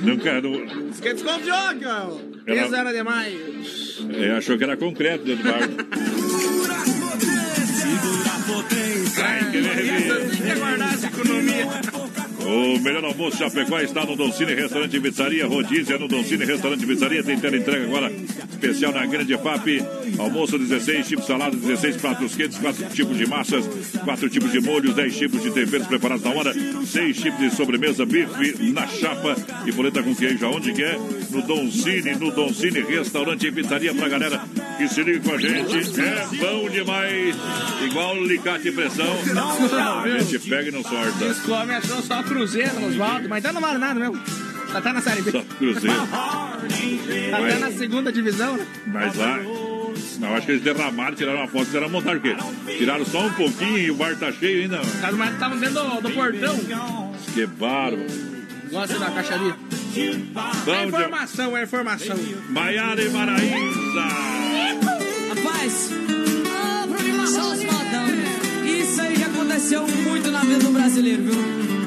Não, 0.03 0.18
Diz 0.89 0.99
que 0.99 1.13
desconfiou 1.13 1.76
que 1.80 1.86
ó, 1.86 2.18
Ela- 2.47 2.61
peso 2.61 2.76
era 2.76 2.91
demais. 2.93 3.99
é, 4.13 4.32
achou 4.32 4.57
que 4.57 4.63
era 4.63 4.78
concreto 4.78 5.24
dentro 5.26 5.43
do 5.43 5.51
bar. 5.51 5.59
Ai, 9.18 9.51
que 9.51 9.57
Essa 9.57 10.16
tem 10.20 10.30
que 10.53 10.59
guardar 10.59 10.93
essa 10.93 11.07
economia. 11.07 11.66
O 12.45 12.79
melhor 12.79 13.03
almoço 13.03 13.37
Chapecó 13.37 13.79
está 13.79 14.05
no 14.05 14.15
Doncini 14.15 14.53
Restaurante 14.53 14.95
e 14.95 15.01
Pizzaria. 15.01 15.47
Rodízio 15.47 15.95
é 15.95 15.99
no 15.99 16.07
Doncini 16.07 16.45
Restaurante 16.45 16.83
e 16.83 16.87
Pizzaria. 16.87 17.23
Tem 17.23 17.39
tela 17.39 17.57
entrega 17.57 17.85
agora 17.85 18.11
especial 18.49 18.91
na 18.91 19.05
Grande 19.05 19.35
FAP. 19.37 19.81
Almoço 20.17 20.57
16, 20.57 21.07
tipos 21.07 21.25
salada, 21.25 21.55
16 21.55 21.97
pratos 21.97 22.35
quentes, 22.35 22.57
4 22.57 22.85
tipos 22.89 23.17
de 23.17 23.27
massas, 23.27 23.65
4 24.03 24.29
tipos 24.29 24.51
de 24.51 24.61
molhos, 24.61 24.93
10 24.93 25.17
tipos 25.17 25.41
de 25.41 25.51
temperos 25.51 25.87
preparados 25.87 26.23
na 26.23 26.31
hora, 26.31 26.53
6 26.53 27.17
tipos 27.17 27.39
de 27.39 27.49
sobremesa, 27.55 28.05
bife 28.05 28.71
na 28.71 28.87
chapa 28.87 29.35
e 29.65 29.71
boleta 29.71 30.01
com 30.01 30.15
queijo. 30.15 30.45
Aonde 30.45 30.71
que 30.73 30.83
é? 30.83 30.97
No 31.31 31.41
Doncini, 31.41 32.15
no 32.15 32.31
Doncini 32.31 32.81
Restaurante 32.81 33.47
e 33.47 33.51
Pizzaria 33.51 33.93
pra 33.93 34.07
galera 34.07 34.41
que 34.77 34.87
se 34.87 35.03
liga 35.03 35.19
com 35.19 35.35
a 35.35 35.37
gente. 35.37 35.99
É 35.99 36.27
bom 36.37 36.69
demais. 36.69 37.35
Igual 37.83 38.11
alicate 38.15 38.67
e 38.67 38.71
pressão. 38.71 39.05
A 40.03 40.19
gente 40.19 40.47
pega 40.47 40.69
e 40.69 40.71
não 40.71 40.83
sorta. 40.83 41.33
Só 41.33 42.23
cruzeiro 42.36 42.79
nos 42.81 42.95
baldes, 42.95 43.29
mas 43.29 43.43
não 43.43 43.61
vale 43.61 43.77
nada 43.77 43.97
mesmo. 43.97 44.21
Tá 44.71 44.79
até 44.79 44.91
na 44.91 45.01
série 45.01 45.21
B. 45.21 45.31
Só 45.31 45.41
cruzeiro. 45.57 46.07
Tá 46.07 47.38
até 47.38 47.59
na 47.59 47.71
segunda 47.71 48.11
divisão, 48.11 48.57
né? 48.57 48.67
Mas 48.88 49.15
lá, 49.15 49.39
não, 50.19 50.36
acho 50.36 50.45
que 50.45 50.51
eles 50.51 50.63
derramaram, 50.63 51.15
tiraram 51.15 51.39
uma 51.39 51.47
foto 51.47 51.63
e 51.63 51.65
fizeram 51.67 51.88
a 51.88 51.89
montagem. 51.89 52.19
Porque 52.19 52.77
tiraram 52.77 53.05
só 53.05 53.25
um 53.25 53.33
pouquinho 53.33 53.77
e 53.77 53.91
o 53.91 53.95
bar 53.95 54.17
tá 54.17 54.31
cheio 54.33 54.63
ainda. 54.63 54.79
As 54.79 55.15
moedas 55.15 55.33
estavam 55.33 55.57
dentro 55.57 55.75
do, 55.75 56.01
do 56.01 56.11
portão. 56.11 56.59
Que 57.33 57.45
bárbaro. 57.45 58.05
Gosta 58.69 58.99
da 58.99 59.11
caixaria. 59.11 59.55
É 59.95 60.11
Vamos, 60.65 60.93
informação, 60.93 61.57
é 61.57 61.63
informação. 61.63 62.17
Maiara 62.49 63.01
e 63.01 63.09
Maraísa. 63.09 64.01
Rapaz, 65.29 65.89
só 67.27 67.53
os 67.53 67.63
modão, 67.63 68.07
né? 68.07 68.79
Isso 68.81 69.01
aí 69.01 69.15
já 69.15 69.27
aconteceu 69.27 69.88
muito 69.88 70.29
na 70.31 70.41
vida 70.41 70.59
do 70.59 70.69
brasileiro, 70.71 71.23
viu? 71.23 71.84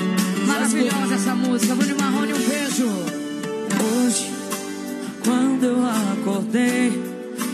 Maravilhosa 0.58 1.14
essa 1.14 1.34
música. 1.36 1.72
Bruno 1.76 1.96
Marrone, 2.00 2.32
um 2.32 2.48
beijo. 2.48 2.88
Hoje, 3.80 4.28
quando 5.24 5.64
eu 5.64 5.86
acordei, 5.86 7.00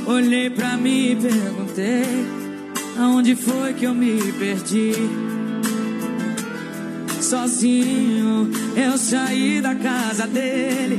olhei 0.07 0.48
pra 0.48 0.78
mim 0.78 1.11
e 1.11 1.16
perguntei: 1.16 2.26
Aonde 2.98 3.36
foi 3.36 3.74
que 3.74 3.84
eu 3.84 3.94
me 3.94 4.32
perdi? 4.32 4.92
Sozinho, 7.20 8.50
eu 8.74 8.96
saí 8.96 9.61
da 9.61 9.74
casa 9.74 10.26
dele. 10.26 10.98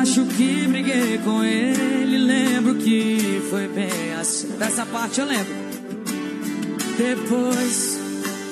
Acho 0.00 0.24
que 0.24 0.68
briguei 0.68 1.18
com 1.18 1.42
ele. 1.42 2.16
Lembro 2.16 2.76
que 2.76 3.42
foi 3.50 3.66
bem 3.66 4.14
assim. 4.20 4.50
Dessa 4.56 4.86
parte 4.86 5.18
eu 5.18 5.26
lembro. 5.26 5.52
Depois 6.96 7.97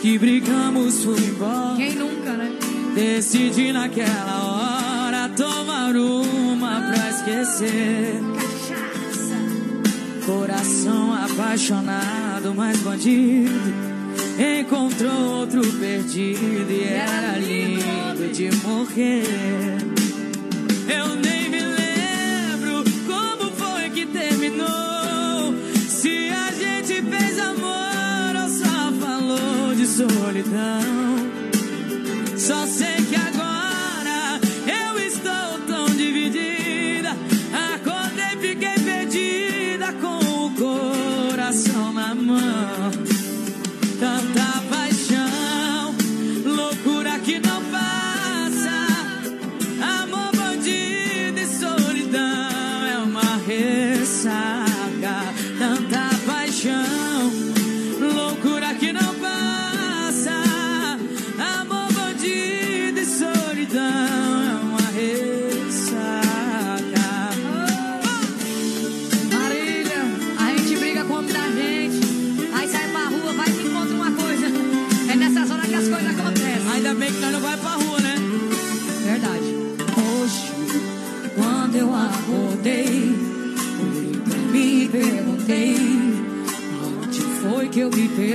que 0.07 0.19
brigamos, 0.19 1.03
fui 1.03 1.19
embora. 1.19 1.75
Quem 1.77 1.97
nunca, 1.97 2.33
né? 2.35 2.53
Decidi 2.95 3.73
naquela 3.73 5.05
hora 5.05 5.29
tomar 5.31 5.97
uma 5.97 6.81
pra 6.81 7.11
esquecer. 7.11 8.15
Coração 10.25 11.13
apaixonado, 11.13 12.55
mas 12.55 12.79
bandido. 12.83 13.51
Encontrou 14.39 15.41
outro 15.41 15.61
perdido 15.73 16.71
e 16.71 16.85
era 16.85 17.37
lindo 17.39 18.33
de 18.33 18.49
morrer. 18.65 19.79
Eu 20.89 21.17
nem 21.17 21.49
me 21.51 21.61
lembro 21.61 22.85
como 23.09 23.51
foi 23.51 23.91
que 23.91 24.07
terminou. 24.07 25.53
Se 25.89 26.29
a 26.31 26.53
gente 26.53 27.03
fez 27.03 27.39
amor 27.41 27.86
solidão. 30.37 30.81
Só 32.37 32.67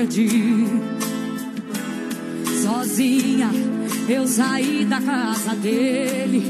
perdi? 0.02 0.66
Sozinha, 2.64 3.52
eu 4.10 4.28
saí 4.28 4.86
da 4.86 5.00
casa 5.00 5.56
dele. 5.56 6.44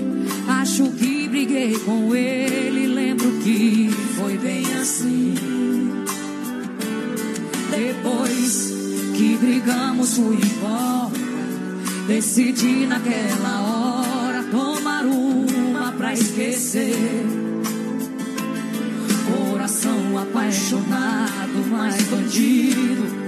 Acho 0.48 0.90
que 0.92 1.28
briguei 1.28 1.78
com 1.80 2.16
ele. 2.16 2.88
Lembro 2.88 3.32
que 3.44 3.90
foi 4.18 4.38
bem 4.38 4.64
assim. 4.80 5.34
Depois 7.70 8.74
que 9.16 9.38
brigamos, 9.38 10.16
fui 10.16 10.36
embora. 10.36 11.12
Decidi 12.08 12.86
naquela 12.88 13.62
hora 13.62 14.44
tomar 14.44 15.06
uma 15.06 15.92
pra 15.94 16.14
esquecer. 16.14 16.96
Coração 19.50 20.18
apaixonado, 20.18 21.66
mas 21.70 22.02
bandido. 22.08 23.21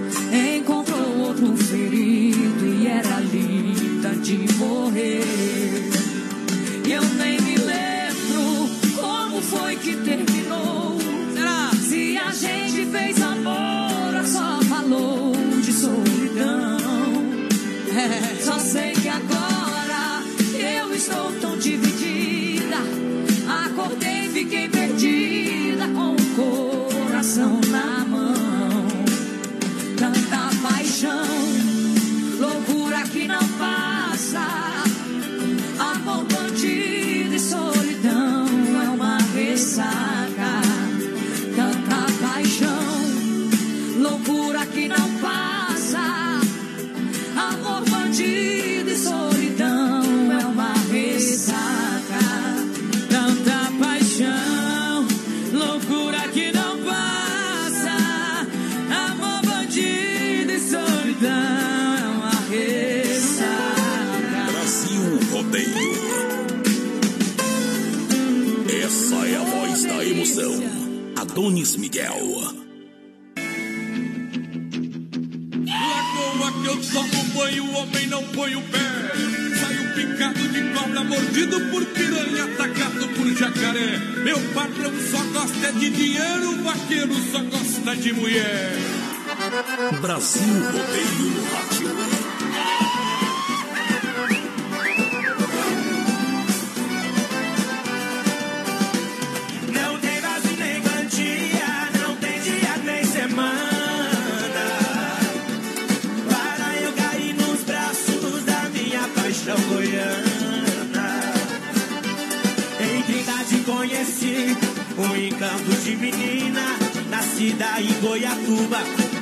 Conheci 113.83 114.55
um 114.97 115.15
encanto 115.17 115.71
de 115.83 115.95
menina, 115.97 116.61
nascida 117.09 117.81
em 117.81 117.91
Goiatuba, 117.99 118.77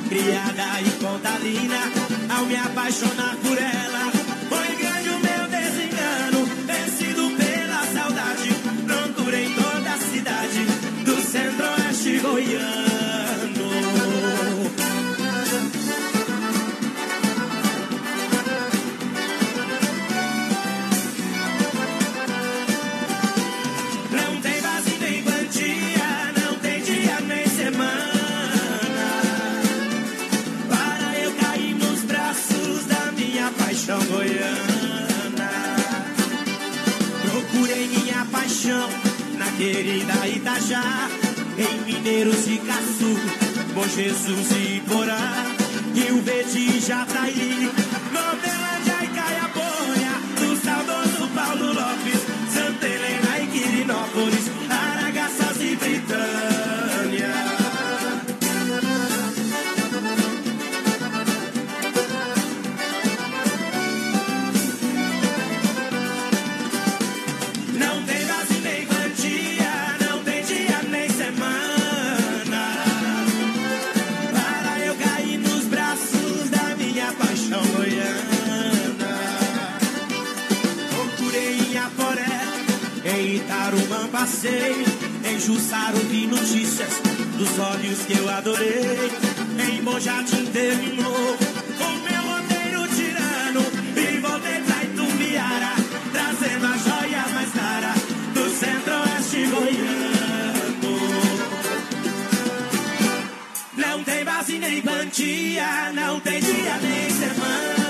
criada 0.08 0.80
em 0.80 0.90
Pontalina. 1.00 1.80
Ao 2.32 2.46
me 2.46 2.54
apaixonar 2.54 3.34
por 3.38 3.58
ela, 3.58 4.12
paixão 38.62 38.88
na 39.38 39.46
querida 39.56 40.28
Itajá, 40.28 41.08
em 41.58 41.80
Mineiros 41.84 42.46
e 42.46 42.58
Caçu, 42.58 43.18
Bom 43.74 43.88
Jesus 43.88 44.50
e 44.52 44.80
Porá, 44.88 45.46
Rio 45.94 46.22
Verde 46.22 46.58
e 46.58 46.80
Jataí, 46.80 47.70
Novelândia 48.12 48.98
e 49.02 49.06
Caiaponha, 49.08 50.12
do 50.38 50.56
saudoso 50.64 51.28
Paulo 51.34 51.72
Lopes, 51.72 52.20
Santa 52.54 52.86
Helena 52.86 53.38
e 53.40 53.46
Quirinópolis, 53.48 54.50
Aragaças 54.70 55.60
e 55.60 55.76
Britânia. 55.76 56.21
Passei, 84.22 84.84
em 85.24 85.40
Jussaro 85.40 85.98
vi 86.08 86.28
notícias 86.28 87.00
dos 87.36 87.58
olhos 87.58 87.98
que 88.06 88.16
eu 88.16 88.28
adorei. 88.28 89.10
Em 89.68 89.82
Bom 89.82 89.98
Jardim 89.98 90.46
terminou 90.46 91.06
o 91.06 91.90
meu 92.06 92.22
roteiro 92.30 92.86
tirano 92.94 93.62
e 93.96 94.18
voltei 94.20 94.60
pra 94.60 94.84
Itumbiara, 94.84 95.74
trazendo 96.12 96.66
a 96.66 96.76
joia 96.76 97.24
mais 97.34 97.50
cara 97.50 97.94
do 98.32 98.48
centro-oeste 98.48 99.46
goiano. 99.46 100.92
Não 103.76 104.04
tem 104.04 104.24
base 104.24 104.58
nem 104.58 104.82
quantia, 104.82 105.92
não 105.94 106.20
tem 106.20 106.40
dia 106.40 106.76
nem 106.80 107.10
semana. 107.10 107.81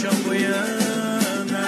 Paixão 0.00 0.22
goiana. 0.22 1.60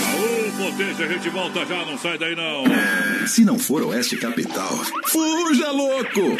Aô, 0.00 0.70
potência, 0.70 1.04
a 1.04 1.08
gente 1.08 1.28
volta 1.28 1.66
já, 1.66 1.84
não 1.84 1.98
sai 1.98 2.16
daí 2.16 2.34
não. 2.34 2.64
Se 3.26 3.44
não 3.44 3.58
for 3.58 3.82
Oeste 3.82 4.16
Capital, 4.16 4.72
fuja 5.08 5.70
louco! 5.70 6.36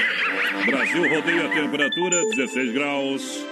Brasil 0.66 1.14
rodeia 1.14 1.46
a 1.46 1.50
temperatura 1.50 2.22
16 2.30 2.72
graus. 2.72 3.44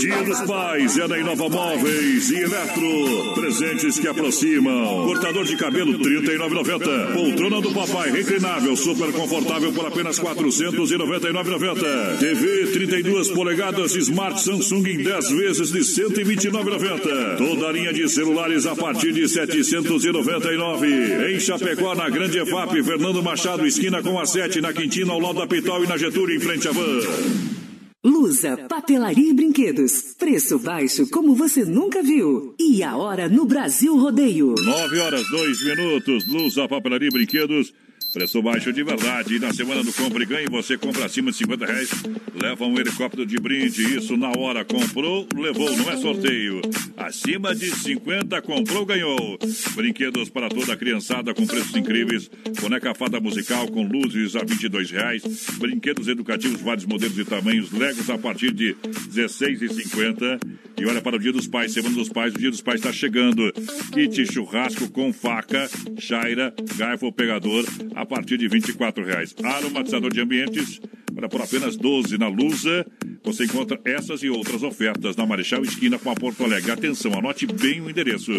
Dia 0.00 0.22
dos 0.22 0.40
Pais 0.42 0.96
é 0.96 1.08
na 1.08 1.18
Inova 1.18 1.48
Móveis 1.48 2.30
e 2.30 2.36
Eletro. 2.36 3.34
Presentes 3.34 3.98
que 3.98 4.06
aproximam. 4.06 5.04
Cortador 5.04 5.44
de 5.44 5.56
cabelo 5.56 5.90
R$ 5.92 5.98
39,90. 5.98 7.14
Poltrona 7.14 7.60
do 7.60 7.72
papai 7.72 8.12
reclinável, 8.12 8.76
super 8.76 9.12
confortável 9.12 9.72
por 9.72 9.86
apenas 9.86 10.18
R$ 10.18 10.26
499,90. 10.26 12.18
TV 12.18 12.66
32 12.74 13.30
polegadas 13.30 13.96
Smart 13.96 14.40
Samsung 14.40 14.86
em 14.86 15.02
10 15.02 15.30
vezes 15.30 15.72
de 15.72 15.78
R$ 15.78 15.84
129,90. 16.10 17.36
Toda 17.36 17.66
a 17.66 17.72
linha 17.72 17.92
de 17.92 18.08
celulares 18.08 18.66
a 18.66 18.76
partir 18.76 19.12
de 19.12 19.22
R$ 19.22 19.28
799. 19.28 21.34
Em 21.34 21.40
Chapecó, 21.40 21.96
na 21.96 22.08
Grande 22.08 22.38
EFAP, 22.38 22.84
Fernando 22.84 23.20
Machado, 23.20 23.66
esquina 23.66 24.00
com 24.00 24.20
a 24.20 24.24
7, 24.24 24.60
na 24.60 24.72
Quintina, 24.72 25.12
ao 25.12 25.18
lado 25.18 25.40
da 25.40 25.46
Pitol 25.46 25.82
e 25.82 25.88
na 25.88 25.96
Getúlio, 25.96 26.36
em 26.36 26.40
frente 26.40 26.68
à 26.68 26.72
van. 26.72 27.57
Lusa, 28.04 28.56
papelaria 28.68 29.30
e 29.30 29.34
brinquedos. 29.34 30.14
Preço 30.16 30.56
baixo 30.60 31.10
como 31.10 31.34
você 31.34 31.64
nunca 31.64 32.00
viu. 32.00 32.54
E 32.56 32.80
a 32.80 32.96
hora 32.96 33.28
no 33.28 33.44
Brasil 33.44 33.96
Rodeio. 33.96 34.54
9 34.56 34.98
horas, 35.00 35.28
2 35.28 35.64
minutos. 35.64 36.24
Luz, 36.28 36.56
a 36.58 36.68
papelaria 36.68 37.08
e 37.08 37.10
brinquedos. 37.10 37.74
Preço 38.18 38.42
baixo 38.42 38.72
de 38.72 38.82
verdade. 38.82 39.36
E 39.36 39.38
na 39.38 39.52
semana 39.52 39.80
do 39.84 39.92
Compre 39.92 40.24
e 40.24 40.26
Ganhe, 40.26 40.48
você 40.50 40.76
compra 40.76 41.04
acima 41.04 41.30
de 41.30 41.36
50 41.36 41.64
reais, 41.64 41.88
leva 42.34 42.66
um 42.66 42.76
helicóptero 42.76 43.24
de 43.24 43.36
brinde. 43.36 43.96
Isso 43.96 44.16
na 44.16 44.32
hora. 44.36 44.64
Comprou, 44.64 45.24
levou. 45.36 45.70
Não 45.76 45.88
é 45.88 45.96
sorteio. 45.96 46.60
Acima 46.96 47.54
de 47.54 47.70
50, 47.70 48.42
comprou, 48.42 48.84
ganhou. 48.84 49.38
Brinquedos 49.76 50.30
para 50.30 50.48
toda 50.48 50.72
a 50.72 50.76
criançada 50.76 51.32
com 51.32 51.46
preços 51.46 51.76
incríveis. 51.76 52.28
Boneca 52.60 52.92
fada 52.92 53.20
musical 53.20 53.68
com 53.68 53.86
luzes 53.86 54.34
a 54.34 54.40
22 54.40 54.90
reais. 54.90 55.22
Brinquedos 55.56 56.08
educativos, 56.08 56.60
vários 56.60 56.86
modelos 56.86 57.16
e 57.16 57.24
tamanhos. 57.24 57.70
Legos 57.70 58.10
a 58.10 58.18
partir 58.18 58.50
de 58.50 58.74
16,50. 59.14 60.40
E 60.76 60.86
olha 60.86 61.00
para 61.00 61.16
o 61.16 61.18
Dia 61.20 61.32
dos 61.32 61.46
Pais, 61.46 61.72
Semana 61.72 61.94
dos 61.94 62.08
Pais. 62.08 62.34
O 62.34 62.38
Dia 62.38 62.50
dos 62.50 62.62
Pais 62.62 62.80
está 62.80 62.92
chegando. 62.92 63.52
Kit 63.92 64.26
churrasco 64.32 64.90
com 64.90 65.12
faca, 65.12 65.70
chaira, 65.98 66.52
garfo, 66.76 67.12
pegador 67.12 67.64
a 67.94 68.07
partir 68.08 68.38
de 68.38 68.48
24 68.48 69.04
reais. 69.04 69.34
Aromatizador 69.42 70.12
de 70.12 70.20
ambientes 70.20 70.80
para 71.18 71.28
por 71.28 71.42
apenas 71.42 71.76
12 71.76 72.16
na 72.16 72.28
Lusa. 72.28 72.86
Você 73.24 73.44
encontra 73.44 73.80
essas 73.84 74.22
e 74.22 74.30
outras 74.30 74.62
ofertas 74.62 75.16
na 75.16 75.26
Marechal 75.26 75.64
Esquina 75.64 75.98
com 75.98 76.10
a 76.10 76.14
Porto 76.14 76.44
Alegre. 76.44 76.70
Atenção, 76.70 77.12
anote 77.12 77.44
bem 77.44 77.80
o 77.80 77.90
endereço. 77.90 78.30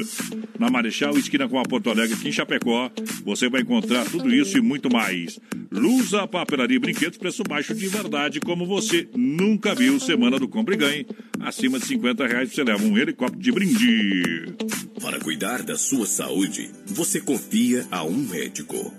Na 0.58 0.70
Marechal 0.70 1.18
Esquina 1.18 1.48
com 1.50 1.60
a 1.60 1.64
Porto 1.64 1.90
Alegre, 1.90 2.16
aqui 2.16 2.30
em 2.30 2.32
Chapecó, 2.32 2.90
você 3.26 3.50
vai 3.50 3.62
encontrar 3.62 4.06
tudo 4.06 4.34
isso 4.34 4.58
e 4.58 4.62
muito 4.62 4.90
mais. 4.90 5.40
Lusa, 5.70 6.26
papelaria 6.26 6.78
e 6.78 6.80
brinquedos, 6.80 7.18
preço 7.18 7.44
baixo 7.44 7.76
de 7.76 7.88
verdade, 7.88 8.40
como 8.40 8.66
você 8.66 9.10
nunca 9.14 9.76
viu. 9.76 10.00
Semana 10.00 10.40
do 10.40 10.48
Compre 10.48 10.76
e 10.76 10.78
Ganhe. 10.78 11.08
Acima 11.42 11.80
de 11.80 11.86
50 11.86 12.28
reais 12.28 12.54
você 12.54 12.64
leva 12.64 12.82
um 12.82 12.98
helicóptero 12.98 13.42
de 13.42 13.52
brinde. 13.52 14.56
Para 15.02 15.20
cuidar 15.20 15.64
da 15.64 15.78
sua 15.78 16.06
saúde, 16.06 16.72
você 16.86 17.20
confia 17.20 17.86
a 17.92 18.06
um 18.06 18.18
médico. 18.18 18.99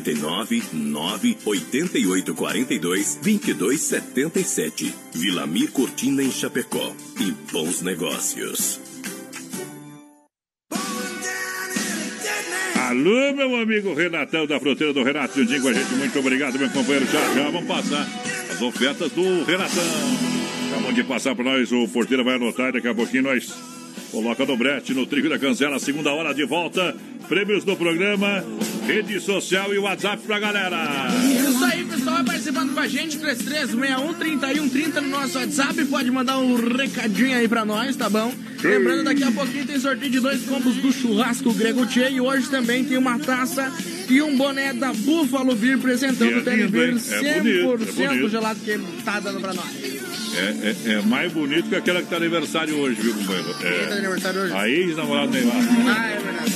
49 0.00 0.62
9 0.72 1.36
88 1.44 2.34
42 2.34 3.18
22 3.22 3.80
77. 3.80 4.94
Vilamir 5.14 5.70
Cortina 5.70 6.22
em 6.22 6.30
Chapecó. 6.30 6.92
E 7.20 7.32
bons 7.52 7.82
negócios. 7.82 8.80
Alô, 12.76 13.32
meu 13.34 13.56
amigo 13.56 13.94
Renatão 13.94 14.46
da 14.46 14.58
Fruteira 14.58 14.92
do 14.92 15.04
Renato 15.04 15.38
Juntinho 15.38 15.62
com 15.62 15.68
a 15.68 15.72
gente. 15.72 15.92
Muito 15.94 16.18
obrigado, 16.18 16.58
meu 16.58 16.70
companheiro. 16.70 17.06
Já 17.06 17.34
já 17.34 17.50
vamos 17.50 17.68
passar 17.68 18.08
as 18.50 18.60
ofertas 18.60 19.12
do 19.12 19.44
Renatão. 19.44 19.84
Acabamos 20.70 20.94
de 20.94 21.04
passar 21.04 21.34
para 21.36 21.44
nós, 21.44 21.70
o 21.70 21.86
porteiro 21.88 22.24
vai 22.24 22.34
anotar. 22.34 22.72
Daqui 22.72 22.88
a 22.88 22.94
pouquinho 22.94 23.24
nós 23.24 23.54
coloca 24.10 24.44
no 24.44 24.56
brete, 24.56 24.92
no 24.92 25.06
trigo 25.06 25.28
da 25.28 25.38
cancela. 25.38 25.78
Segunda 25.78 26.12
hora 26.12 26.34
de 26.34 26.44
volta. 26.44 26.96
Prêmios 27.28 27.62
do 27.62 27.76
programa, 27.76 28.44
rede 28.90 29.20
social 29.20 29.72
e 29.74 29.78
WhatsApp 29.78 30.22
pra 30.26 30.38
galera. 30.38 31.08
Isso 31.48 31.64
aí, 31.64 31.84
pessoal, 31.84 32.16
vai 32.16 32.24
participando 32.24 32.74
com 32.74 32.80
a 32.80 32.88
gente, 32.88 33.18
3361-3130 33.18 35.00
no 35.00 35.08
nosso 35.08 35.38
WhatsApp. 35.38 35.84
Pode 35.86 36.10
mandar 36.10 36.38
um 36.38 36.54
recadinho 36.76 37.36
aí 37.36 37.46
pra 37.48 37.64
nós, 37.64 37.96
tá 37.96 38.08
bom? 38.08 38.32
Lembrando, 38.62 39.04
daqui 39.04 39.22
a 39.24 39.30
pouquinho 39.32 39.64
tem 39.66 39.78
sorteio 39.78 40.10
de 40.10 40.20
dois 40.20 40.42
combos 40.44 40.74
do 40.76 40.92
churrasco 40.92 41.52
Grego 41.54 41.86
Tchê 41.86 42.10
e 42.10 42.20
hoje 42.20 42.48
também 42.50 42.84
tem 42.84 42.98
uma 42.98 43.18
taça 43.18 43.72
e 44.08 44.20
um 44.20 44.36
boné 44.36 44.72
da 44.74 44.92
Buffalo 44.92 45.54
Beer 45.54 45.76
apresentando 45.76 46.30
É 46.46 46.52
o 46.52 46.56
lindo, 46.56 46.68
Beer 46.72 46.90
hein? 46.90 46.96
100% 46.96 47.24
É 47.24 47.40
bonito, 47.40 48.00
é 48.02 48.06
bonito. 48.08 48.28
gelado 48.28 48.60
que 48.60 48.78
tá 49.04 49.18
dando 49.20 49.40
pra 49.40 49.54
nós. 49.54 49.66
É, 50.36 50.90
é- 50.90 50.92
é 50.94 51.02
mais 51.02 51.32
bonito 51.32 51.68
que 51.68 51.74
aquela 51.76 52.02
que 52.02 52.08
tá 52.08 52.16
aniversário 52.16 52.76
hoje, 52.76 53.00
viu, 53.00 53.14
companheiro? 53.14 53.48
Quem 53.58 53.70
tá 53.70 53.94
É. 53.94 53.98
aniversário 53.98 54.40
hoje? 54.42 54.52
A 54.52 54.68
ex-namorada 54.68 55.32
Neymar. 55.32 55.56
Ah, 55.56 56.08
é 56.10 56.18
verdade. 56.18 56.52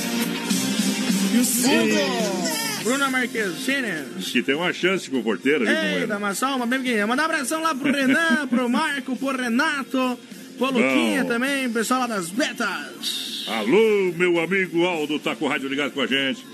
Hugo, 1.39 2.83
Bruna 2.83 3.09
Marquezine. 3.09 4.05
Que 4.21 4.43
tem 4.43 4.55
uma 4.55 4.71
chance 4.71 5.09
com 5.09 5.19
o 5.19 5.23
porteiro, 5.23 5.65
viu, 5.65 5.75
Eita, 5.75 6.17
uma 6.17 6.65
bem 6.65 6.79
pequenininha. 6.79 7.07
Mandar 7.07 7.23
um 7.23 7.25
abração 7.25 7.61
lá 7.61 7.73
pro 7.73 7.91
Renan, 7.91 8.47
pro 8.49 8.69
Marco, 8.69 9.15
pro 9.15 9.35
Renato, 9.35 10.19
pro 10.57 10.67
Luquinha 10.67 11.23
Bom. 11.23 11.29
também, 11.29 11.69
pessoal 11.69 12.01
lá 12.01 12.07
das 12.07 12.29
betas. 12.29 13.45
Alô, 13.47 14.13
meu 14.15 14.39
amigo 14.39 14.85
Aldo, 14.85 15.19
tá 15.19 15.35
com 15.35 15.45
o 15.45 15.47
rádio 15.47 15.69
ligado 15.69 15.91
com 15.91 16.01
a 16.01 16.07
gente. 16.07 16.45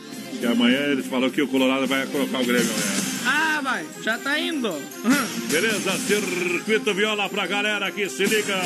E 0.41 0.45
amanhã 0.45 0.79
eles 0.87 1.05
falaram 1.05 1.31
que 1.31 1.41
o 1.41 1.47
Colorado 1.47 1.85
vai 1.87 2.05
colocar 2.07 2.41
o 2.41 2.45
Grêmio 2.45 2.69
amanhã. 2.69 3.01
Ah, 3.25 3.61
vai, 3.61 3.85
já 4.01 4.17
tá 4.17 4.39
indo. 4.39 4.73
Beleza, 5.51 5.91
circuito 5.99 6.93
viola 6.93 7.29
pra 7.29 7.45
galera 7.45 7.91
que 7.91 8.09
se 8.09 8.25
liga. 8.25 8.59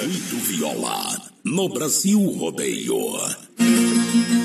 Circuito 0.00 0.36
viola 0.46 1.32
no 1.44 1.68
Brasil 1.68 2.20
Rodeio. 2.20 3.16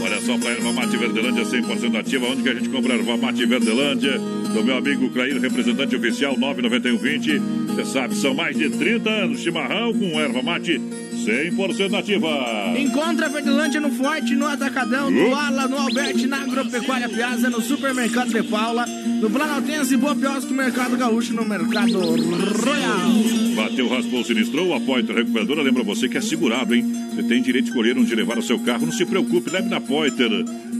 Olha 0.02 0.22
só 0.22 0.38
pra 0.38 0.52
erva 0.52 0.72
mate 0.72 0.98
Verdelândia 0.98 1.44
100% 1.44 2.00
ativa. 2.00 2.28
Onde 2.28 2.44
que 2.44 2.50
a 2.50 2.54
gente 2.54 2.70
compra 2.70 2.94
erva 2.94 3.18
mate 3.18 3.46
Verdelândia? 3.46 4.20
Do 4.54 4.64
meu 4.64 4.78
amigo 4.78 5.10
Clair, 5.10 5.40
representante 5.40 5.96
oficial 5.96 6.38
99120. 6.38 7.40
Você 7.68 7.86
sabe, 7.86 8.16
são 8.16 8.34
mais 8.34 8.58
de 8.58 8.70
30 8.70 9.10
anos. 9.10 9.42
Chimarrão 9.42 9.94
com 9.94 10.20
erva 10.20 10.42
mate 10.42 10.80
100% 11.28 11.94
ativa. 12.00 12.74
Encontra 12.78 13.26
a 13.26 13.30
Verdelândia 13.30 13.82
no 13.82 13.92
Forte, 13.92 14.34
no 14.36 14.48
Atacadão, 14.48 15.12
no 15.12 15.30
Uh. 15.30 15.36
Ala, 15.36 15.68
no 15.68 15.78
Alberti, 15.78 16.26
na 16.26 16.42
Agropecuária 16.44 17.10
Piazza, 17.10 17.50
no 17.50 17.62
Supermercado 17.62 18.32
de 18.32 18.44
Paula, 18.44 18.86
no 18.86 19.30
Planaltense, 19.30 19.98
Boa 19.98 20.16
Piosco, 20.16 20.54
Mercado 20.54 20.96
Gaúcho, 20.96 21.34
no 21.34 21.44
Mercado 21.44 22.00
Royal. 22.00 23.12
Bateu, 23.56 23.90
raspou, 23.90 24.24
sinistrou, 24.24 24.74
a 24.74 24.78
Recuperadora 24.78 25.62
lembra 25.62 25.84
você 25.84 26.08
que 26.08 26.18
é 26.18 26.22
segurado, 26.22 26.74
hein? 26.74 27.07
Você 27.18 27.24
tem 27.24 27.42
direito 27.42 27.66
de 27.66 27.72
escolher 27.72 27.98
onde 27.98 28.14
levar 28.14 28.38
o 28.38 28.44
seu 28.44 28.60
carro, 28.60 28.86
não 28.86 28.94
se 28.94 29.04
preocupe, 29.04 29.50
leve 29.50 29.68
na 29.68 29.82
Pointer. 29.82 30.30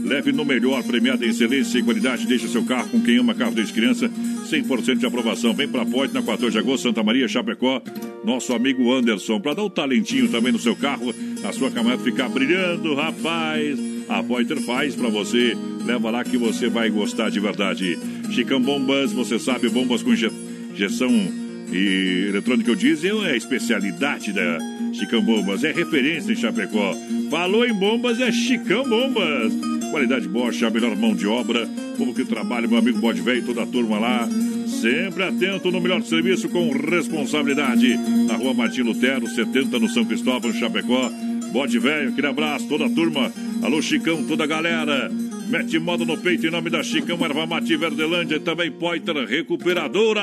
Leve 0.04 0.30
no 0.30 0.44
melhor, 0.44 0.80
premiado 0.84 1.24
em 1.24 1.30
excelência 1.30 1.80
e 1.80 1.82
qualidade, 1.82 2.26
deixe 2.28 2.46
seu 2.46 2.62
carro 2.64 2.88
com 2.90 3.00
quem 3.00 3.18
ama 3.18 3.34
carro 3.34 3.50
desde 3.52 3.72
criança, 3.72 4.08
100% 4.48 4.98
de 4.98 5.04
aprovação. 5.04 5.52
Vem 5.52 5.66
pra 5.66 5.84
Pointer 5.84 6.14
na 6.14 6.22
14 6.22 6.52
de 6.52 6.58
agosto, 6.58 6.84
Santa 6.84 7.02
Maria, 7.02 7.26
Chapecó, 7.26 7.82
nosso 8.24 8.52
amigo 8.54 8.92
Anderson, 8.94 9.40
pra 9.40 9.52
dar 9.54 9.64
um 9.64 9.68
talentinho 9.68 10.28
também 10.28 10.52
no 10.52 10.58
seu 10.60 10.76
carro, 10.76 11.12
a 11.44 11.52
sua 11.52 11.72
caminhonete 11.72 12.04
ficar 12.04 12.28
brilhando, 12.28 12.94
rapaz. 12.94 13.76
A 14.08 14.22
Pointer 14.22 14.58
faz 14.62 14.94
pra 14.94 15.08
você, 15.08 15.56
leva 15.84 16.08
lá 16.10 16.22
que 16.22 16.36
você 16.38 16.68
vai 16.68 16.88
gostar 16.88 17.28
de 17.30 17.40
verdade. 17.40 17.98
Chicão 18.30 18.60
Bombas, 18.62 19.12
você 19.12 19.40
sabe, 19.40 19.68
bombas 19.68 20.02
com 20.04 20.12
inje- 20.12 20.30
injeção 20.72 21.10
e 21.72 22.26
eletrônica 22.28 22.74
diesel 22.76 23.24
é 23.26 23.32
a 23.32 23.36
especialidade 23.36 24.32
da 24.32 24.58
Chicão 24.92 25.22
Bombas, 25.22 25.64
é 25.64 25.72
referência 25.72 26.32
em 26.32 26.36
Chapecó. 26.36 26.94
Falou 27.30 27.64
em 27.64 27.72
bombas, 27.72 28.20
é 28.20 28.32
Chicão 28.32 28.84
Bombas. 28.84 29.52
Qualidade 29.90 30.28
Bosch, 30.28 30.62
a 30.62 30.70
melhor 30.70 30.96
mão 30.96 31.14
de 31.14 31.26
obra. 31.26 31.68
Povo 31.96 32.14
que 32.14 32.24
trabalha, 32.24 32.68
meu 32.68 32.78
amigo 32.78 32.98
Bode 32.98 33.20
Velho, 33.20 33.44
toda 33.44 33.62
a 33.62 33.66
turma 33.66 33.98
lá. 33.98 34.28
Sempre 34.66 35.24
atento 35.24 35.70
no 35.70 35.80
melhor 35.80 36.02
serviço 36.02 36.48
com 36.48 36.70
responsabilidade. 36.70 37.96
Na 38.26 38.36
rua 38.36 38.54
Martim 38.54 38.82
Lutero, 38.82 39.26
70 39.26 39.78
no 39.78 39.88
São 39.88 40.04
Cristóvão, 40.04 40.52
Chapecó. 40.52 41.10
Bode 41.52 41.78
Velho, 41.78 42.10
aquele 42.10 42.26
abraço, 42.26 42.68
toda 42.68 42.86
a 42.86 42.90
turma. 42.90 43.32
Alô, 43.62 43.80
Chicão, 43.80 44.24
toda 44.24 44.44
a 44.44 44.46
galera. 44.46 45.10
Mete 45.48 45.78
moda 45.78 46.04
no 46.04 46.18
peito 46.18 46.46
em 46.46 46.50
nome 46.50 46.68
da 46.68 46.82
Chicão, 46.82 47.18
Erva 47.24 47.46
Mate 47.46 47.74
Verdelândia 47.76 48.36
e 48.36 48.40
também 48.40 48.70
Poiter 48.70 49.16
Recuperadora. 49.26 50.20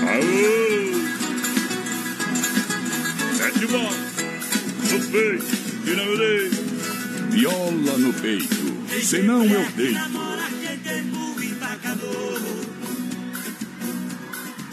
Aô! 0.00 0.87
Mete 3.58 3.72
bola 3.72 3.90
no 3.90 5.00
peito 5.10 5.44
e 5.84 5.90
não 5.96 6.16
dei. 6.16 6.50
Viola 7.30 7.98
no 7.98 8.12
peito, 8.14 8.56
senão 9.02 9.44
eu 9.44 9.70
deito. 9.72 9.98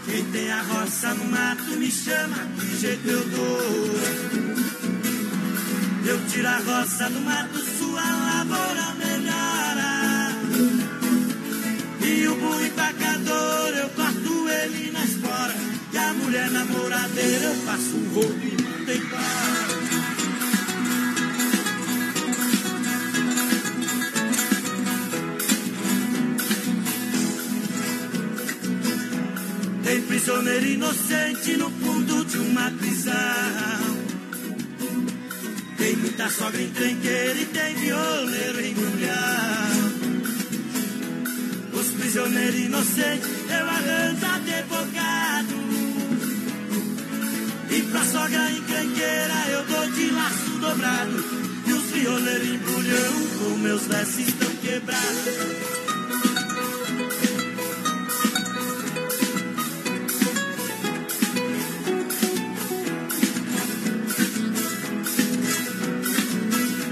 Quem 0.06 0.24
tem 0.26 0.52
a 0.52 0.62
roça 0.62 1.16
no 1.16 1.26
mato 1.26 1.64
me 1.78 1.90
chama, 1.90 2.38
que 2.60 2.78
jeito 2.80 3.10
eu 3.10 3.26
dou. 3.26 3.96
Eu 6.06 6.28
tiro 6.28 6.48
a 6.48 6.58
roça 6.58 7.10
do 7.10 7.22
mato, 7.22 7.58
sua 7.58 8.04
lavoura 8.04 8.94
melhora. 9.00 10.32
E 12.02 12.28
o 12.28 12.36
boi 12.36 12.68
empacador, 12.68 13.70
eu 13.78 13.90
corto 13.90 14.50
ele 14.50 14.92
na 14.92 15.04
espora. 15.04 15.56
E 15.92 15.98
a 15.98 16.14
mulher 16.14 16.52
namoradeira, 16.52 17.46
eu 17.46 17.56
faço 17.66 17.96
um 17.98 18.14
roubo 18.14 18.65
embora. 18.94 19.66
Tem 29.84 30.02
prisioneiro 30.02 30.66
inocente 30.66 31.58
no 31.58 31.70
fundo 31.70 32.26
de 32.26 32.38
uma 32.38 32.72
prisão. 32.72 33.14
Tem 35.78 35.96
muita 35.96 36.30
sogra 36.30 36.62
encrenqueira 36.62 37.40
e 37.40 37.46
tem 37.46 37.76
violeiro 37.76 38.62
em 38.62 38.74
mulher. 38.74 39.16
Os 41.74 41.88
prisioneiros 42.00 42.60
inocentes 42.60 43.30
eu 43.50 43.68
arranjo 43.68 44.26
advogado. 44.26 45.75
E 47.76 47.82
pra 47.92 48.06
sogra 48.06 48.52
encrenqueira 48.52 49.50
eu 49.50 49.66
dou 49.66 49.92
de 49.92 50.10
laço 50.12 50.50
dobrado. 50.62 51.24
E 51.68 51.74
os 51.74 51.84
violeiros 51.92 52.48
embrulham 52.48 53.28
com 53.38 53.58
meus 53.58 53.82
versos 53.88 54.20
estão 54.20 54.50
quebrados. 54.62 55.76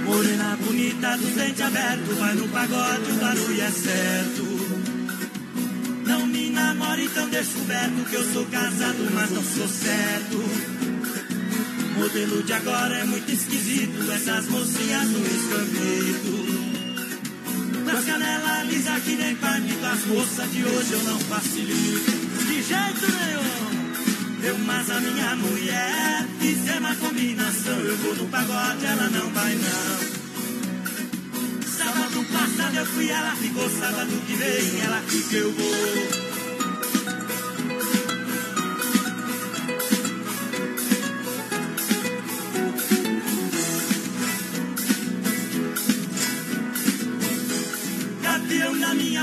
Morena 0.06 0.58
bonita 0.58 1.18
do 1.18 1.28
dente 1.28 1.64
aberto, 1.64 2.16
vai 2.20 2.34
no 2.34 2.48
pagode, 2.50 3.10
o 3.10 3.16
barulho 3.16 3.62
é 3.62 3.72
certo. 3.72 4.53
Não 6.54 6.62
me 6.62 6.68
namore 6.68 7.10
tão 7.10 7.28
descoberto 7.30 8.06
que 8.10 8.16
eu 8.16 8.32
sou 8.32 8.46
casado, 8.46 9.10
mas 9.12 9.32
não 9.32 9.44
sou 9.44 9.68
certo. 9.68 10.38
Modelo 11.98 12.44
de 12.44 12.54
agora 12.54 12.96
é 12.96 13.04
muito 13.04 13.32
esquisito, 13.32 14.12
essas 14.12 14.48
mocinhas 14.48 15.10
no 15.10 15.26
escanteio. 15.26 16.20
Com 17.84 17.90
a 17.98 18.02
canela 18.04 18.64
lisa 18.66 19.00
que 19.00 19.16
nem 19.16 19.36
palmito, 19.36 19.84
as 19.86 20.06
moças 20.06 20.52
de 20.52 20.64
hoje 20.64 20.94
eu 20.94 21.04
não 21.04 21.20
facilito. 21.22 22.12
De 22.46 22.62
jeito 22.62 23.08
nenhum. 23.18 23.74
Eu, 24.44 24.58
mas 24.60 24.92
a 24.92 25.00
minha 25.00 25.36
mulher, 25.36 26.28
fizer 26.40 26.78
uma 26.78 26.96
combinação. 26.96 27.80
Eu 27.80 27.98
vou 27.98 28.16
no 28.16 28.28
pagode, 28.28 28.86
ela 28.86 29.10
não 29.10 29.30
vai 29.32 29.56
não. 29.56 30.24
Sábado 31.68 32.24
passado 32.32 32.76
eu 32.76 32.86
fui, 32.86 33.10
ela 33.10 33.36
ficou. 33.38 33.68
Sábado 33.70 34.12
que 34.28 34.36
vem, 34.36 34.82
ela 34.82 35.02
fica, 35.08 35.36
eu 35.36 35.52
vou. 35.52 36.33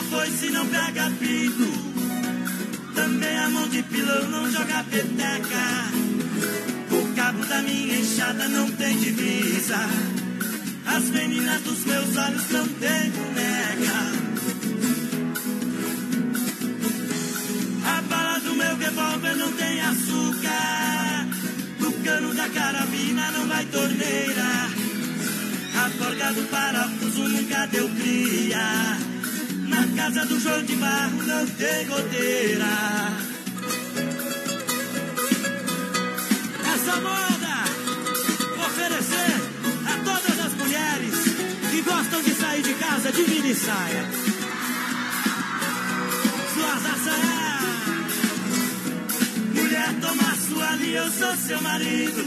Minha 0.01 0.11
foice 0.11 0.49
não 0.51 0.67
pega 0.67 1.11
pico. 1.19 1.67
Também 2.95 3.39
a 3.39 3.51
mão 3.51 3.69
de 3.69 3.83
pilão 3.83 4.31
não 4.31 4.51
joga 4.51 4.83
peteca. 4.85 5.91
O 6.91 7.15
cabo 7.15 7.45
da 7.45 7.61
minha 7.61 7.99
enxada 7.99 8.49
não 8.49 8.71
tem 8.71 8.97
divisa. 8.97 9.77
As 10.87 11.05
meninas 11.11 11.61
dos 11.63 11.85
meus 11.85 12.17
olhos 12.17 12.51
não 12.51 12.67
têm 12.67 13.11
boneca. 13.11 13.99
A 17.85 18.03
bala 18.03 18.39
do 18.39 18.55
meu 18.55 18.77
revólver 18.77 19.37
não 19.37 19.53
tem 19.53 19.81
açúcar. 19.83 21.27
No 21.79 21.93
cano 22.03 22.35
da 22.35 22.49
carabina 22.49 23.31
não 23.33 23.47
vai 23.47 23.67
torneira. 23.67 24.71
A 25.77 25.91
porca 25.99 26.33
do 26.33 26.49
parafuso 26.49 27.29
nunca 27.29 27.67
deu 27.67 27.87
cria. 27.91 29.10
Na 29.71 29.87
casa 29.97 30.27
do 30.27 30.41
João 30.41 30.63
de 30.65 30.75
Barro 30.77 31.23
não 31.23 31.47
tem 31.47 31.87
goteira. 31.87 32.67
Essa 36.75 36.97
moda 36.97 37.55
oferecer 38.67 39.33
a 39.87 39.95
todas 40.05 40.47
as 40.47 40.55
mulheres 40.55 41.15
que 41.71 41.83
gostam 41.83 42.21
de 42.23 42.35
sair 42.35 42.63
de 42.63 42.75
casa 42.75 43.13
de 43.13 43.23
mini 43.23 43.55
saia. 43.55 44.05
Suas 46.55 46.87
assanhas. 46.95 47.41
Mulher, 49.55 49.95
toma 50.01 50.37
sua 50.49 50.71
ali, 50.71 50.95
eu 50.95 51.11
sou 51.13 51.37
seu 51.37 51.63
marido. 51.63 52.23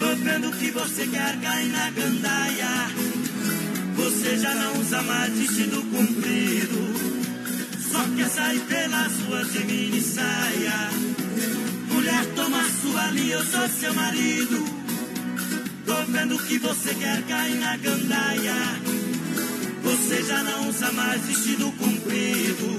Tô 0.00 0.06
vendo 0.16 0.50
que 0.58 0.70
você 0.72 1.06
quer 1.06 1.40
cair 1.40 1.68
na 1.68 1.90
gandaia. 1.90 3.07
Você 3.98 4.38
já 4.38 4.54
não 4.54 4.80
usa 4.80 5.02
mais 5.02 5.32
vestido 5.32 5.82
comprido. 5.82 6.78
Só 7.90 8.04
quer 8.16 8.28
sair 8.28 8.60
pelas 8.60 9.12
ruas 9.22 9.52
de 9.52 9.64
mini 9.64 10.00
saia. 10.00 10.90
Mulher, 11.90 12.24
toma 12.36 12.62
sua 12.80 13.08
ali, 13.08 13.30
eu 13.30 13.44
sou 13.44 13.68
seu 13.68 13.92
marido. 13.94 14.64
Tô 15.84 15.94
vendo 16.12 16.38
que 16.38 16.58
você 16.58 16.94
quer 16.94 17.22
cair 17.22 17.58
na 17.58 17.76
gandaia. 17.76 18.54
Você 19.82 20.22
já 20.22 20.44
não 20.44 20.68
usa 20.68 20.92
mais 20.92 21.20
vestido 21.22 21.72
comprido. 21.72 22.78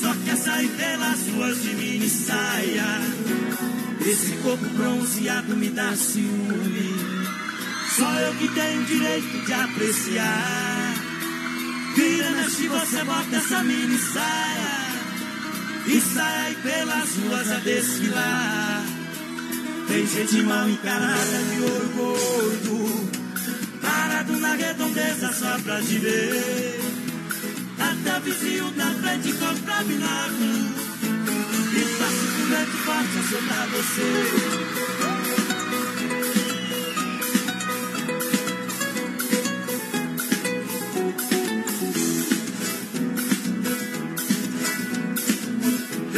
Só 0.00 0.14
quer 0.24 0.36
sair 0.36 0.68
pelas 0.68 1.26
ruas 1.28 1.62
de 1.62 1.74
mini 1.74 2.10
saia. 2.10 3.00
Esse 4.06 4.32
corpo 4.42 4.66
bronzeado 4.76 5.56
me 5.56 5.70
dá 5.70 5.96
ciúme. 5.96 6.59
Só 7.96 8.12
eu 8.20 8.34
que 8.34 8.48
tenho 8.48 8.84
direito 8.84 9.44
de 9.44 9.52
apreciar. 9.52 10.94
Vira, 11.96 12.30
mexe, 12.30 12.68
você 12.68 13.04
bota 13.04 13.36
essa 13.36 13.62
mini 13.64 13.98
saia. 13.98 14.90
E 15.86 16.00
sai 16.00 16.54
pelas 16.62 17.16
ruas 17.16 17.50
a 17.50 17.56
desfilar. 17.56 18.84
Tem 19.88 20.06
gente 20.06 20.42
mal 20.42 20.68
encarada 20.68 21.42
de 21.50 21.62
ouro 21.62 21.88
gordo. 21.96 23.10
Parado 23.82 24.38
na 24.38 24.54
redondeza 24.54 25.32
só 25.32 25.58
pra 25.58 25.82
te 25.82 25.98
ver. 25.98 26.80
Até 27.78 28.20
vizinho 28.20 28.70
da 28.72 28.86
frente 28.86 29.32
compra 29.32 29.82
bináculo. 29.82 30.70
E 31.72 31.82
com 31.98 32.48
grande 32.50 32.76
forte 32.84 33.18
assombrar 33.18 33.68
você. 33.68 34.99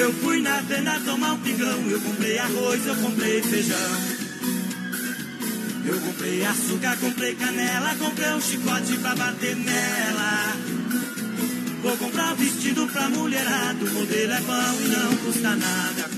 Eu 0.03 0.13
fui 0.15 0.43
na 0.43 0.61
venda 0.63 0.99
tomar 1.05 1.35
um 1.35 1.39
pingão, 1.39 1.81
eu 1.89 2.01
comprei 2.01 2.37
arroz, 2.37 2.85
eu 2.89 2.97
comprei 2.97 3.41
feijão. 3.41 3.79
Eu 5.87 6.01
comprei 6.01 6.45
açúcar, 6.45 6.97
comprei 6.97 7.37
canela, 7.37 7.95
comprei 7.95 8.31
um 8.31 8.41
chicote 8.41 8.97
pra 8.97 9.15
bater 9.15 9.55
nela. 9.55 10.57
Vou 11.85 11.97
comprar 11.99 12.33
um 12.33 12.35
vestido 12.35 12.89
pra 12.89 13.11
mulherada, 13.11 13.85
o 13.85 13.91
modelo 13.95 14.33
é 14.33 14.41
bom 14.41 14.81
e 14.81 14.89
não 14.89 15.17
custa 15.19 15.55
nada. 15.55 16.11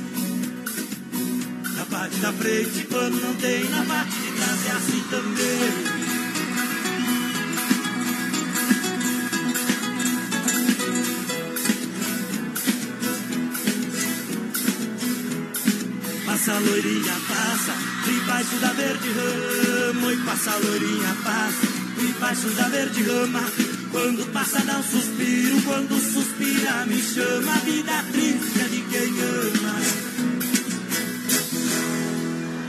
Na 1.77 1.85
parte 1.85 2.17
da 2.17 2.33
frente, 2.33 2.87
quando 2.91 3.21
não 3.21 3.35
tem, 3.35 3.69
na 3.69 3.85
parte 3.85 4.13
de 4.13 4.33
trás 4.33 4.67
é 4.67 4.71
assim 4.71 5.05
também. 5.11 6.04
A 16.55 16.59
loirinha, 16.61 17.15
passa, 17.27 17.75
debaixo 18.05 18.57
da 18.57 18.73
verde 18.73 19.09
rama. 19.09 20.13
E 20.13 20.17
passa 20.19 20.51
a 20.53 20.57
loirinha, 20.59 21.17
passa, 21.25 21.67
debaixo 21.99 22.49
da 22.51 22.69
verde 22.69 23.03
rama. 23.03 23.45
Quando 23.91 24.33
passa 24.33 24.65
dá 24.65 24.79
um 24.79 24.83
suspiro, 24.83 25.63
quando 25.63 25.99
suspira 25.99 26.87
me 26.87 27.01
chama. 27.01 27.55
A 27.55 27.59
vida 27.59 28.05
triste 28.13 28.61
é 28.61 28.69
de 28.69 28.81
quem 28.83 29.21
ama. 29.21 29.75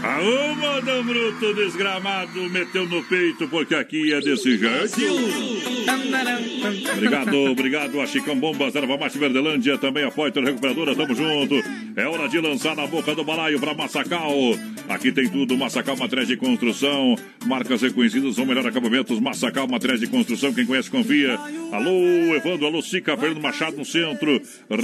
Aô, 0.03 0.55
Modão 0.55 1.03
Bruto 1.03 1.53
desgramado, 1.55 2.49
meteu 2.49 2.87
no 2.87 3.03
peito, 3.03 3.47
porque 3.47 3.75
aqui 3.75 4.13
é 4.13 4.21
desse 4.21 4.57
jeito. 4.57 5.74
Obrigado, 6.93 7.51
obrigado 7.51 8.01
a 8.01 8.07
Chicão 8.07 8.37
Bombas, 8.37 8.75
Erva 8.75 8.97
Mate 8.97 9.17
Verdelândia, 9.17 9.77
também 9.77 10.03
a 10.03 10.11
Poiter 10.11 10.43
Recuperadora, 10.43 10.95
tamo 10.95 11.13
junto. 11.13 11.55
É 11.95 12.07
hora 12.07 12.27
de 12.27 12.39
lançar 12.39 12.75
na 12.75 12.87
boca 12.87 13.13
do 13.13 13.23
balaio 13.23 13.59
pra 13.59 13.73
Massacal. 13.73 14.33
Aqui 14.87 15.11
tem 15.11 15.27
tudo, 15.29 15.57
Massacal 15.57 15.97
Materiais 15.97 16.27
de 16.27 16.37
Construção, 16.37 17.15
marcas 17.45 17.81
reconhecidas, 17.81 18.37
ou 18.37 18.45
melhor 18.45 18.65
acabamentos, 18.67 19.19
Massacal 19.19 19.67
Materiais 19.67 19.99
de 19.99 20.07
Construção, 20.07 20.53
quem 20.53 20.65
conhece 20.65 20.89
confia. 20.89 21.37
Alô, 21.71 22.35
Evandro, 22.35 22.67
alô, 22.67 22.81
Sica, 22.81 23.17
Fernando 23.17 23.41
Machado 23.41 23.77
no 23.77 23.85
centro, 23.85 24.41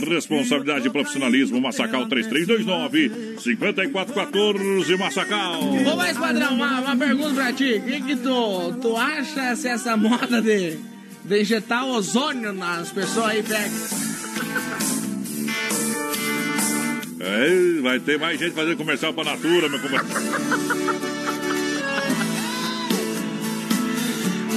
responsabilidade 0.09 0.87
e 0.87 0.89
profissionalismo, 0.89 1.61
Massacal 1.61 2.07
3329 2.07 3.39
5414, 3.39 4.97
Massacal. 4.97 5.61
Ô, 5.61 5.95
mas, 5.95 6.17
padrão, 6.17 6.55
uma, 6.55 6.81
uma 6.81 6.97
pergunta 6.97 7.33
pra 7.33 7.53
ti. 7.53 7.75
O 7.75 7.81
que, 7.83 8.01
que 8.01 8.15
tu, 8.17 8.73
tu 8.81 8.97
acha 8.97 9.55
se 9.55 9.67
essa 9.67 9.95
moda 9.95 10.41
de, 10.41 10.77
de 11.23 11.41
injetar 11.41 11.85
ozônio 11.85 12.53
nas 12.53 12.91
pessoas 12.91 13.27
aí 13.27 13.43
pega? 13.43 13.71
É, 17.19 17.81
vai 17.81 17.99
ter 17.99 18.17
mais 18.19 18.39
gente 18.39 18.53
fazendo 18.53 18.77
comercial 18.77 19.13
pra 19.13 19.23
Natura, 19.23 19.69
meu 19.69 19.79
compadre. 19.79 20.07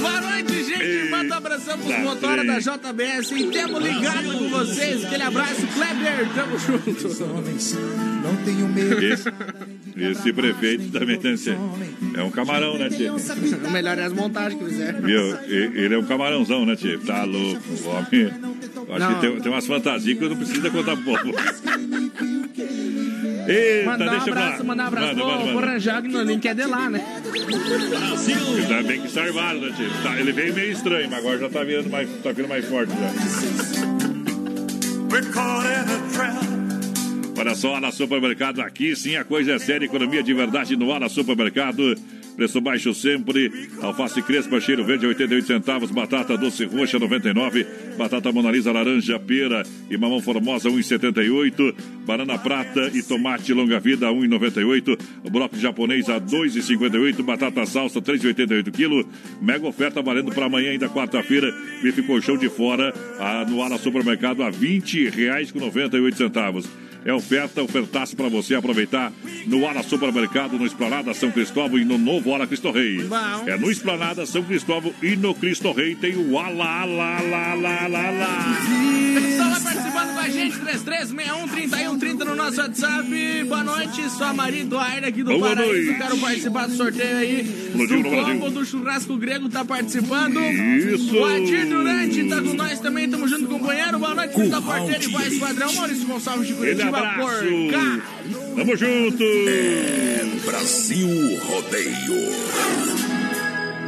Boa 0.05 0.21
noite, 0.21 0.63
gente. 0.63 1.09
Manda 1.09 1.33
um 1.33 1.37
abração 1.37 1.79
pros 1.79 1.97
motoras 1.99 2.45
da. 2.45 2.59
JBS. 2.59 3.31
E 3.31 3.47
temos 3.47 3.83
ligado 3.83 4.37
com 4.37 4.49
vocês. 4.49 5.03
Aquele 5.03 5.23
abraço, 5.23 5.67
Kleber. 5.67 6.29
Tamo 6.35 6.59
junto. 6.59 7.79
Não 8.23 8.35
tenho 8.43 8.67
medo. 8.67 9.03
Esse, 9.03 9.33
esse 9.97 10.33
prefeito 10.33 10.91
também 10.91 11.17
tem 11.17 11.35
ser. 11.35 11.57
É 12.15 12.21
um 12.21 12.29
camarão, 12.29 12.77
né, 12.77 12.89
tio? 12.89 13.15
O 13.15 13.71
melhor 13.71 13.97
é 13.97 14.03
as 14.03 14.13
montagens 14.13 14.61
que 14.61 14.69
fizeram. 14.69 15.01
Viu? 15.01 15.37
Ele 15.47 15.95
é 15.95 15.97
um 15.97 16.05
camarãozão, 16.05 16.65
né, 16.65 16.75
tio? 16.75 16.99
Tá 16.99 17.23
louco. 17.23 17.61
O 17.83 17.89
homem. 17.89 18.31
Acho 18.87 18.99
Não. 18.99 19.15
que 19.15 19.21
tem, 19.21 19.41
tem 19.41 19.51
umas 19.51 19.65
fantasias 19.65 20.17
que 20.17 20.23
eu 20.23 20.29
não 20.29 20.37
preciso 20.37 20.69
contar 20.69 20.95
pro 20.95 21.03
povo. 21.05 21.33
Eita, 23.47 23.85
Mandar 23.85 24.07
um 24.07 24.09
deixa 24.09 24.29
eu 24.29 24.33
abraço, 24.33 24.65
mandar 24.65 24.83
um 24.83 24.87
abraço 24.87 25.15
Manda, 25.15 25.43
pro, 25.43 25.51
pro. 25.53 25.65
Rangel 25.67 26.01
que 26.41 26.47
é 26.47 26.53
de 26.53 26.65
lá, 26.65 26.89
né? 26.89 27.21
Ainda 28.57 28.83
bem 28.83 29.01
que 29.01 29.09
salvaram, 29.09 29.61
né, 29.61 29.73
tio? 29.75 29.89
Tá, 30.03 30.19
ele 30.19 30.31
veio 30.31 30.53
meio 30.53 30.71
estranho, 30.71 31.09
mas 31.09 31.19
agora 31.19 31.39
já 31.39 31.49
tá 31.49 31.63
virando 31.63 31.89
mais, 31.89 32.09
tá 32.23 32.29
ficando 32.29 32.49
mais 32.49 32.65
forte 32.65 32.91
já. 32.91 33.11
Olha 37.37 37.55
só, 37.55 37.75
Ala 37.75 37.91
Supermercado 37.91 38.61
aqui, 38.61 38.95
sim, 38.95 39.15
a 39.15 39.23
coisa 39.23 39.53
é 39.53 39.59
séria, 39.59 39.85
economia 39.85 40.23
de 40.23 40.33
verdade 40.33 40.75
no 40.75 40.91
Ala 40.91 41.09
Supermercado. 41.09 41.95
Preço 42.35 42.59
baixo 42.59 42.93
sempre. 42.93 43.51
Alface 43.81 44.21
crespa, 44.21 44.59
cheiro 44.59 44.83
verde, 44.83 45.07
88 45.07 45.47
centavos. 45.47 45.91
Batata 45.91 46.37
doce 46.37 46.65
roxa, 46.65 46.99
99. 46.99 47.65
Batata 47.97 48.31
monalisa 48.31 48.71
laranja, 48.71 49.19
pera 49.19 49.63
e 49.89 49.97
mamão 49.97 50.21
formosa, 50.21 50.69
1,78. 50.69 51.73
Banana 52.05 52.37
prata 52.37 52.91
e 52.93 53.01
tomate 53.01 53.53
longa 53.53 53.79
vida, 53.79 54.07
1,98. 54.07 54.97
Bloco 55.31 55.57
japonês 55.57 56.09
a 56.09 56.19
2,58. 56.19 57.23
Batata 57.23 57.65
salsa, 57.65 58.01
3,88 58.01 58.71
kg. 58.71 59.07
Mega 59.41 59.67
oferta 59.67 60.01
valendo 60.01 60.31
para 60.31 60.45
amanhã, 60.45 60.71
ainda 60.71 60.89
quarta-feira. 60.89 61.53
Bife 61.81 62.03
colchão 62.03 62.37
de 62.37 62.49
fora, 62.49 62.93
a, 63.19 63.45
no 63.45 63.61
Ala 63.61 63.77
Supermercado, 63.77 64.43
a 64.43 64.47
R$ 64.47 64.57
20,98 64.57 66.84
é 67.05 67.13
oferta, 67.13 67.61
ofertaço 67.61 68.15
para 68.15 68.27
você 68.27 68.55
aproveitar 68.55 69.13
no 69.45 69.67
Ara 69.67 69.83
Supermercado, 69.83 70.57
no 70.57 70.65
Esplanada 70.65 71.13
São 71.13 71.29
Cristóvão 71.31 71.77
e 71.77 71.85
no 71.85 71.99
novo 71.99 72.33
Ara 72.33 72.47
Cristo 72.47 72.71
Rei. 72.71 73.03
Bom. 73.03 73.43
É 73.47 73.55
no 73.57 73.69
Esplanada 73.69 74.25
São 74.25 74.41
Cristóvão 74.43 74.91
e 75.03 75.15
no 75.15 75.35
Cristo 75.35 75.71
Rei 75.71 75.93
tem 75.93 76.15
o 76.15 76.39
Ala, 76.39 76.65
Ala, 76.65 77.17
Ala, 77.19 77.37
Ala, 77.51 77.83
Ala, 77.83 78.07
Ala. 78.07 78.55
Pessoal 79.13 79.49
lá 79.51 79.59
participando 79.59 80.13
com 80.13 80.19
a 80.19 80.29
gente, 80.29 80.57
3361-3130 80.57 82.25
no 82.25 82.35
nosso 82.35 82.59
WhatsApp. 82.59 83.43
Boa 83.47 83.63
noite, 83.63 84.09
sua 84.09 84.33
marido 84.33 84.77
Aira 84.79 85.07
aqui 85.09 85.21
do 85.23 85.31
Boa 85.37 85.55
Paraíso. 85.55 85.85
noite. 85.85 85.99
Quero 85.99 86.17
participar 86.17 86.67
do 86.67 86.75
sorteio 86.75 87.17
aí. 87.17 87.41
Explodiu 87.41 88.01
do 88.03 88.09
combo 88.09 88.49
do 88.49 88.65
churrasco 88.65 89.15
grego 89.17 89.47
tá 89.47 89.63
participando. 89.63 90.39
Isso. 90.41 91.15
O 91.15 91.25
Adir 91.25 91.65
Durante 91.67 92.23
tá 92.29 92.41
com 92.41 92.53
nós 92.53 92.79
também, 92.79 93.07
tamo 93.07 93.27
junto, 93.27 93.47
companheiro. 93.47 93.99
Boa 93.99 94.15
noite, 94.15 94.39
Vitor 94.39 94.61
Porteiro 94.63 95.03
e 95.03 95.07
voz 95.07 95.37
padrão. 95.37 95.73
Maurício 95.73 96.07
Gonçalves 96.07 96.47
de 96.47 96.53
Curitiba 96.55 96.94
abraço. 96.95 98.55
Tamo 98.55 98.77
junto. 98.77 99.23
É 99.23 100.25
Brasil 100.45 101.39
Rodeio. 101.39 102.35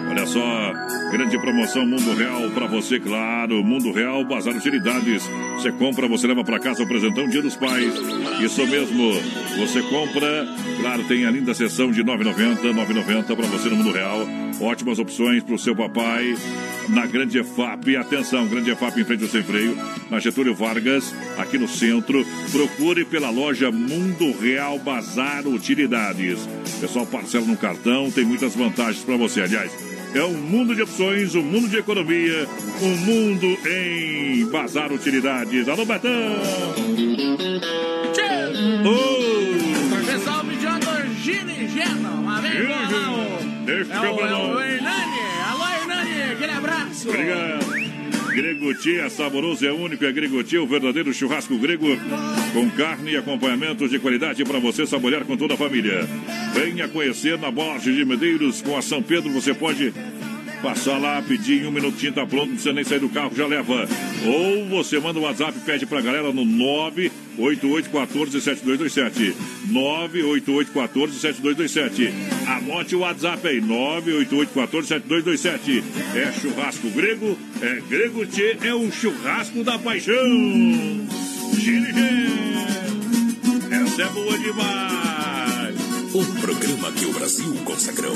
Olha 0.09 0.25
só, 0.25 0.73
grande 1.11 1.37
promoção 1.39 1.85
Mundo 1.85 2.15
Real 2.15 2.49
pra 2.51 2.65
você, 2.65 2.99
claro. 2.99 3.63
Mundo 3.63 3.91
Real, 3.91 4.23
Bazar 4.25 4.55
Utilidades. 4.55 5.23
Você 5.55 5.71
compra, 5.71 6.07
você 6.07 6.27
leva 6.27 6.43
pra 6.43 6.59
casa 6.59 6.83
o 6.83 6.87
presentão 6.87 7.27
Dia 7.27 7.41
dos 7.41 7.55
Pais. 7.55 7.93
Isso 8.41 8.65
mesmo. 8.65 9.13
Você 9.57 9.81
compra, 9.83 10.47
claro, 10.81 11.03
tem 11.03 11.25
a 11.25 11.31
linda 11.31 11.53
sessão 11.53 11.91
de 11.91 12.03
9,90, 12.03 12.73
9,90 12.73 13.35
pra 13.35 13.45
você 13.45 13.69
no 13.69 13.75
Mundo 13.75 13.91
Real. 13.91 14.27
Ótimas 14.59 14.97
opções 14.97 15.43
pro 15.43 15.59
seu 15.59 15.75
papai 15.75 16.35
na 16.89 17.05
Grande 17.05 17.39
EFAP. 17.39 17.95
Atenção, 17.97 18.47
Grande 18.47 18.71
EFAP 18.71 18.99
em 19.01 19.05
frente 19.05 19.23
ao 19.23 19.29
sem 19.29 19.43
freio, 19.43 19.77
na 20.09 20.19
Getúlio 20.19 20.53
Vargas, 20.55 21.13
aqui 21.37 21.57
no 21.57 21.67
centro. 21.67 22.25
Procure 22.51 23.05
pela 23.05 23.29
loja 23.29 23.71
Mundo 23.71 24.31
Real 24.39 24.77
Bazar 24.79 25.47
Utilidades. 25.47 26.39
Pessoal, 26.79 27.05
parcela 27.05 27.45
no 27.45 27.57
cartão, 27.57 28.09
tem 28.11 28.23
muitas 28.25 28.55
vantagens 28.55 29.03
pra 29.03 29.17
você. 29.17 29.41
Aliás, 29.41 29.71
é 30.13 30.23
um 30.23 30.33
mundo 30.37 30.73
de 30.75 30.81
opções, 30.81 31.35
um 31.35 31.43
mundo 31.43 31.67
de 31.67 31.77
economia, 31.77 32.47
um 32.81 32.95
mundo 32.97 33.57
em 33.69 34.45
Bazar 34.49 34.91
Utilidades. 34.91 35.67
Alô, 35.67 35.85
Betão! 35.85 36.11
Ô! 38.85 40.05
Pessoal. 40.05 40.37
Uma 42.19 42.41
vez 42.41 42.55
Gino. 42.57 42.71
o- 42.71 43.91
é 43.91 43.99
o, 43.99 44.25
é 44.25 44.35
o. 44.35 44.61
Hernani. 44.61 45.19
Alô, 45.49 45.66
abraço. 46.57 47.09
Obrigado. 47.09 47.87
Gregotia 48.37 49.05
é 49.05 49.09
saboroso, 49.09 49.65
é 49.65 49.71
único, 49.71 50.05
é 50.05 50.11
Gregotia, 50.11 50.61
o 50.61 50.67
verdadeiro 50.67 51.11
churrasco 51.11 51.57
grego, 51.57 51.87
com 52.53 52.69
carne 52.69 53.13
e 53.13 53.17
acompanhamentos 53.17 53.89
de 53.89 53.97
qualidade 53.97 54.43
para 54.43 54.59
você 54.59 54.85
saborear 54.85 55.25
com 55.25 55.35
toda 55.35 55.55
a 55.55 55.57
família. 55.57 56.07
Venha 56.53 56.87
conhecer 56.87 57.35
na 57.39 57.49
Borges 57.49 57.95
de 57.95 58.05
Medeiros, 58.05 58.61
com 58.61 58.77
a 58.77 58.81
São 58.83 59.01
Pedro, 59.01 59.31
você 59.31 59.55
pode 59.55 59.91
passar 60.61 60.97
lá, 60.97 61.21
pedir 61.21 61.63
em 61.63 61.67
um 61.67 61.71
minutinho, 61.71 62.11
tá 62.13 62.25
pronto, 62.25 62.47
não 62.47 62.53
precisa 62.53 62.73
nem 62.73 62.83
sair 62.83 62.99
do 62.99 63.07
carro, 63.09 63.33
já 63.35 63.45
leva. 63.47 63.87
Ou 64.25 64.65
você 64.65 64.99
manda 64.99 65.19
um 65.19 65.23
WhatsApp, 65.23 65.57
pede 65.65 65.85
pra 65.85 66.01
galera 66.01 66.33
no 66.33 66.43
988147227. 67.37 69.35
988147227. 69.69 72.11
Anote 72.47 72.95
o 72.95 72.99
WhatsApp 72.99 73.47
aí, 73.47 73.61
988147227. 73.61 75.83
É 76.15 76.31
churrasco 76.33 76.89
grego, 76.89 77.37
é 77.61 77.79
grego 77.89 78.25
tchê, 78.25 78.57
é 78.61 78.73
o 78.73 78.91
churrasco 78.91 79.63
da 79.63 79.77
paixão. 79.77 80.15
Essa 83.71 84.01
é 84.01 84.09
boa 84.09 84.37
demais. 84.37 85.77
O 86.13 86.25
programa 86.39 86.91
que 86.93 87.05
o 87.05 87.11
Brasil 87.13 87.53
consagrou. 87.65 88.15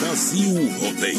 Brasil 0.00 0.68
Rodeio. 0.78 1.18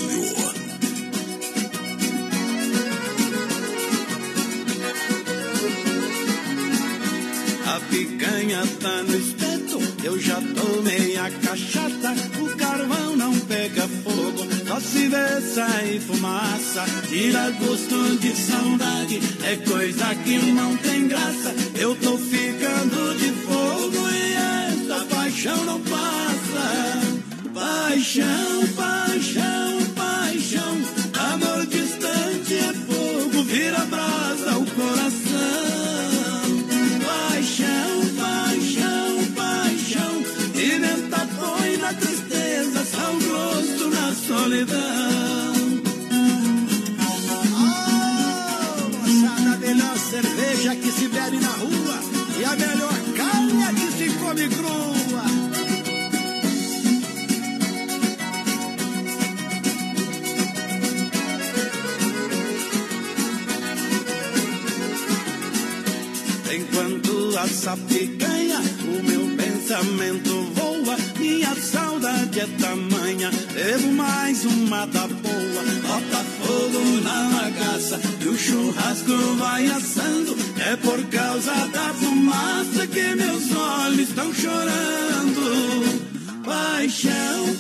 A 7.66 7.80
picanha 7.90 8.64
tá 8.80 9.04
no 9.04 9.16
espeto, 9.16 9.80
eu 10.04 10.20
já 10.20 10.36
tomei 10.36 11.18
a 11.18 11.30
cachaça. 11.32 12.14
O 12.40 12.56
carvão 12.58 13.16
não 13.16 13.40
pega 13.42 13.88
fogo, 14.04 14.48
só 14.68 14.80
se 14.80 15.08
vê 15.08 15.42
sair 15.42 16.00
fumaça. 16.00 16.86
Tira 17.08 17.50
gosto 17.52 18.18
de 18.18 18.36
saudade, 18.36 19.20
é 19.44 19.56
coisa 19.58 20.16
que 20.24 20.38
não 20.52 20.78
tem 20.78 21.08
graça. 21.08 21.56
Eu 21.80 21.96
tô 21.96 22.18
ficando 22.18 23.18
de 23.18 23.30
fogo 23.44 24.10
e 24.10 24.34
essa 24.94 25.06
paixão 25.06 25.66
não 25.66 25.80
passa. 25.82 26.79
Paixão, 28.20 28.68
Essa 67.62 67.76
picanha, 67.76 68.58
o 68.86 69.04
meu 69.04 69.36
pensamento 69.36 70.30
voa, 70.56 70.96
minha 71.20 71.54
saudade 71.56 72.40
é 72.40 72.48
tamanha. 72.58 73.30
Devo 73.54 73.92
mais 73.92 74.46
uma 74.46 74.86
da 74.86 75.06
boa, 75.06 75.64
bota 75.82 76.24
fogo 76.40 77.02
na 77.04 77.30
bagaça 77.38 78.00
e 78.22 78.28
o 78.30 78.38
churrasco 78.38 79.12
vai 79.38 79.66
assando. 79.68 80.38
É 80.58 80.78
por 80.78 81.04
causa 81.10 81.54
da 81.68 81.94
fumaça 81.96 82.88
que 82.88 83.16
meus 83.16 83.52
olhos 83.54 84.08
estão 84.08 84.34
chorando. 84.34 86.00
Paixão, 86.46 87.56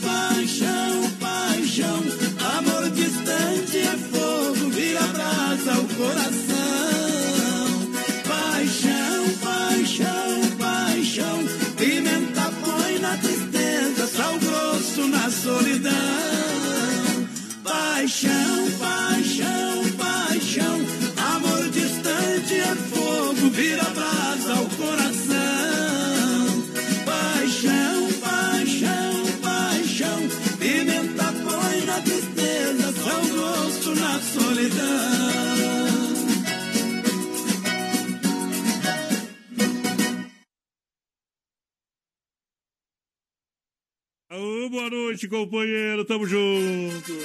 Boa 44.69 44.87
noite, 44.87 45.27
companheiro. 45.27 46.05
Tamo 46.05 46.27
junto. 46.27 47.17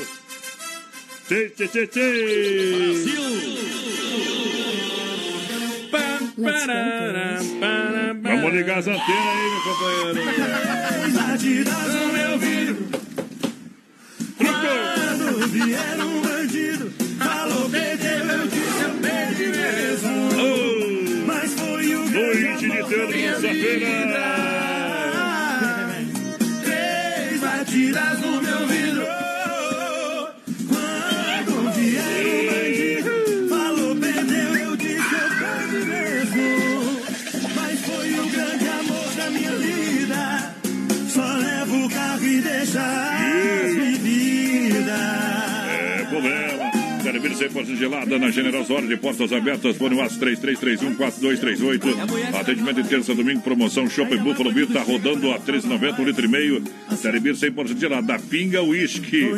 Tchê, 1.29 1.51
tchê, 1.51 1.69
tchê, 1.69 1.87
tchê. 1.87 3.05
Pará, 6.43 7.41
Vamos 8.23 8.23
Vamos 8.23 8.53
ligar 8.55 8.79
as 8.79 8.87
antenas 8.89 9.09
aí, 9.11 9.51
meu 9.51 9.61
companheiro. 9.62 10.21
Batidas 11.12 11.95
no 11.95 12.12
meu 12.15 12.39
vidro. 12.39 12.77
Quando 14.39 15.49
vier 15.49 16.01
um 16.01 16.23
bandido, 16.23 16.91
falou, 17.19 17.69
perdeu, 17.69 18.25
eu 18.25 18.47
disse, 18.47 18.83
eu 18.83 18.91
perdi 19.03 19.47
mesmo. 19.49 20.12
Mas 21.27 21.53
foi 21.53 21.95
o 21.95 22.09
Noite 22.09 22.71
de 22.71 23.12
terça-feira. 23.12 24.54
Erasmo 27.95 28.34
Televir 47.35 47.51
100% 47.51 47.77
gelada 47.77 48.19
na 48.19 48.31
Generosa 48.31 48.73
Hora 48.73 48.86
de 48.86 48.97
Portas 48.97 49.32
Abertas. 49.32 49.77
Fone 49.77 49.97
WhatsApp 49.97 50.36
3331-4238. 50.36 52.35
Atendimento 52.35 52.82
de 52.82 52.89
terça, 52.89 53.15
domingo, 53.15 53.40
promoção 53.43 53.89
Shopping 53.89 54.19
Buffalo 54.19 54.52
Beer. 54.52 54.69
Tá 54.69 54.82
rodando 54.82 55.31
a 55.32 55.39
13,90, 55.39 55.98
um 55.98 56.05
litro 56.05 56.24
e 56.24 56.28
meio. 56.28 56.62
Televir 57.02 57.35
100% 57.35 57.78
gelada. 57.78 58.19
Pinga, 58.19 58.62
uísque, 58.62 59.28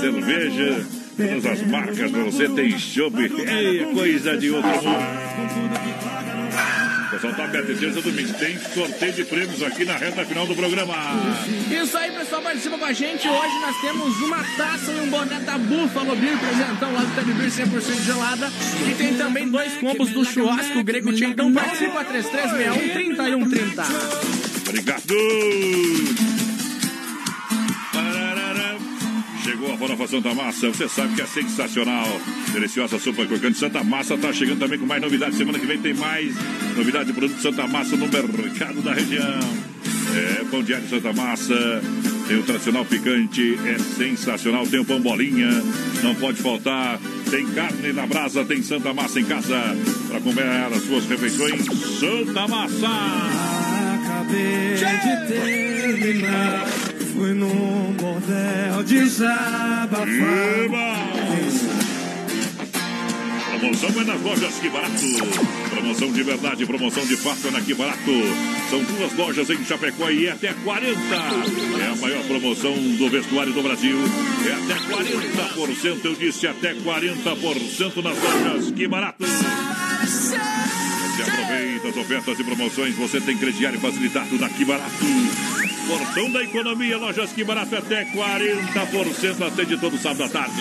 cerveja. 0.00 0.86
Todas 1.16 1.46
as 1.46 1.66
marcas 1.66 2.10
pra 2.10 2.24
você 2.24 2.48
tem 2.48 2.76
chopp. 2.78 3.14
É 3.46 3.94
coisa 3.94 4.36
de 4.36 4.50
outro 4.50 4.70
mundo. 4.70 6.13
O 7.06 7.10
pessoal 7.10 7.34
tá 7.34 7.44
aberto 7.44 7.66
de 7.66 7.80
terça, 7.80 8.00
domingo. 8.00 8.32
Tem 8.34 8.58
sorteio 8.58 9.12
de 9.12 9.24
prêmios 9.24 9.62
aqui 9.62 9.84
na 9.84 9.96
reta 9.96 10.24
final 10.24 10.46
do 10.46 10.54
programa. 10.54 10.94
Isso 11.70 11.96
aí, 11.96 12.10
pessoal, 12.12 12.42
participa 12.42 12.78
com 12.78 12.84
a 12.84 12.92
gente. 12.92 13.28
Hoje 13.28 13.60
nós 13.60 13.80
temos 13.80 14.16
uma 14.22 14.44
taça 14.56 14.92
e 14.92 15.00
um 15.00 15.10
boné 15.10 15.40
da 15.40 15.58
Buffalo 15.58 16.16
Beer, 16.16 16.38
presentão 16.38 16.92
lá 16.92 17.00
do 17.00 17.14
Telebir 17.14 17.50
100% 17.50 18.04
gelada. 18.04 18.50
E 18.90 18.94
tem 18.94 19.14
também 19.14 19.48
dois 19.48 19.74
combos 19.74 20.10
do 20.10 20.24
churrasco 20.24 20.82
grego 20.82 21.12
Tchê. 21.12 21.26
Então 21.26 21.52
participa 21.52 22.04
3361 22.04 22.92
3130. 22.92 23.82
Obrigado! 24.66 26.33
Chegou 29.44 29.74
a 29.74 29.76
Farofa 29.76 30.06
Santa 30.06 30.34
Massa, 30.34 30.68
você 30.68 30.88
sabe 30.88 31.14
que 31.16 31.20
é 31.20 31.26
sensacional. 31.26 32.06
Deliciosa 32.50 32.98
sopa 32.98 33.26
crocante 33.26 33.58
Santa 33.58 33.84
Massa 33.84 34.16
tá 34.16 34.32
chegando 34.32 34.60
também 34.60 34.78
com 34.78 34.86
mais 34.86 35.02
novidades. 35.02 35.36
Semana 35.36 35.58
que 35.58 35.66
vem 35.66 35.78
tem 35.78 35.92
mais 35.92 36.34
novidade 36.74 37.08
de 37.08 37.12
produto 37.12 37.38
Santa 37.42 37.66
Massa 37.66 37.94
no 37.94 38.08
mercado 38.08 38.80
da 38.80 38.94
região. 38.94 39.38
É, 40.16 40.44
pão 40.50 40.62
diário 40.62 40.88
Santa 40.88 41.12
Massa, 41.12 41.82
tem 42.26 42.38
o 42.38 42.42
tradicional 42.42 42.86
picante, 42.86 43.58
é 43.66 43.78
sensacional. 43.78 44.66
Tem 44.66 44.80
o 44.80 44.84
pão 44.84 44.98
bolinha, 44.98 45.50
não 46.02 46.14
pode 46.14 46.40
faltar. 46.40 46.98
Tem 47.30 47.46
carne 47.48 47.92
na 47.92 48.06
brasa, 48.06 48.46
tem 48.46 48.62
Santa 48.62 48.94
Massa 48.94 49.20
em 49.20 49.24
casa 49.24 49.60
para 50.08 50.20
comer 50.20 50.42
as 50.74 50.82
suas 50.84 51.04
refeições. 51.04 51.66
Santa 52.00 52.48
Massa! 52.48 52.88
Acabei 54.00 54.74
de 54.74 55.34
terminar. 55.34 56.83
Fui 57.14 57.32
num 57.32 57.92
bordel 57.92 58.82
desabafar. 58.82 60.08
Promoção 63.60 64.00
é 64.00 64.04
nas 64.04 64.20
lojas 64.20 64.54
Que 64.58 64.68
Barato. 64.68 64.94
Promoção 65.70 66.12
de 66.12 66.22
verdade, 66.24 66.66
promoção 66.66 67.06
de 67.06 67.16
fato 67.16 67.46
é 67.46 67.50
na 67.52 67.60
Que 67.60 67.72
Barato. 67.72 68.10
São 68.68 68.82
duas 68.82 69.12
lojas 69.14 69.48
em 69.48 69.64
Chapecó 69.64 70.10
e 70.10 70.26
é 70.26 70.32
até 70.32 70.52
40. 70.52 70.98
É 70.98 71.92
a 71.92 71.96
maior 71.96 72.24
promoção 72.24 72.74
do 72.74 73.08
vestuário 73.08 73.52
do 73.52 73.62
Brasil. 73.62 73.96
É 74.48 74.52
até 74.52 74.74
40%. 74.74 76.04
Eu 76.04 76.16
disse 76.16 76.48
até 76.48 76.74
40% 76.74 78.02
nas 78.02 78.18
lojas 78.18 78.72
Que 78.72 78.88
Barato. 78.88 79.24
Você 79.24 81.22
aproveita 81.22 81.88
as 81.90 81.96
ofertas 81.96 82.40
e 82.40 82.44
promoções. 82.44 82.96
Você 82.96 83.20
tem 83.20 83.38
crediário 83.38 83.78
facilitado 83.78 84.36
na 84.36 84.48
Que 84.48 84.64
Barato. 84.64 85.53
Portão 85.86 86.30
da 86.30 86.42
Economia, 86.42 86.96
lojas 86.96 87.32
Que 87.32 87.44
Barato 87.44 87.76
até 87.76 88.04
40%. 88.06 89.46
Atende 89.46 89.76
todo 89.78 89.98
sábado 89.98 90.24
à 90.24 90.28
tarde. 90.28 90.54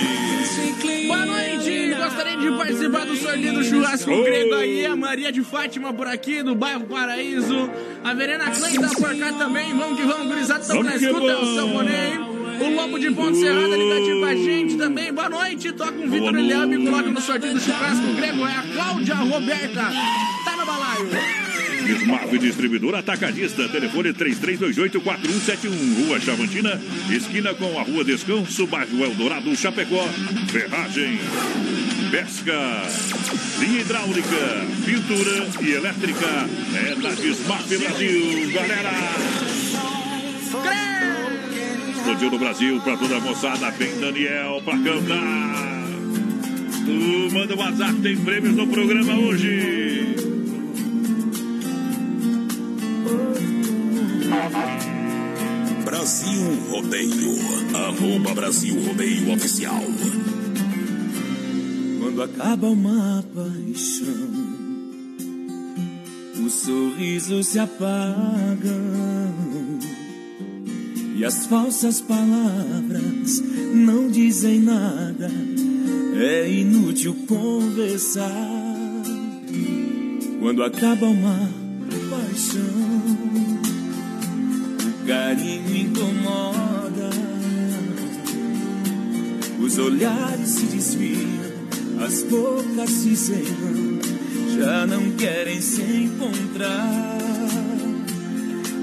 Boa 1.08 1.26
noite! 1.26 1.94
Gostaria 1.96 2.38
de 2.38 2.58
participar 2.58 3.06
do 3.06 3.16
sorteio 3.16 3.54
do 3.54 3.64
churrasco 3.64 4.12
Oi. 4.12 4.24
grego 4.24 4.56
aí. 4.56 4.86
A 4.86 4.96
Maria 4.96 5.32
de 5.32 5.42
Fátima 5.42 5.94
por 5.94 6.08
aqui, 6.08 6.44
do 6.44 6.56
bairro 6.56 6.86
Paraíso. 6.86 7.70
A 8.04 8.14
Verena 8.14 8.52
Klein 8.52 8.76
tá 8.76 8.90
por 8.90 9.18
cá 9.18 9.34
também. 9.34 9.74
Vamos 9.78 9.98
que 9.98 10.06
vamos, 10.06 10.28
gurizada. 10.28 10.62
Estamos 10.62 10.86
na 10.86 10.96
escuta, 10.96 11.32
é 11.32 11.64
o 11.64 11.68
boné. 11.68 12.20
O 12.60 12.76
Lobo 12.76 13.00
de 13.00 13.12
Ponte 13.12 13.38
Serrada 13.38 13.76
ligadinho 13.76 14.20
com 14.20 14.26
a 14.26 14.36
gente 14.36 14.78
também. 14.78 15.14
Boa 15.14 15.30
noite. 15.30 15.72
Toca 15.72 15.94
um 15.94 16.10
Vitor 16.10 16.38
Ilham 16.38 16.74
e 16.74 16.86
coloca 16.86 17.10
no 17.10 17.22
sorteio 17.22 17.54
do 17.54 17.60
churrasco 17.60 18.14
grego. 18.14 18.46
É 18.46 18.56
a 18.56 18.64
Cláudia 18.74 19.16
Roberta. 19.16 19.92
Tá 20.46 20.58
no 20.58 20.66
balaio. 20.66 21.33
Smart 21.92 22.38
Distribuidor 22.38 22.96
Atacadista, 22.96 23.68
telefone 23.70 24.14
3328-4171, 24.14 26.06
Rua 26.06 26.20
Chavantina, 26.20 26.82
esquina 27.12 27.54
com 27.54 27.78
a 27.78 27.84
Rua 27.84 28.04
Descanso, 28.04 28.66
bairro 28.68 29.04
Eldorado, 29.04 29.56
Chapecó, 29.56 30.08
Ferragem, 30.52 31.20
pesca, 32.12 32.54
linha 33.60 33.82
hidráulica, 33.82 34.68
pintura 34.86 35.48
e 35.62 35.72
elétrica, 35.72 36.50
é 36.76 36.96
na 36.96 37.12
Smart 37.14 37.78
Brasil, 37.78 38.52
galera! 38.52 38.92
Explodiu 41.96 42.32
no 42.32 42.40
Brasil 42.40 42.82
pra 42.82 42.98
toda 42.98 43.18
a 43.18 43.20
moçada, 43.20 43.72
vem 43.72 44.00
Daniel 44.00 44.62
pra 44.64 44.78
cantar. 44.78 45.74
Manda 47.32 47.56
o 47.56 47.58
WhatsApp, 47.58 48.02
tem 48.02 48.18
prêmios 48.18 48.56
no 48.56 48.68
programa 48.68 49.16
hoje. 49.16 50.33
Brasil 55.86 56.42
Rodeio. 56.70 57.34
Arroba 57.74 58.34
Brasil 58.34 58.76
Rodeio 58.86 59.34
Oficial. 59.34 59.84
Quando 62.00 62.22
acaba 62.24 62.68
uma 62.68 63.24
paixão, 63.34 64.30
os 66.46 66.54
sorrisos 66.54 67.48
se 67.48 67.60
apagam 67.60 69.24
e 71.16 71.24
as 71.24 71.46
falsas 71.46 72.02
palavras 72.02 73.42
não 73.74 74.10
dizem 74.10 74.60
nada. 74.60 75.32
É 76.16 76.52
inútil 76.52 77.16
conversar. 77.28 78.30
Quando 80.40 80.64
acaba 80.64 81.06
uma 81.06 81.63
paixão, 82.14 83.58
carinho 85.08 85.76
incomoda. 85.76 87.10
Os 89.60 89.78
olhares 89.80 90.50
se 90.50 90.66
desviam, 90.66 92.06
as 92.06 92.24
bocas 92.24 92.90
se 92.90 93.16
cerram, 93.16 94.00
já 94.56 94.86
não 94.86 95.12
querem 95.12 95.60
se 95.60 95.82
encontrar. 95.82 97.18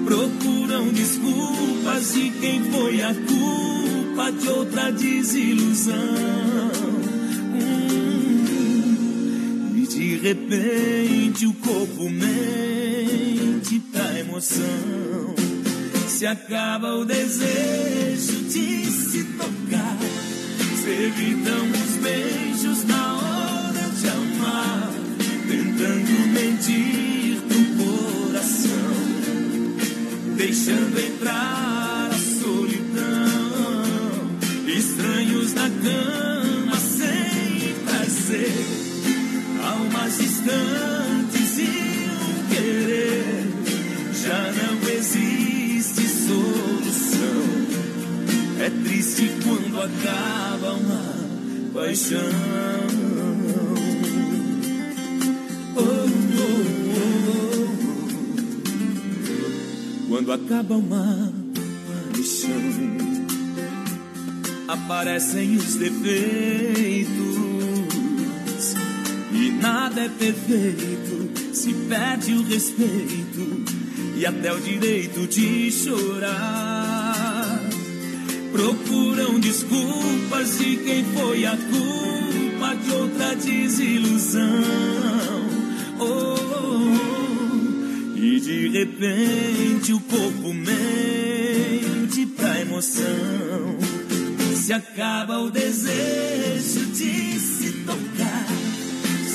Procuram 0.04 0.88
desculpas 0.88 2.14
de 2.14 2.30
quem 2.30 2.64
foi 2.64 3.02
a 3.02 3.14
culpa 3.14 4.32
de 4.32 4.48
outra 4.48 4.90
desilusão. 4.90 6.79
De 10.00 10.16
repente 10.16 11.46
o 11.46 11.52
corpo 11.52 12.08
mente 12.08 13.78
pra 13.92 14.18
emoção. 14.18 15.34
Se 16.08 16.26
acaba 16.26 16.94
o 16.94 17.04
desejo 17.04 18.44
de 18.48 18.86
se 18.86 19.24
tocar. 19.24 19.98
Se 20.82 20.88
evitam 20.88 21.70
os 21.70 21.96
beijos 22.02 22.84
na 22.84 23.14
hora 23.14 23.90
de 24.00 24.08
amar, 24.08 24.90
tentando 25.46 26.28
mentir 26.32 27.36
pro 27.46 27.62
coração, 27.84 28.96
deixando 30.34 30.98
entrar 30.98 32.08
a 32.10 32.18
solidão. 32.40 33.50
Estranhos 34.66 35.52
na 35.52 35.68
cama 35.68 36.39
almas 40.10 40.18
distantes 40.18 41.58
e 41.58 41.70
um 42.10 42.48
querer. 42.48 43.46
Já 44.12 44.52
não 44.52 44.76
existe 44.90 46.08
solução. 46.08 47.42
É 48.58 48.70
triste 48.70 49.30
quando 49.44 49.80
acaba 49.80 50.72
uma 50.72 51.14
paixão. 51.72 52.18
Oh, 55.76 55.82
oh, 55.82 56.50
oh, 56.96 57.68
Quando 60.08 60.32
acaba 60.32 60.74
uma 60.74 61.32
paixão, 62.12 62.72
aparecem 64.68 65.56
os 65.56 65.76
defeitos 65.76 67.39
nada 69.60 70.00
é 70.02 70.08
perfeito. 70.08 71.54
Se 71.54 71.74
perde 71.88 72.32
o 72.32 72.42
respeito 72.42 73.64
e 74.16 74.26
até 74.26 74.52
o 74.52 74.60
direito 74.60 75.26
de 75.26 75.70
chorar. 75.70 77.60
Procuram 78.52 79.38
desculpas 79.38 80.58
de 80.58 80.76
quem 80.76 81.04
foi 81.04 81.46
a 81.46 81.56
culpa 81.56 82.74
de 82.76 82.90
outra 82.92 83.34
desilusão. 83.36 84.42
Oh, 85.98 86.04
oh, 86.04 86.36
oh. 88.14 88.16
E 88.16 88.40
de 88.40 88.68
repente 88.68 89.92
o 89.92 90.00
corpo 90.00 90.52
mente 90.52 92.26
pra 92.36 92.60
emoção. 92.60 93.78
Se 94.54 94.72
acaba 94.72 95.38
o 95.38 95.50
desejo. 95.50 96.79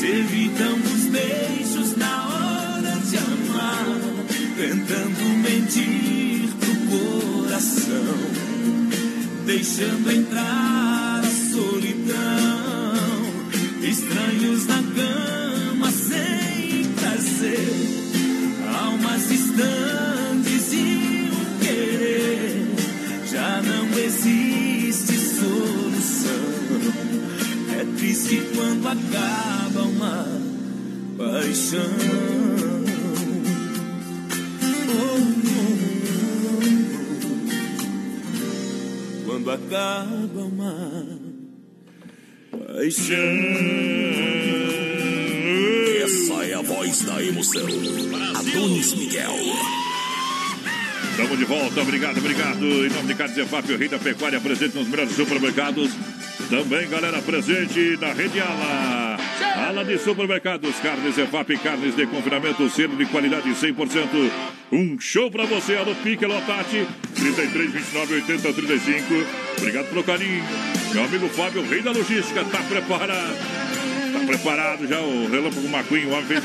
Se 0.06 0.12
evitam 0.12 0.76
os 0.76 1.06
beijos 1.06 1.98
na 1.98 2.28
hora 2.28 2.96
de 3.10 3.18
amar. 3.18 3.88
Tentando 4.56 5.24
mentir 5.42 6.48
pro 6.60 6.76
coração 6.92 8.46
deixando 9.48 10.12
entrar 10.12 11.22
a 11.24 11.32
solidão. 11.52 12.16
Estranhos 13.82 14.68
na 14.68 14.84
cama 14.96 15.92
sem 15.92 16.84
prazer, 17.00 17.68
almas 18.80 19.28
distantes 19.28 20.72
e 20.72 21.32
o 21.34 21.66
querer. 21.66 22.68
Já 23.32 23.60
não 23.64 23.90
existe 23.98 25.18
solução. 25.18 26.46
É 27.80 27.98
triste 27.98 28.44
quando 28.54 28.88
acaba 28.88 29.65
paixão. 31.32 32.26
quando 39.26 39.52
acaba 39.52 40.42
uma 40.42 41.20
paixão. 42.52 43.16
Essa 46.04 46.46
é 46.46 46.54
a 46.54 46.62
voz 46.62 47.02
da 47.02 47.24
emoção. 47.24 47.68
Adonis 48.36 48.94
Miguel. 48.94 49.36
Estamos 51.12 51.38
de 51.38 51.46
volta, 51.46 51.82
obrigado, 51.82 52.18
obrigado. 52.18 52.66
Em 52.66 52.90
nome 52.90 53.08
de 53.08 53.16
Carnes 53.16 53.38
EFAP, 53.38 53.72
o 53.72 53.78
rei 53.78 53.88
da 53.88 54.00
pecuária, 54.00 54.40
presente 54.40 54.76
nos 54.76 54.88
melhores 54.88 55.16
supermercados. 55.16 55.92
Também, 56.50 56.90
galera, 56.90 57.22
presente 57.22 57.98
na 58.00 58.14
Rede 58.14 58.40
Ala. 58.40 59.05
Ala 59.66 59.84
de 59.84 59.98
supermercados, 59.98 60.76
carnes 60.76 61.18
EFAP, 61.18 61.58
carnes 61.58 61.96
de 61.96 62.06
confinamento, 62.06 62.70
selo 62.70 62.96
de 62.96 63.08
qualidade 63.08 63.50
100%. 63.50 64.32
Um 64.72 65.00
show 65.00 65.32
pra 65.32 65.44
você, 65.46 65.76
alô 65.76 65.96
Pique, 66.04 66.24
alô 66.24 66.40
Tati, 66.42 66.86
33, 67.16 67.72
29, 67.72 68.14
80, 68.14 68.54
35. 68.54 69.06
Obrigado 69.58 69.90
pelo 69.90 70.04
carinho. 70.04 70.44
Meu 70.94 71.06
amigo 71.06 71.28
Fábio, 71.30 71.68
rei 71.68 71.82
da 71.82 71.92
logística, 71.92 72.46
tá 72.46 72.60
preparado. 72.60 73.38
Tá 74.14 74.20
preparado 74.28 74.88
já 74.88 75.02
o 75.02 75.32
Relâmpago 75.32 75.68
McQueen, 75.68 76.06
o 76.06 76.12
homem 76.12 76.26
fez 76.26 76.44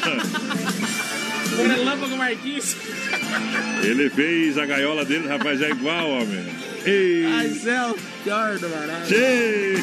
O 1.58 1.68
relâmpago 1.68 2.16
Marquinhos. 2.16 2.74
Ele 3.84 4.08
fez 4.08 4.56
a 4.56 4.64
gaiola 4.64 5.04
dele, 5.04 5.28
rapaz, 5.28 5.60
é 5.60 5.68
igual, 5.68 6.08
homem. 6.08 6.46
Ei. 6.86 7.26
Ai, 7.26 7.48
céu, 7.50 7.94
pior 8.24 8.58
do. 8.58 8.68
Tchê. 9.06 9.74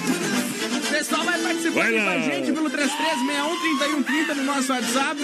O 0.78 0.90
pessoal 0.90 1.24
vai 1.26 1.38
participando 1.40 1.74
Vai 1.76 1.92
com 1.94 2.10
a 2.10 2.20
gente 2.20 2.52
pelo 2.52 2.70
3361-3130 2.70 4.36
no 4.36 4.44
nosso 4.46 4.72
WhatsApp. 4.72 5.20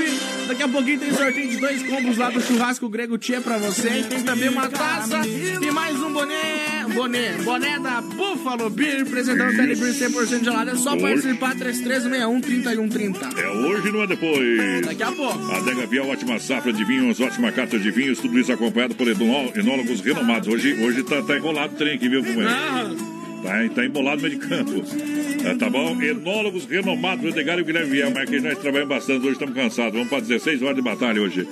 Daqui 0.47 0.63
a 0.63 0.67
pouquinho 0.67 0.99
tem 0.99 1.11
sorteio 1.13 1.49
de 1.49 1.57
dois 1.57 1.81
combos 1.83 2.17
lá 2.17 2.29
do 2.29 2.41
churrasco 2.41 2.89
grego 2.89 3.17
Tchê 3.17 3.39
pra 3.39 3.57
você. 3.57 4.03
Tem 4.09 4.23
também 4.23 4.49
uma 4.49 4.67
taça 4.69 5.21
e 5.27 5.71
mais 5.71 5.97
um 6.01 6.11
boné. 6.11 6.85
Boné, 6.93 7.31
boné 7.43 7.79
da 7.79 8.01
Buffalo 8.01 8.69
Beer, 8.69 9.01
apresentando 9.01 9.51
o 9.51 9.55
Telebir 9.55 9.93
100% 9.93 10.43
gelado. 10.43 10.71
É 10.71 10.75
só 10.75 10.93
Hoje. 10.93 11.01
participar 11.01 11.55
3361-3130. 11.55 13.37
É 13.39 13.47
hoje, 13.49 13.91
não 13.91 14.03
é 14.03 14.07
depois. 14.07 14.85
Daqui 14.85 15.01
a 15.03 15.11
pouco. 15.11 15.51
Adega 15.53 15.87
Vial, 15.87 16.07
ótima 16.09 16.37
safra 16.39 16.71
de 16.71 16.83
vinhos, 16.85 17.19
ótima 17.19 17.51
carta 17.51 17.79
de 17.79 17.89
vinhos, 17.89 18.19
tudo 18.19 18.37
isso 18.37 18.51
acompanhado 18.51 18.93
por 18.95 19.07
enó- 19.07 19.49
enólogos 19.55 20.01
renomados. 20.01 20.47
Hoje, 20.47 20.73
hoje 20.83 21.03
tá, 21.03 21.21
tá 21.23 21.35
enrolado 21.35 21.73
o 21.73 21.77
trem 21.77 21.95
aqui, 21.95 22.07
viu, 22.09 22.23
como 22.23 22.41
é? 22.43 22.45
Tá, 23.43 23.75
tá 23.75 23.85
embolado 23.85 24.21
no 24.21 24.29
meio 24.29 24.39
de 24.39 24.47
campo. 24.47 24.71
É, 25.45 25.55
tá 25.55 25.69
bom? 25.69 26.01
Enólogos 26.01 26.65
renomados, 26.65 27.25
Edgar 27.25 27.59
e 27.59 27.61
o 27.61 27.65
Guilherme 27.65 27.91
Viel, 27.91 28.11
mas 28.11 28.29
que 28.29 28.39
nós 28.39 28.57
trabalhamos 28.57 28.95
bastante, 28.95 29.19
hoje 29.19 29.33
estamos 29.33 29.53
cansados. 29.53 29.93
Vamos 29.93 30.09
para 30.09 30.21
16 30.21 30.61
horas 30.61 30.75
de 30.75 30.81
batalha 30.81 31.21
hoje. 31.21 31.45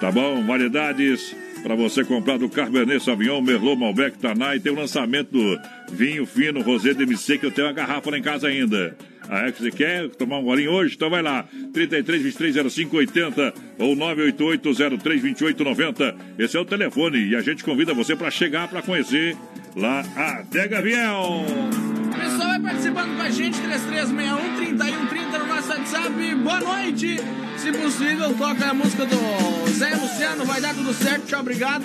Tá 0.00 0.10
bom? 0.10 0.42
Variedades 0.46 1.36
para 1.62 1.74
você 1.74 2.04
comprar 2.04 2.38
do 2.38 2.48
Cabernet 2.48 3.02
Sauvignon, 3.02 3.40
Merlot, 3.42 3.76
Malbec, 3.76 4.18
Tanai. 4.18 4.58
Tem 4.58 4.72
o 4.72 4.76
lançamento 4.76 5.30
do 5.30 5.60
vinho 5.92 6.24
fino, 6.24 6.62
Rosé 6.62 6.94
de 6.94 7.02
MC, 7.02 7.38
que 7.38 7.46
eu 7.46 7.50
tenho 7.50 7.66
uma 7.66 7.72
garrafa 7.74 8.10
lá 8.10 8.18
em 8.18 8.22
casa 8.22 8.48
ainda. 8.48 8.96
Ah, 9.28 9.46
é 9.46 9.52
que 9.52 9.62
você 9.62 9.70
quer 9.70 10.08
tomar 10.10 10.38
um 10.38 10.44
golinho 10.44 10.72
hoje? 10.72 10.94
Então 10.94 11.08
vai 11.10 11.22
lá, 11.22 11.44
33 11.72 12.22
23 12.22 12.72
05 12.72 12.96
80 12.96 13.54
ou 13.78 13.96
988 13.96 14.98
03 14.98 15.22
28 15.22 15.64
90. 15.64 16.16
Esse 16.38 16.56
é 16.56 16.60
o 16.60 16.64
telefone 16.64 17.18
e 17.18 17.36
a 17.36 17.40
gente 17.40 17.64
convida 17.64 17.94
você 17.94 18.14
para 18.14 18.30
chegar 18.30 18.68
para 18.68 18.82
conhecer 18.82 19.36
lá 19.74 20.04
a 20.16 20.38
Adega 20.40 20.82
Viel. 20.82 22.03
O 22.14 22.16
pessoal 22.16 22.48
vai 22.48 22.60
participando 22.60 23.16
com 23.16 23.22
a 23.22 23.30
gente, 23.30 23.60
3361-3130 23.60 25.38
no 25.38 25.46
nosso 25.46 25.68
WhatsApp. 25.68 26.34
Boa 26.36 26.60
noite. 26.60 27.20
Se 27.56 27.72
possível, 27.72 28.32
toca 28.34 28.70
a 28.70 28.74
música 28.74 29.04
do 29.06 29.70
Zé 29.70 29.94
Luciano. 29.96 30.44
Vai 30.44 30.60
dar 30.60 30.74
tudo 30.74 30.92
certo, 30.94 31.26
tchau, 31.26 31.40
obrigado. 31.40 31.84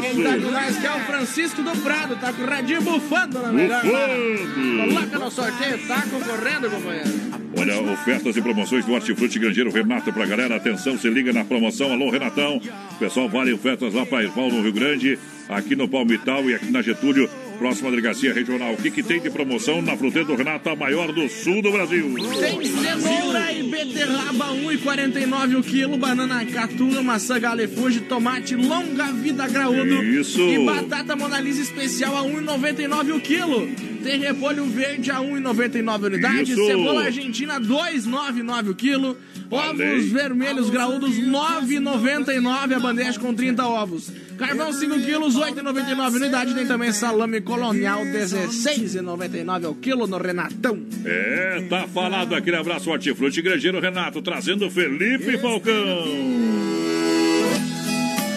Quem 0.00 0.22
tá 0.22 0.30
com 0.38 0.50
nós 0.50 0.78
que 0.78 0.86
é 0.86 0.90
o 0.90 1.00
Francisco 1.00 1.62
do 1.62 1.70
Prado. 1.82 2.16
Tá 2.16 2.32
com 2.32 2.42
o 2.42 2.46
radinho 2.46 2.80
bufando 2.80 3.40
na 3.40 3.52
melhor. 3.52 3.82
Bufando. 3.82 4.94
Coloca 4.94 5.18
no 5.18 5.30
sorteio, 5.30 5.86
tá 5.86 6.02
concorrendo, 6.02 6.70
companheiro. 6.70 7.10
Olha, 7.58 7.92
ofertas 7.92 8.36
e 8.36 8.42
promoções 8.42 8.84
do 8.84 8.92
Hortifruti 8.92 9.38
Grangeiro 9.38 9.70
Renato 9.70 10.12
pra 10.12 10.24
galera. 10.24 10.56
Atenção, 10.56 10.96
se 10.96 11.10
liga 11.10 11.32
na 11.32 11.44
promoção. 11.44 11.92
Alô, 11.92 12.10
Renatão. 12.10 12.60
Pessoal, 12.98 13.28
vale 13.28 13.52
ofertas 13.52 13.92
lá 13.92 14.06
para 14.06 14.22
Irval 14.22 14.50
no 14.50 14.62
Rio 14.62 14.72
Grande, 14.72 15.18
aqui 15.48 15.74
no 15.76 15.88
Palmital 15.88 16.48
e 16.48 16.54
aqui 16.54 16.70
na 16.70 16.80
Getúlio, 16.80 17.28
próxima 17.58 17.90
delegacia 17.90 18.32
regional. 18.32 18.72
O 18.72 18.76
que, 18.76 18.90
que 18.90 19.02
tem 19.02 19.20
de 19.20 19.30
promoção 19.30 19.82
na 19.82 19.96
fruteira 19.96 20.26
do 20.26 20.34
Renato, 20.34 20.68
a 20.68 20.76
maior 20.76 21.12
do 21.12 21.28
sul 21.28 21.60
do 21.60 21.72
Brasil? 21.72 22.14
Tem 22.40 22.64
cenoura 22.64 23.52
e 23.52 23.62
beterraba 23.64 24.46
1,49 24.54 25.58
o 25.58 25.62
quilo, 25.62 25.98
banana 25.98 26.44
catua, 26.46 27.02
maçã 27.02 27.38
galefuge, 27.38 28.00
tomate 28.02 28.54
longa 28.54 29.12
vida 29.12 29.46
graúdo. 29.48 30.02
Isso. 30.04 30.40
E 30.40 30.64
batata 30.64 31.16
monalisa 31.16 31.60
especial 31.60 32.16
a 32.16 32.22
1,99 32.22 33.16
o 33.16 33.20
quilo. 33.20 33.68
Tem 34.02 34.20
repolho 34.20 34.64
verde 34.64 35.10
a 35.10 35.16
1,99 35.16 36.04
unidade, 36.04 36.52
Isso. 36.52 36.66
cebola 36.66 37.04
argentina 37.04 37.60
2,99 37.60 38.70
o 38.70 38.74
quilo. 38.74 39.16
Ovos 39.50 40.06
vermelhos 40.10 40.70
graúdos 40.70 41.16
9,99 41.18 42.76
a 42.76 42.80
bandeja 42.80 43.18
com 43.18 43.34
30 43.34 43.66
ovos. 43.66 44.12
Carvão 44.38 44.72
5 44.72 45.00
quilos 45.00 45.36
8,99 45.36 46.14
unidade. 46.14 46.54
Tem 46.54 46.66
também 46.66 46.92
salame 46.92 47.40
colonial 47.40 48.04
16,99 48.04 49.64
ao 49.66 49.74
quilo 49.74 50.06
no 50.06 50.16
Renatão. 50.16 50.80
É, 51.04 51.66
tá 51.68 51.88
falado 51.88 52.34
aquele 52.34 52.56
abraço 52.56 52.88
Hortifruti 52.90 53.42
Grangeiro 53.42 53.80
Renato, 53.80 54.22
trazendo 54.22 54.70
Felipe 54.70 55.36
Falcão. 55.38 56.04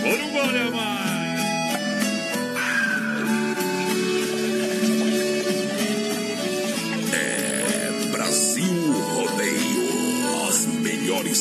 Por 0.01 0.19
um 0.19 0.31
gole 0.31 0.57
a 0.57 0.71
mais. 0.71 1.10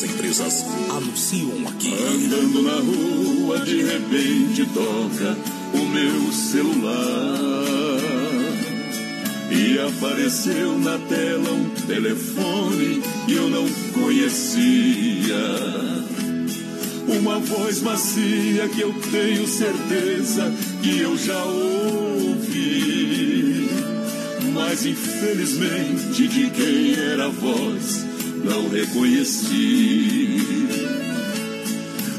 Empresas 0.03 0.65
anunciam 0.89 1.67
aqui. 1.67 1.93
Andando 1.93 2.61
na 2.61 2.75
rua, 2.75 3.59
de 3.59 3.83
repente 3.83 4.65
toca 4.73 5.37
o 5.73 5.85
meu 5.85 6.31
celular. 6.31 8.01
E 9.51 9.79
apareceu 9.79 10.79
na 10.79 10.97
tela 10.97 11.51
um 11.51 11.69
telefone 11.87 13.01
que 13.25 13.33
eu 13.33 13.49
não 13.49 13.67
conhecia. 13.93 15.35
Uma 17.07 17.39
voz 17.39 17.81
macia 17.81 18.69
que 18.69 18.81
eu 18.81 18.93
tenho 19.11 19.47
certeza 19.47 20.51
que 20.81 20.99
eu 20.99 21.17
já 21.17 21.43
ouvi. 21.43 22.61
Mas 24.53 24.85
infelizmente 24.85 26.27
de 26.27 26.49
quem 26.49 26.93
era 26.95 27.25
a 27.25 27.29
voz 27.29 28.10
não 28.43 28.69
reconheci. 28.69 30.37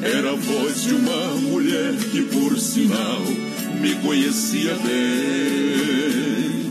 Era 0.02 0.32
a 0.32 0.34
voz 0.34 0.82
de 0.82 0.94
uma 0.94 1.34
mulher 1.36 1.94
que, 2.10 2.22
por 2.22 2.58
sinal, 2.58 3.20
me 3.80 3.94
conhecia 3.96 4.74
bem. 4.74 6.62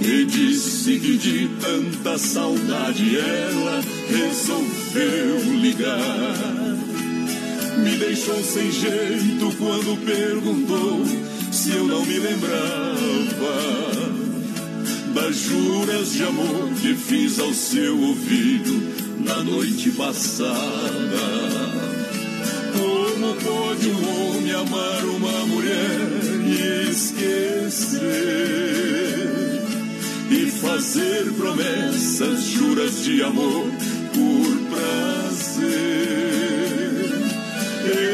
E 0.00 0.24
disse 0.24 0.98
que 0.98 1.16
de 1.16 1.48
tanta 1.60 2.18
saudade 2.18 3.18
ela 3.18 3.82
resolveu 4.08 5.54
ligar. 5.60 6.76
Me 7.78 7.96
deixou 7.96 8.42
sem 8.42 8.70
jeito 8.70 9.54
quando 9.58 9.96
perguntou 10.04 11.04
se 11.50 11.70
eu 11.70 11.84
não 11.84 12.04
me 12.04 12.18
lembrava 12.18 14.17
das 15.20 15.36
juras 15.36 16.12
de 16.12 16.22
amor 16.22 16.70
que 16.80 16.94
fiz 16.94 17.40
ao 17.40 17.52
seu 17.52 17.98
ouvido 18.00 18.80
na 19.24 19.42
noite 19.42 19.90
passada. 19.90 21.18
Como 22.78 23.34
pode 23.34 23.88
um 23.88 24.36
homem 24.36 24.52
amar 24.52 25.04
uma 25.04 25.46
mulher 25.46 26.00
e 26.46 26.90
esquecer? 26.90 27.98
E 30.30 30.50
fazer 30.52 31.32
promessas, 31.32 32.44
juras 32.44 33.02
de 33.02 33.22
amor 33.22 33.72
por 34.14 34.56
prazer. 34.70 35.78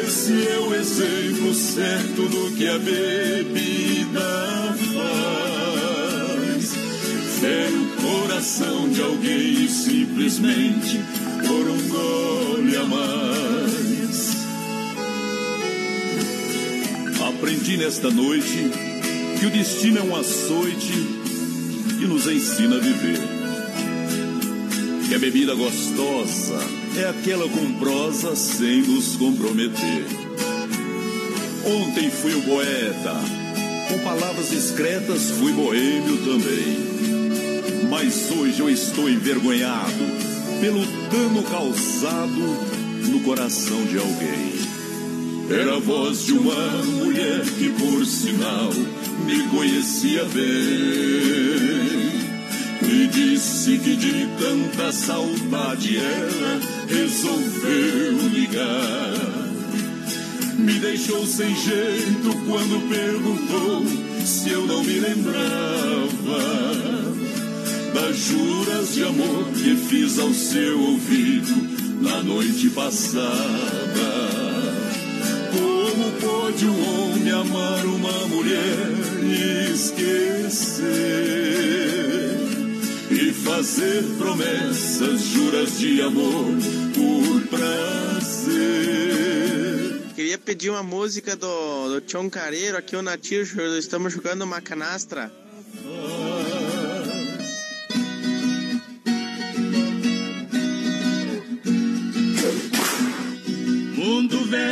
Esse 0.06 0.46
é 0.48 0.58
o 0.58 0.74
exemplo 0.74 1.52
certo 1.54 2.22
do 2.28 2.56
que 2.56 2.66
a 2.66 2.78
bebida 2.78 4.20
faz. 4.76 4.93
Fere 7.44 7.76
o 7.76 7.86
coração 8.00 8.88
de 8.88 9.02
alguém 9.02 9.68
simplesmente 9.68 10.98
por 11.46 11.68
um 11.68 11.88
gole 11.90 12.74
a 12.74 12.84
mais. 12.84 14.46
Aprendi 17.28 17.76
nesta 17.76 18.10
noite 18.10 18.70
que 19.38 19.44
o 19.44 19.50
destino 19.50 19.98
é 19.98 20.02
um 20.04 20.16
açoite 20.16 20.94
que 21.98 22.06
nos 22.06 22.26
ensina 22.26 22.76
a 22.76 22.80
viver. 22.80 23.20
Que 25.06 25.14
a 25.14 25.18
bebida 25.18 25.54
gostosa 25.54 26.58
é 26.96 27.10
aquela 27.10 27.46
com 27.46 27.74
prosa 27.74 28.34
sem 28.34 28.80
nos 28.84 29.16
comprometer. 29.16 30.06
Ontem 31.66 32.10
fui 32.10 32.32
o 32.36 32.40
poeta, 32.40 33.14
com 33.90 33.98
palavras 33.98 34.48
discretas 34.48 35.28
fui 35.32 35.52
boêmio 35.52 36.16
também. 36.24 37.13
Mas 37.94 38.28
hoje 38.32 38.58
eu 38.58 38.68
estou 38.68 39.08
envergonhado 39.08 40.04
pelo 40.60 40.84
dano 40.84 41.44
causado 41.44 42.42
no 43.08 43.20
coração 43.20 43.84
de 43.84 43.96
alguém. 43.96 44.52
Era 45.48 45.76
a 45.76 45.78
voz 45.78 46.24
de 46.24 46.32
uma 46.32 46.82
mulher 46.82 47.42
que, 47.56 47.68
por 47.70 48.04
sinal, 48.04 48.72
me 49.24 49.48
conhecia 49.48 50.24
bem. 50.24 50.44
Me 52.82 53.06
disse 53.06 53.78
que 53.78 53.94
de 53.94 54.26
tanta 54.40 54.90
saudade 54.90 55.96
ela 55.96 56.60
resolveu 56.88 58.28
ligar. 58.28 59.12
Me 60.58 60.80
deixou 60.80 61.24
sem 61.24 61.54
jeito 61.54 62.34
quando 62.48 62.88
perguntou 62.88 63.84
se 64.26 64.50
eu 64.50 64.66
não 64.66 64.82
me 64.82 64.98
lembrava 64.98 67.03
das 67.94 68.16
juras 68.16 68.92
de 68.92 69.04
amor 69.04 69.44
que 69.52 69.76
fiz 69.76 70.18
ao 70.18 70.34
seu 70.34 70.80
ouvido 70.80 72.02
na 72.02 72.20
noite 72.24 72.68
passada. 72.70 73.22
Como 75.52 76.10
pode 76.20 76.66
um 76.66 77.12
homem 77.12 77.30
amar 77.30 77.86
uma 77.86 78.26
mulher 78.26 78.88
e 79.22 79.72
esquecer? 79.72 80.84
E 83.12 83.32
fazer 83.32 84.02
promessas, 84.18 85.20
juras 85.20 85.78
de 85.78 86.02
amor 86.02 86.46
por 86.94 87.46
prazer. 87.48 88.34
Queria 90.16 90.36
pedir 90.36 90.70
uma 90.70 90.82
música 90.82 91.36
do, 91.36 91.90
do 91.90 92.00
Tião 92.00 92.28
Careiro 92.28 92.76
aqui, 92.76 92.96
o 92.96 93.02
Natir, 93.02 93.46
estamos 93.78 94.12
jogando 94.12 94.42
uma 94.42 94.60
canastra. 94.60 95.43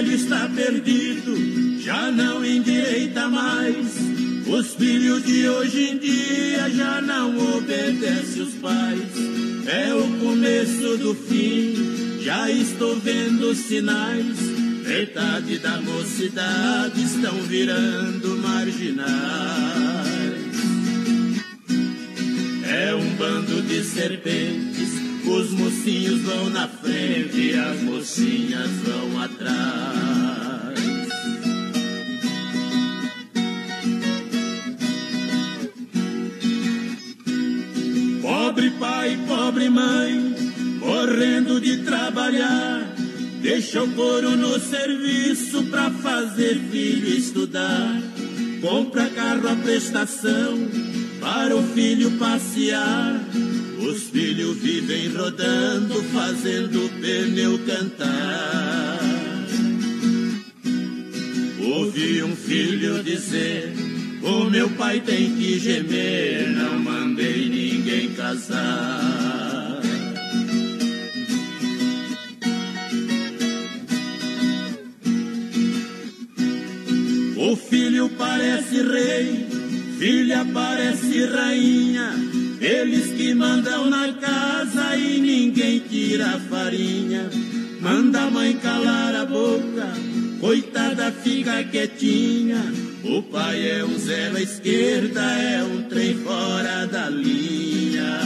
Velho 0.02 0.14
está 0.14 0.48
perdido, 0.48 1.78
já 1.80 2.10
não 2.10 2.44
endireita 2.44 3.28
mais. 3.28 3.96
Os 4.46 4.74
filhos 4.74 5.24
de 5.24 5.48
hoje 5.48 5.90
em 5.90 5.98
dia 5.98 6.68
já 6.70 7.00
não 7.00 7.56
obedecem 7.56 8.42
os 8.42 8.54
pais. 8.54 9.08
É 9.66 9.94
o 9.94 10.08
começo 10.18 10.98
do 10.98 11.14
fim, 11.14 12.20
já 12.20 12.50
estou 12.50 12.98
vendo 12.98 13.54
sinais. 13.54 14.36
Metade 14.84 15.58
da 15.58 15.80
mocidade 15.80 17.02
estão 17.02 17.34
virando 17.42 18.36
marginais. 18.38 19.12
É 22.68 22.94
um 22.94 23.14
bando 23.14 23.62
de 23.62 23.84
serpentes 23.84 24.71
os 25.24 25.50
mocinhos 25.52 26.20
vão 26.22 26.50
na 26.50 26.68
frente 26.68 27.54
as 27.54 27.80
mocinhas 27.82 28.70
vão 28.84 29.20
atrás. 29.20 30.32
Pobre 38.20 38.70
pai, 38.72 39.18
pobre 39.26 39.70
mãe, 39.70 40.34
morrendo 40.78 41.60
de 41.60 41.78
trabalhar. 41.78 42.92
Deixa 43.40 43.82
o 43.82 43.88
couro 43.92 44.36
no 44.36 44.58
serviço 44.60 45.64
pra 45.64 45.90
fazer 45.90 46.60
filho 46.70 47.08
estudar. 47.08 48.00
Compra 48.60 49.08
carro 49.10 49.48
à 49.48 49.56
prestação 49.56 50.56
para 51.20 51.56
o 51.56 51.62
filho 51.62 52.12
passear. 52.18 53.20
Os 53.88 54.04
filhos 54.10 54.58
vivem 54.58 55.08
rodando, 55.08 56.02
fazendo 56.14 56.86
o 56.86 56.88
pneu 56.88 57.58
cantar. 57.66 59.00
Ouvi 61.60 62.22
um 62.22 62.36
filho 62.36 63.02
dizer: 63.02 63.72
O 64.22 64.44
meu 64.44 64.70
pai 64.70 65.00
tem 65.00 65.34
que 65.34 65.58
gemer, 65.58 66.48
não 66.50 66.78
mandei 66.78 67.48
ninguém 67.48 68.14
casar. 68.14 69.82
O 77.36 77.56
filho 77.56 78.08
parece 78.10 78.80
rei, 78.80 79.46
filha 79.98 80.46
parece 80.54 81.24
rainha. 81.26 82.41
Eles 82.62 83.08
que 83.14 83.34
mandam 83.34 83.90
na 83.90 84.12
casa 84.12 84.96
e 84.96 85.20
ninguém 85.20 85.80
tira 85.80 86.36
a 86.36 86.38
farinha. 86.38 87.28
Manda 87.80 88.20
a 88.22 88.30
mãe 88.30 88.56
calar 88.58 89.16
a 89.16 89.24
boca, 89.24 89.88
coitada 90.40 91.10
fica 91.10 91.64
quietinha. 91.64 92.62
O 93.02 93.20
pai 93.20 93.68
é 93.68 93.84
um 93.84 93.98
zero 93.98 94.36
à 94.36 94.40
esquerda, 94.40 95.20
é 95.20 95.64
um 95.64 95.82
trem 95.88 96.14
fora 96.18 96.86
da 96.86 97.10
linha. 97.10 98.20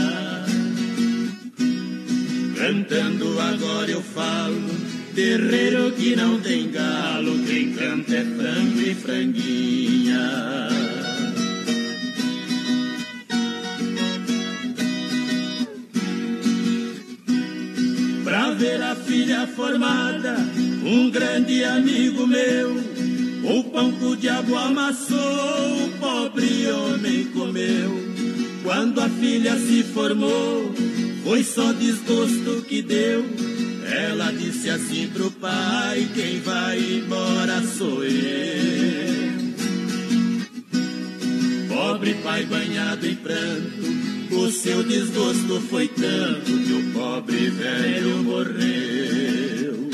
Cantando 2.59 3.41
agora 3.41 3.91
eu 3.91 4.03
falo, 4.03 4.69
terreiro 5.15 5.93
que 5.93 6.15
não 6.15 6.39
tem 6.41 6.71
galo, 6.71 7.39
quem 7.47 7.73
canta 7.73 8.15
é 8.15 8.25
frango 8.25 8.81
e 8.83 8.95
franguinha. 8.95 10.76
Ver 18.57 18.83
a 18.83 18.95
filha 18.97 19.47
formada, 19.47 20.37
um 20.85 21.11
grande 21.11 21.63
amigo 21.63 22.27
meu, 22.27 22.77
o 23.45 23.65
pão 23.65 23.93
que 23.93 24.05
o 24.05 24.17
diabo 24.17 24.57
amassou, 24.57 25.85
o 25.85 25.91
pobre 26.01 26.71
homem 26.71 27.25
comeu. 27.27 27.91
Quando 28.63 29.01
a 29.01 29.09
filha 29.09 29.57
se 29.57 29.83
formou, 29.85 30.73
foi 31.23 31.45
só 31.45 31.73
desgosto 31.73 32.65
que 32.67 32.83
deu. 32.83 33.25
Ela 33.85 34.33
disse 34.33 34.71
assim 34.71 35.09
pro 35.09 35.31
pai: 35.31 36.09
Quem 36.15 36.41
vai 36.41 36.79
embora 36.79 37.63
sou 37.63 38.03
eu. 38.05 39.37
Pobre 41.69 42.15
pai 42.15 42.45
banhado 42.47 43.07
em 43.07 43.15
pranto, 43.15 44.06
o 44.37 44.51
seu 44.51 44.83
desgosto 44.83 45.61
foi 45.71 45.89
tanto 45.89 46.45
que 46.45 46.73
o 46.73 46.93
pobre 46.93 47.49
velho 47.49 48.23
morreu. 48.23 49.89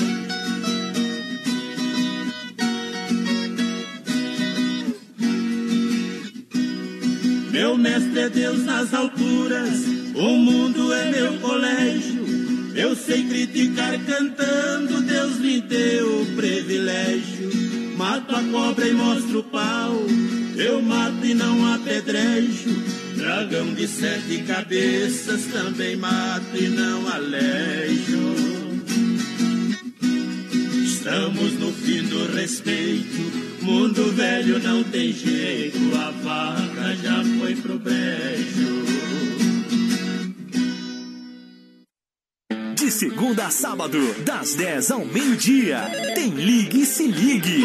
Meu 7.52 7.78
mestre 7.78 8.19
é 8.19 8.28
Deus 8.28 8.64
nas 8.64 8.93
alturas, 8.93 9.86
o 10.16 10.36
mundo 10.36 10.93
é 10.93 11.10
meu 11.10 11.39
colégio. 11.39 12.27
Eu 12.74 12.97
sei 12.97 13.23
criticar 13.28 13.97
cantando, 14.05 15.02
Deus 15.02 15.39
me 15.39 15.60
deu 15.60 16.23
o 16.23 16.27
privilégio. 16.35 17.48
Mato 17.97 18.35
a 18.35 18.43
cobra 18.43 18.89
e 18.89 18.93
mostro 18.93 19.39
o 19.39 19.44
pau, 19.44 19.94
eu 20.56 20.82
mato 20.82 21.24
e 21.24 21.32
não 21.32 21.73
apedrejo. 21.73 23.02
Dragão 23.23 23.73
de 23.73 23.86
sete 23.86 24.43
cabeças 24.43 25.44
também 25.44 25.94
mato 25.94 26.57
e 26.57 26.69
não 26.69 27.09
alejo. 27.09 28.35
Estamos 30.85 31.53
no 31.53 31.73
fim 31.73 32.03
do 32.03 32.35
respeito. 32.35 33.62
Mundo 33.62 34.11
velho 34.12 34.59
não 34.59 34.82
tem 34.82 35.12
jeito, 35.12 35.78
a 35.94 36.11
vaca 36.11 36.97
já 37.01 37.23
foi 37.39 37.55
pro 37.55 37.78
brejo. 37.78 38.82
De 42.74 42.90
segunda 42.90 43.47
a 43.47 43.51
sábado, 43.51 44.01
das 44.24 44.57
10 44.57 44.90
ao 44.90 45.05
meio-dia, 45.05 45.78
tem 46.16 46.31
Ligue 46.31 46.81
e 46.81 46.86
Se 46.86 47.07
Ligue. 47.07 47.62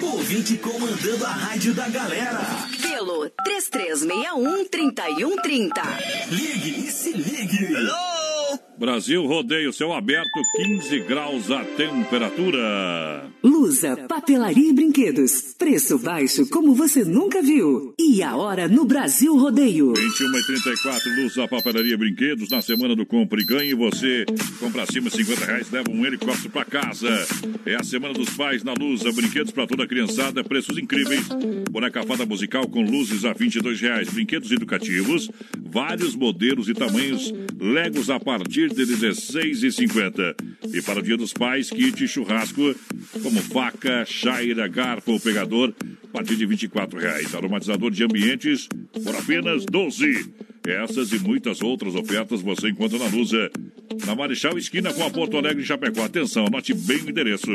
Ouvinte 0.00 0.56
comandando 0.56 1.26
a 1.26 1.32
rádio 1.32 1.74
da 1.74 1.86
galera. 1.86 2.65
Pelo 3.06 3.30
3361-3130. 3.30 6.28
Ligue 6.28 6.88
e 6.88 6.90
Se 6.90 7.12
Ligue. 7.12 8.05
Brasil 8.78 9.24
Rodeio, 9.24 9.72
céu 9.72 9.94
aberto, 9.94 10.28
15 10.56 11.00
graus 11.00 11.50
a 11.50 11.64
temperatura. 11.64 13.24
Lusa, 13.42 13.96
papelaria 14.06 14.68
e 14.68 14.72
brinquedos. 14.72 15.54
Preço 15.56 15.98
baixo 15.98 16.46
como 16.50 16.74
você 16.74 17.02
nunca 17.02 17.40
viu. 17.40 17.94
E 17.98 18.22
a 18.22 18.36
hora 18.36 18.68
no 18.68 18.84
Brasil 18.84 19.34
Rodeio. 19.34 19.94
21 19.94 20.38
e 20.38 20.46
34, 20.46 21.22
Lusa, 21.22 21.48
papelaria 21.48 21.94
e 21.94 21.96
brinquedos. 21.96 22.50
Na 22.50 22.60
semana 22.60 22.94
do 22.94 23.06
Compre 23.06 23.40
e 23.40 23.46
Ganhe, 23.46 23.74
você 23.74 24.26
compra 24.60 24.82
acima 24.82 25.08
de 25.08 25.16
50 25.16 25.44
reais, 25.46 25.70
leva 25.70 25.90
um 25.90 26.04
helicóptero 26.04 26.50
pra 26.50 26.64
casa. 26.64 27.08
É 27.64 27.76
a 27.76 27.82
semana 27.82 28.12
dos 28.12 28.28
pais 28.36 28.62
na 28.62 28.74
Lusa, 28.74 29.10
brinquedos 29.10 29.52
pra 29.52 29.66
toda 29.66 29.84
a 29.84 29.88
criançada, 29.88 30.44
preços 30.44 30.76
incríveis. 30.76 31.26
Boneca 31.70 32.02
fada 32.02 32.26
musical 32.26 32.68
com 32.68 32.82
luzes 32.82 33.24
a 33.24 33.32
22 33.32 33.80
reais. 33.80 34.10
Brinquedos 34.10 34.50
educativos, 34.50 35.30
vários 35.58 36.14
modelos 36.14 36.68
e 36.68 36.74
tamanhos. 36.74 37.32
Legos 37.58 38.10
a 38.10 38.20
partir 38.20 38.65
de 38.74 38.86
16,50. 38.86 40.36
E 40.72 40.82
para 40.82 41.00
o 41.00 41.02
Dia 41.02 41.16
dos 41.16 41.32
Pais, 41.32 41.70
kit 41.70 42.06
churrasco, 42.06 42.74
como 43.22 43.40
faca, 43.42 44.04
chaira, 44.04 44.68
garfo, 44.68 45.18
pegador, 45.20 45.74
a 46.04 46.08
partir 46.08 46.36
de 46.36 46.46
24 46.46 46.98
reais. 46.98 47.34
Aromatizador 47.34 47.90
de 47.90 48.04
ambientes 48.04 48.68
por 49.04 49.14
apenas 49.16 49.64
12. 49.66 50.26
Essas 50.70 51.12
e 51.12 51.18
muitas 51.18 51.62
outras 51.62 51.94
ofertas 51.94 52.42
você 52.42 52.68
encontra 52.68 52.98
na 52.98 53.06
Lusa. 53.06 53.50
Na 54.04 54.14
Marechal 54.14 54.58
Esquina 54.58 54.92
com 54.92 55.04
a 55.04 55.10
Porto 55.10 55.36
Alegre, 55.36 55.64
Chapecó. 55.64 56.04
Atenção, 56.04 56.46
anote 56.46 56.74
bem 56.74 57.02
o 57.02 57.10
endereço. 57.10 57.50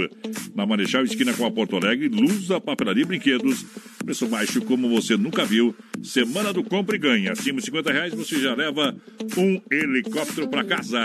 Na 0.55 0.65
Marechal 0.65 1.03
Esquina 1.03 1.33
com 1.33 1.45
a 1.45 1.51
Porto 1.51 1.75
Alegre, 1.75 2.07
Lusa, 2.07 2.59
Papelaria 2.59 3.03
e 3.03 3.05
Brinquedos. 3.05 3.65
Preço 4.03 4.27
baixo 4.27 4.61
como 4.61 4.89
você 4.89 5.17
nunca 5.17 5.45
viu. 5.45 5.75
Semana 6.03 6.51
do 6.53 6.63
Compre 6.63 6.95
e 6.95 6.99
Ganha. 6.99 7.31
Acima 7.33 7.59
de 7.59 7.65
50 7.65 7.91
reais 7.91 8.13
você 8.13 8.39
já 8.39 8.55
leva 8.55 8.95
um 9.37 9.61
helicóptero 9.71 10.47
para 10.47 10.63
casa. 10.63 10.99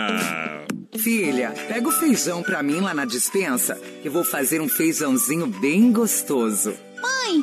Filha, 0.98 1.52
pega 1.68 1.88
o 1.88 1.92
feijão 1.92 2.42
pra 2.42 2.62
mim 2.62 2.80
lá 2.80 2.94
na 2.94 3.04
dispensa, 3.04 3.74
que 4.02 4.08
eu 4.08 4.12
vou 4.12 4.24
fazer 4.24 4.60
um 4.60 4.68
feijãozinho 4.68 5.46
bem 5.46 5.92
gostoso. 5.92 6.74
Mãe, 7.00 7.42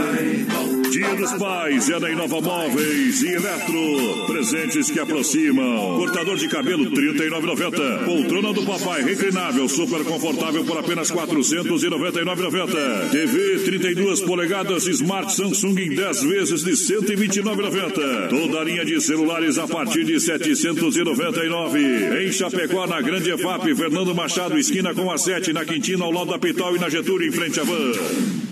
Dia 1.01 1.15
dos 1.15 1.33
Pais 1.33 1.89
é 1.89 1.99
na 1.99 2.11
Inova 2.11 2.39
Móveis 2.39 3.23
e 3.23 3.29
Eletro. 3.29 4.27
Presentes 4.27 4.91
que 4.91 4.99
aproximam. 4.99 5.97
Cortador 5.97 6.37
de 6.37 6.47
cabelo 6.47 6.83
R$ 6.83 6.91
39,90. 6.91 8.05
Poltrona 8.05 8.53
do 8.53 8.63
papai 8.63 9.01
reclinável, 9.01 9.67
super 9.67 10.03
confortável 10.03 10.63
por 10.63 10.77
apenas 10.77 11.09
R$ 11.09 11.17
499,90. 11.17 13.09
TV 13.09 13.59
32 13.65 14.21
polegadas 14.21 14.85
Smart 14.85 15.33
Samsung 15.33 15.79
em 15.79 15.95
10 15.95 16.23
vezes 16.23 16.63
de 16.63 16.69
R$ 16.69 17.01
129,90. 17.01 18.29
Toda 18.29 18.59
a 18.59 18.63
linha 18.63 18.85
de 18.85 19.01
celulares 19.01 19.57
a 19.57 19.67
partir 19.67 20.05
de 20.05 20.13
R$ 20.13 20.19
799. 20.19 22.27
Em 22.27 22.31
Chapecó, 22.31 22.85
na 22.85 23.01
Grande 23.01 23.31
EFAP, 23.31 23.73
Fernando 23.75 24.13
Machado, 24.13 24.55
esquina 24.55 24.93
com 24.93 25.09
a 25.09 25.17
7, 25.17 25.51
na 25.51 25.65
Quintina, 25.65 26.05
ao 26.05 26.11
lado 26.11 26.29
da 26.29 26.37
Pitol 26.37 26.75
e 26.75 26.79
na 26.79 26.89
Getúlio, 26.89 27.27
em 27.27 27.31
frente 27.31 27.59
à 27.59 27.63
van. 27.63 27.91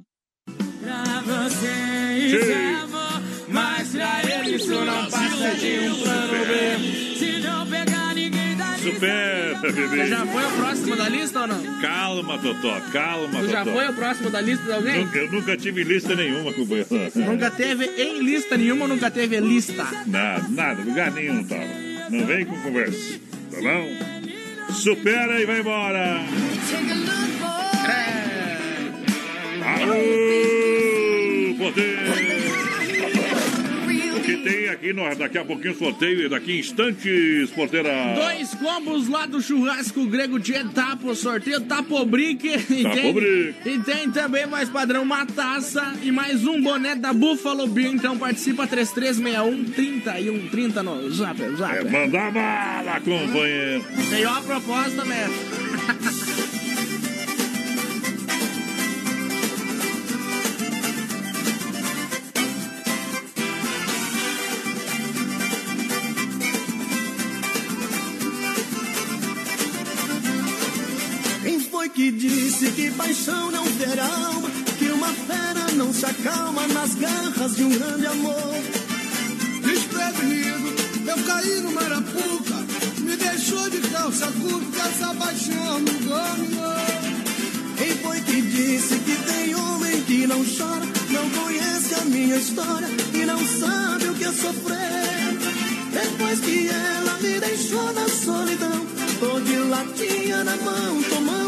Pra 0.81 1.21
você 1.21 1.95
isso 2.27 2.51
é 2.51 2.75
amor, 2.75 3.21
mas 3.49 3.89
pra 3.89 4.21
ele 4.23 4.55
isso 4.55 4.71
não 4.71 5.05
passa 5.09 5.55
de 5.55 5.89
um 5.89 5.95
plano 5.95 6.45
B. 6.45 7.04
Supera, 9.05 9.71
bebê. 9.71 9.97
Você 9.97 10.07
já 10.07 10.25
foi 10.25 10.43
o 10.45 10.51
próximo 10.51 10.95
da 10.95 11.09
lista 11.09 11.41
ou 11.41 11.47
não? 11.47 11.81
Calma, 11.81 12.37
Totó, 12.39 12.81
calma, 12.91 13.39
Tu 13.39 13.47
já 13.49 13.63
Totó. 13.63 13.75
foi 13.77 13.87
o 13.89 13.93
próximo 13.93 14.29
da 14.29 14.41
lista 14.41 14.63
de 14.65 14.71
alguém? 14.73 15.05
Nunca- 15.05 15.17
Eu 15.19 15.31
nunca 15.31 15.57
tive 15.57 15.83
lista 15.83 16.15
nenhuma, 16.15 16.51
companheiro. 16.53 16.87
Nunca 17.15 17.51
teve 17.51 17.85
em 17.85 18.21
lista 18.23 18.57
nenhuma 18.57 18.87
nunca 18.87 19.11
teve 19.11 19.39
lista? 19.39 19.85
Nada, 20.05 20.45
nada, 20.49 20.81
lugar 20.81 21.11
nenhum 21.11 21.43
tava. 21.43 21.63
Não 22.09 22.25
vem 22.25 22.45
com 22.45 22.59
conversa, 22.61 23.19
tá 23.51 23.57
bom? 23.61 24.73
Supera 24.73 25.39
e 25.41 25.45
vai 25.45 25.59
embora. 25.59 26.21
Alô, 29.63 31.55
poder! 31.57 32.24
Tem 34.45 34.69
aqui 34.69 34.93
nós 34.93 35.17
daqui 35.17 35.39
a 35.39 35.43
pouquinho 35.43 35.75
sorteio, 35.75 36.29
daqui 36.29 36.51
a 36.51 36.59
instantes, 36.59 37.49
porteira. 37.49 38.13
Dois 38.13 38.53
combos 38.53 39.07
lá 39.07 39.25
do 39.25 39.41
churrasco 39.41 40.05
grego 40.05 40.39
Tchê 40.39 40.63
Tapo, 40.65 41.15
sorteio 41.15 41.61
Tapo 41.61 42.05
Brick. 42.05 42.47
E 42.47 42.83
Tapo 42.83 43.19
tem, 43.63 43.73
e 43.73 43.79
tem 43.79 44.11
também 44.11 44.45
mais 44.45 44.69
padrão 44.69 45.01
uma 45.01 45.25
taça 45.25 45.95
e 46.03 46.11
mais 46.11 46.45
um 46.45 46.61
boné 46.61 46.95
da 46.95 47.11
Buffalo 47.11 47.65
Bill. 47.65 47.93
Então 47.93 48.19
participa 48.19 48.67
3361 48.67 49.63
3130 49.71 50.83
no 50.83 51.09
Zap, 51.11 51.39
Zap. 51.57 51.77
É, 51.77 51.83
manda 51.83 52.29
bala, 52.29 53.01
companheiro. 53.01 53.83
Veio 54.11 54.29
a 54.29 54.41
proposta 54.41 55.03
mesmo. 55.05 56.55
que 71.95 72.11
disse 72.11 72.69
que 72.71 72.91
paixão 72.91 73.49
não 73.51 73.63
ter 73.63 73.97
alma? 73.97 74.49
Que 74.77 74.89
uma 74.89 75.07
fera 75.07 75.71
não 75.75 75.93
se 75.93 76.05
acalma 76.05 76.67
nas 76.67 76.93
garras 76.95 77.55
de 77.55 77.63
um 77.63 77.69
grande 77.69 78.05
amor? 78.05 78.53
Desprevenido, 79.63 80.75
eu 81.07 81.23
caí 81.25 81.61
no 81.61 81.71
Marapuca. 81.71 82.55
Me 82.99 83.15
deixou 83.15 83.69
de 83.69 83.79
calça 83.87 84.27
curta, 84.27 84.81
essa 84.89 85.15
paixão 85.15 85.79
me 85.79 85.91
dominou. 85.91 86.75
Quem 87.77 87.91
foi 88.03 88.19
que 88.19 88.41
disse 88.41 88.95
que 88.99 89.15
tem 89.31 89.55
homem 89.55 90.01
que 90.01 90.27
não 90.27 90.43
chora? 90.43 90.85
Não 91.09 91.29
conhece 91.29 91.95
a 91.95 92.05
minha 92.05 92.35
história 92.35 92.89
e 93.13 93.25
não 93.25 93.39
sabe 93.39 94.09
o 94.09 94.15
que 94.15 94.25
é 94.25 94.33
sofrer. 94.33 95.15
Depois 95.93 96.39
que 96.41 96.67
ela 96.67 97.17
me 97.21 97.39
deixou 97.39 97.93
na 97.93 98.07
solidão, 98.09 98.85
tô 99.17 99.39
de 99.39 99.55
latinha 99.55 100.43
na 100.43 100.57
mão, 100.57 101.01
tomando 101.09 101.44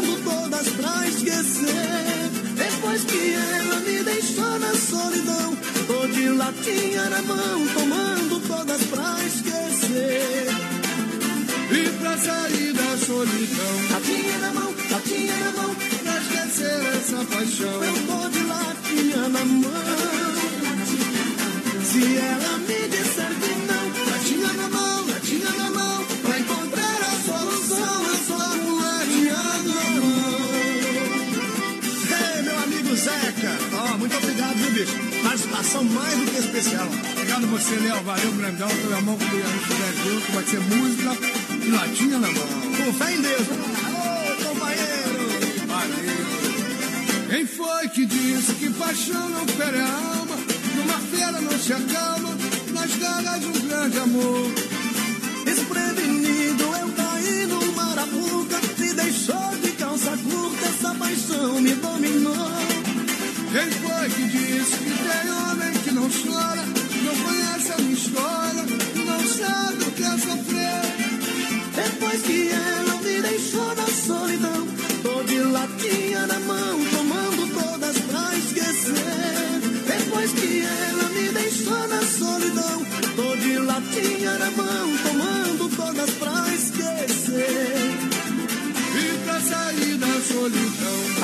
todas 0.48 0.68
pra 0.70 1.06
esquecer. 1.06 2.30
Depois 2.56 3.04
que 3.04 3.34
ela 3.34 3.80
me 3.80 4.02
deixou 4.02 4.58
na 4.58 4.74
solidão, 4.74 5.56
tô 5.86 6.06
de 6.08 6.28
latinha 6.30 7.10
na 7.10 7.22
mão, 7.22 7.66
tomando 7.74 8.40
todas 8.48 8.82
pra 8.84 9.16
esquecer. 9.26 10.46
E 11.70 11.88
pra 12.00 12.16
sair 12.16 12.72
da 12.72 12.96
solidão, 13.04 13.74
Latinha 13.90 14.38
na 14.38 14.52
mão, 14.52 14.74
latinha 14.90 15.36
na 15.36 15.62
mão, 15.62 15.74
pra 16.02 16.18
esquecer 16.18 16.80
essa 16.96 17.24
paixão. 17.24 17.84
eu 17.84 17.94
tô 18.06 18.28
de 18.30 18.42
latinha 18.44 19.28
na 19.28 19.44
mão. 19.44 19.98
Se 21.84 22.16
ela 22.16 22.58
me 22.58 22.88
disser 22.88 23.32
que 23.40 23.52
não, 23.68 24.12
Latinha 24.12 24.52
na 24.54 24.68
mão, 24.68 25.06
latinha 25.08 25.50
na 25.50 25.70
mão, 25.70 25.87
Participação 35.58 35.84
mais 35.84 36.16
do 36.16 36.30
que 36.30 36.38
especial. 36.38 36.86
Obrigado 36.86 37.46
você, 37.48 37.74
Léo. 37.74 38.00
Valeu, 38.04 38.32
grandão. 38.32 38.68
Pela 38.68 39.00
mão 39.00 39.16
que 39.16 39.24
a 39.24 39.28
gente 39.28 39.62
estiver 39.62 39.92
junto. 40.04 40.32
Vai 40.32 40.44
ser 40.44 40.60
música 40.60 41.16
e 41.66 41.70
latinha 41.70 42.18
na 42.20 42.28
mão. 42.28 42.46
Com 42.76 42.92
fé 42.92 43.12
em 43.12 43.20
Deus. 43.20 43.42
Ô, 43.42 44.48
companheiro. 44.48 45.66
Valeu. 45.66 47.28
Quem 47.28 47.46
foi 47.46 47.88
que 47.88 48.06
disse 48.06 48.52
que 48.54 48.70
paixão 48.70 49.28
não 49.30 49.46
fere 49.48 49.78
a 49.78 49.84
alma? 49.84 50.36
Que 50.36 50.78
uma 50.78 51.00
feira 51.00 51.40
não 51.40 51.58
se 51.58 51.72
acalma 51.72 52.30
nas 52.72 52.96
garras 52.96 53.44
um 53.44 53.68
grande 53.68 53.98
amor. 53.98 54.52
desprevenido, 55.44 56.62
eu 56.62 56.92
caí 56.92 57.46
no 57.46 57.72
marapuca. 57.72 58.60
Me 58.78 58.92
deixou 58.92 59.56
de 59.60 59.72
calça 59.72 60.16
curta, 60.18 60.66
essa 60.66 60.94
paixão 60.94 61.60
me. 61.60 61.87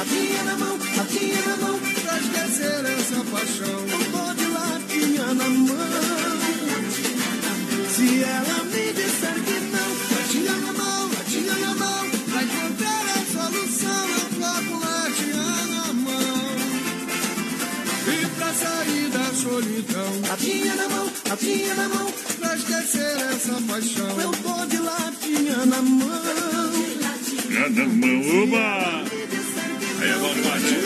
Latinha 0.04 0.42
na 0.44 0.56
mão, 0.58 0.78
latinha 0.96 1.42
na 1.46 1.56
mão, 1.56 1.80
pra 1.80 2.18
esquecer 2.18 2.84
essa 2.84 3.24
paixão, 3.24 3.78
eu 3.88 4.00
tô 4.12 4.34
de 4.34 4.46
latinha 4.48 5.26
na 5.32 5.48
mão. 5.48 5.78
Se 7.88 8.22
ela 8.22 8.64
me 8.64 8.92
disser 8.92 9.34
que 9.46 9.60
não, 9.72 9.90
latinha 10.14 10.56
na 10.56 10.72
mão, 10.74 11.08
latinha 11.08 11.54
na 11.54 11.74
mão, 11.74 12.10
pra 12.30 12.42
encontrar 12.42 13.04
a 13.08 13.24
solução, 13.32 14.04
eu 14.10 14.28
com 14.68 14.78
latinha 14.78 15.46
na 15.72 15.92
mão. 15.94 16.56
E 18.06 18.26
pra 18.36 18.52
sair 18.52 19.08
da 19.08 19.26
solidão, 19.32 20.12
latinha 20.28 20.74
na 20.74 20.88
mão, 20.90 21.10
latinha 21.30 21.74
na 21.76 21.88
mão, 21.88 22.12
pra 22.40 22.54
esquecer 22.56 23.16
essa 23.32 23.58
paixão, 23.66 24.20
eu 24.20 24.30
tô 24.32 24.66
de 24.66 24.76
latinha 24.76 25.64
na 25.64 25.80
mão. 25.80 26.24
Já 27.50 27.68
na 27.70 27.86
mão, 27.86 28.42
oba! 28.42 29.23
Demais, 30.04 30.62
né? 30.62 30.82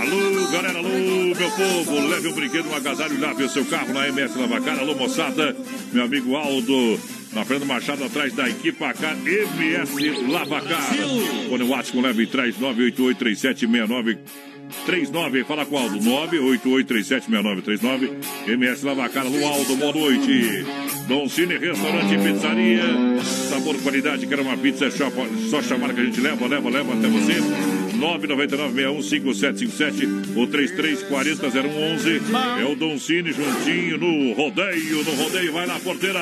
Alô, 0.00 0.48
galera, 0.50 0.78
alô, 0.78 0.88
meu 0.88 1.50
povo, 1.50 2.08
leve 2.08 2.28
um 2.28 2.32
brinquedo, 2.32 2.70
um 2.70 2.74
agasalho 2.74 3.20
lave 3.20 3.44
o 3.44 3.48
seu 3.50 3.66
carro 3.66 3.92
na 3.92 4.08
MS 4.08 4.38
Lavacar. 4.38 4.78
Alô, 4.78 4.94
moçada, 4.94 5.54
meu 5.92 6.04
amigo 6.04 6.34
Aldo, 6.34 6.98
na 7.32 7.44
Fernando 7.44 7.68
Machado, 7.68 8.02
atrás 8.04 8.32
da 8.32 8.48
equipe 8.48 8.82
AK 8.82 9.02
MS 9.26 10.26
Lavacar. 10.28 10.88
Quando 11.48 11.64
o 11.64 11.68
WhatsApp 11.68 12.00
leve 12.00 12.22
e 12.22 12.26
traz 12.26 12.56
9883769 12.56 14.16
39, 14.86 15.44
fala 15.44 15.66
com 15.66 15.76
o 15.76 15.78
Aldo, 15.78 15.98
988376939, 15.98 18.10
MS 18.48 18.86
Lavacar, 18.86 19.26
Alô, 19.26 19.46
Aldo, 19.46 19.76
boa 19.76 19.92
noite. 19.92 20.64
Dom 21.06 21.28
Cine, 21.28 21.58
restaurante 21.58 22.14
e 22.14 22.18
pizzaria, 22.18 22.82
sabor, 23.22 23.76
qualidade, 23.82 24.26
quer 24.26 24.40
uma 24.40 24.56
pizza, 24.56 24.90
só 24.90 25.60
chamar 25.62 25.92
que 25.92 26.00
a 26.00 26.04
gente 26.04 26.18
leva, 26.20 26.46
leva, 26.46 26.70
leva 26.70 26.94
até 26.94 27.06
você. 27.08 27.73
999-615757 27.98 30.36
ou 30.36 30.46
3340-0111. 30.48 32.22
É 32.60 32.64
o 32.64 32.74
Dom 32.74 32.98
Cine 32.98 33.32
juntinho 33.32 33.98
no 33.98 34.32
rodeio, 34.32 35.04
no 35.04 35.14
rodeio, 35.14 35.52
vai 35.52 35.66
lá, 35.66 35.78
porteira. 35.80 36.20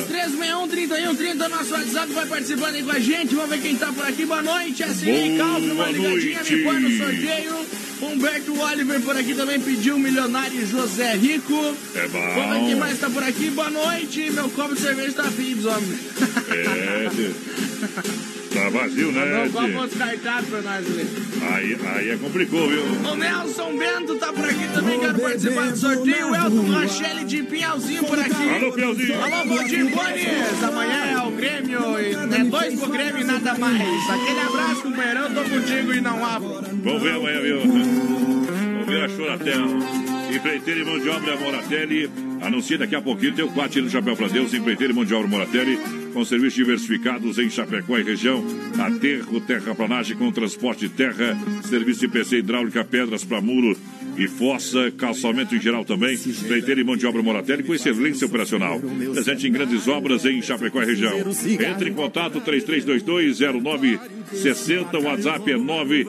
3361-3130, 0.00 1.48
nosso 1.48 1.72
WhatsApp 1.72 2.12
vai 2.12 2.26
participando 2.26 2.74
aí 2.74 2.82
com 2.82 2.92
a 2.92 2.98
gente. 2.98 3.34
Vamos 3.34 3.48
ver 3.50 3.60
quem 3.60 3.76
tá 3.76 3.90
por 3.92 4.06
aqui. 4.06 4.24
Boa 4.26 4.42
noite, 4.42 4.84
Boa 4.84 5.38
Calvo, 5.38 5.72
uma 5.72 5.90
ligadinha, 5.90 6.42
me 6.42 6.64
põe 6.64 6.80
no 6.80 6.90
sorteio. 6.96 7.54
Humberto 8.00 8.58
Oliver 8.58 8.98
por 9.02 9.14
aqui 9.16 9.34
também 9.34 9.60
pediu 9.60 9.98
milionário 9.98 10.66
José 10.66 11.16
Rico. 11.16 11.76
É 11.94 12.08
bom. 12.08 12.34
Vamos 12.34 12.58
ver 12.58 12.64
quem 12.66 12.76
mais 12.76 12.98
tá 12.98 13.10
por 13.10 13.22
aqui. 13.22 13.50
Boa 13.50 13.68
noite, 13.70 14.30
meu 14.30 14.48
copo 14.50 14.74
de 14.74 14.80
cerveja 14.80 15.12
tá 15.12 15.24
fim, 15.24 15.54
homem. 15.66 15.98
É. 16.50 18.30
tá 18.52 18.68
vazio, 18.68 19.12
né? 19.12 19.24
Não, 19.24 19.50
copo 19.50 19.66
tio? 19.66 19.86
descartado 19.86 20.46
pra 20.46 20.62
nós 20.62 20.86
ali. 20.86 21.08
Aí, 21.52 21.78
aí 21.94 22.10
é 22.10 22.16
complicou, 22.16 22.68
viu? 22.68 22.82
O 22.82 23.16
Nelson 23.16 23.76
Bento 23.76 24.16
tá 24.16 24.32
por 24.32 24.44
aqui 24.44 24.68
também, 24.74 25.00
quero 25.00 25.18
participar 25.18 25.70
do 25.70 25.76
sorteio. 25.76 26.30
O 26.30 26.34
Elton 26.34 26.70
Rachele 26.70 27.24
de 27.24 27.42
Pinhalzinho 27.42 28.04
por 28.04 28.18
aqui. 28.18 28.48
Alô, 28.50 28.72
Pinhalzinho. 28.72 29.22
Alô, 29.22 29.44
Valdir 29.54 29.90
Bones. 29.90 30.64
Amanhã 30.64 31.04
é 31.12 31.26
o 31.26 31.30
Grêmio, 31.30 32.00
e 32.00 32.34
é 32.34 32.44
dois 32.44 32.78
pro 32.78 32.90
Grêmio 32.90 33.20
e 33.20 33.24
nada 33.24 33.54
mais. 33.54 34.10
Aquele 34.10 34.40
abraço, 34.40 34.82
companheiro. 34.82 35.20
Eu 35.20 35.34
tô 35.34 35.50
contigo 35.50 35.94
e 35.94 36.00
não 36.00 36.24
abro. 36.24 36.60
Vamos 36.82 37.02
ver 37.02 37.12
amanhã, 37.12 37.40
viu? 37.40 37.60
Vamos 37.60 38.86
ver 38.86 39.04
a 39.04 39.08
Choratel. 39.08 39.66
Empreiteiro 40.34 40.80
e 40.80 40.84
mão 40.84 40.98
de 40.98 41.08
obra 41.08 41.36
Moratelli. 41.36 42.29
Anuncia 42.40 42.78
daqui 42.78 42.94
a 42.94 43.02
pouquinho 43.02 43.34
teu 43.34 43.48
quatro 43.48 43.82
no 43.82 43.90
Chapéu 43.90 44.16
pra 44.16 44.28
Deus. 44.28 44.54
Empreiteiro 44.54 44.98
obra 44.98 45.28
Moratelli. 45.28 45.78
Com 46.12 46.24
serviços 46.24 46.54
diversificados 46.54 47.38
em 47.38 47.48
Chapecó 47.48 47.98
e 47.98 48.02
região. 48.02 48.44
Aterro, 48.78 49.40
terraplanagem 49.40 50.16
com 50.16 50.32
transporte 50.32 50.88
de 50.88 50.94
terra. 50.94 51.38
Serviço 51.62 52.00
de 52.00 52.08
PC 52.08 52.38
hidráulica, 52.38 52.84
pedras 52.84 53.24
para 53.24 53.40
muro 53.40 53.76
e 54.16 54.26
fossa, 54.28 54.90
calçamento 54.92 55.54
em 55.54 55.60
geral 55.60 55.84
também, 55.84 56.14
empreiteiro 56.14 56.80
e 56.80 56.84
mão 56.84 56.96
de 56.96 57.06
obra 57.06 57.22
Moratelli 57.22 57.62
com 57.62 57.74
excelência 57.74 58.26
operacional. 58.26 58.80
Presente 58.80 59.46
em 59.48 59.52
grandes 59.52 59.86
obras 59.88 60.26
em 60.26 60.42
Chapecó 60.42 60.82
e 60.82 60.86
região. 60.86 61.20
Entre 61.20 61.90
em 61.90 61.94
contato 61.94 62.40
33220960, 62.40 64.94
o 64.94 65.02
WhatsApp 65.04 65.52
é 65.52 65.56
9 65.56 66.08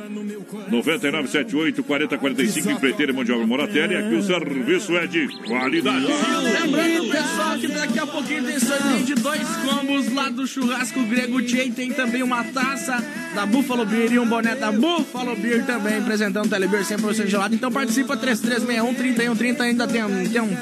9978 0.70 1.84
4045 1.84 2.72
empreiteiro 2.72 3.12
e 3.14 3.16
mão 3.16 3.24
de 3.24 3.32
obra 3.32 3.48
Moratelli. 3.48 3.96
Aqui 3.96 4.16
o 4.16 4.24
serviço 4.24 4.98
é 4.98 5.08
de 5.08 5.28
qualidade. 5.46 6.08
Lembrando, 6.42 7.10
pessoal, 7.10 7.58
que 7.58 7.68
daqui 7.68 8.00
a 8.00 8.08
pouquinho 8.08 8.44
tem 8.46 8.60
sorteio 8.60 9.04
de 9.04 9.16
dois 9.16 9.48
combos 9.58 10.14
lá 10.14 10.30
do 10.30 10.48
churrasco 10.48 11.04
grego 11.04 11.42
Tchê. 11.42 11.70
Tem 11.70 11.92
também 11.92 12.24
uma 12.24 12.44
taça 12.44 13.04
da 13.36 13.46
Buffalo 13.46 13.86
Beer 13.86 14.14
e 14.14 14.20
um 14.20 14.28
boné 14.28 14.56
da 14.56 14.72
Buffalo 14.72 15.36
Beer 15.36 15.66
também, 15.66 15.98
apresentando 15.98 16.46
o 16.46 16.50
Telebeer 16.50 16.84
100% 16.84 17.28
gelado. 17.28 17.56
Então 17.56 17.72
participa 17.72 18.16
3361 18.18 18.94
3130 18.94 19.64
ainda 19.64 19.88
tem 19.88 20.04
um 20.04 20.30
tempo. 20.30 20.58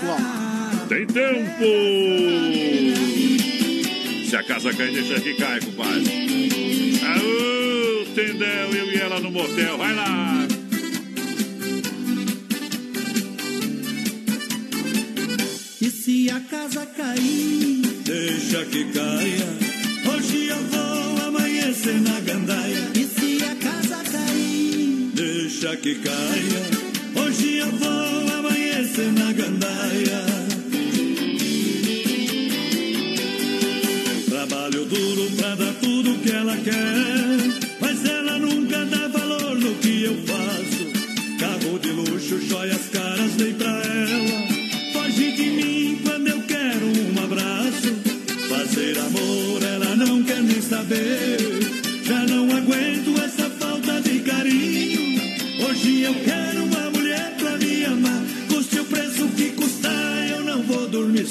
Tem 0.87 1.05
tempo! 1.05 1.63
Se 4.29 4.35
a 4.35 4.43
casa 4.43 4.73
cair, 4.73 4.93
deixa 4.93 5.19
que 5.19 5.33
cai, 5.35 5.59
compadre. 5.59 6.99
Aô, 7.03 8.05
eu 8.75 8.91
e 8.91 8.97
ela 8.97 9.19
no 9.19 9.31
motel, 9.31 9.77
vai 9.77 9.95
lá! 9.95 10.38
A 16.39 16.49
casa 16.49 16.85
cair, 16.85 17.81
deixa 18.05 18.63
que 18.65 18.85
caia. 18.93 19.49
Hoje 20.09 20.47
eu 20.47 20.63
vou 20.71 21.27
amanhecer 21.27 21.99
na 22.01 22.19
gandaia. 22.21 22.91
E 22.95 23.03
se 23.03 23.43
a 23.43 23.55
casa 23.55 23.97
cair, 24.09 25.11
deixa 25.13 25.75
que 25.75 25.95
caia. 25.95 26.61
Hoje 27.21 27.57
eu 27.57 27.71
vou 27.71 28.37
amanhecer 28.39 29.11
na 29.11 29.33
gandaia. 29.33 30.21
Trabalho 34.29 34.85
duro 34.85 35.31
pra 35.35 35.55
dar 35.55 35.73
tudo 35.81 36.19
que 36.23 36.31
ela 36.31 36.55
quer. 36.57 37.81
Mas 37.81 38.05
ela 38.05 38.39
nunca 38.39 38.85
dá 38.85 39.07
valor 39.09 39.55
no 39.59 39.75
que 39.75 40.03
eu 40.03 40.15
faço. 40.25 41.37
Carro 41.37 41.79
de 41.79 41.91
luxo, 41.91 42.39
joias 42.47 42.87
caras, 42.93 43.31
dei 43.33 43.53
pra 43.53 43.67
ela. 43.67 43.88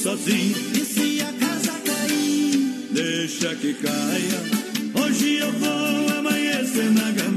Sozinho. 0.09 0.56
E 0.74 0.85
se 0.85 1.20
a 1.20 1.32
casa 1.35 1.72
cair, 1.85 2.89
deixa 2.90 3.55
que 3.56 3.74
caia. 3.74 4.40
Hoje 4.94 5.36
eu 5.36 5.52
vou 5.52 6.18
amanhecer 6.18 6.90
na 6.93 7.10
gandaia. 7.10 7.27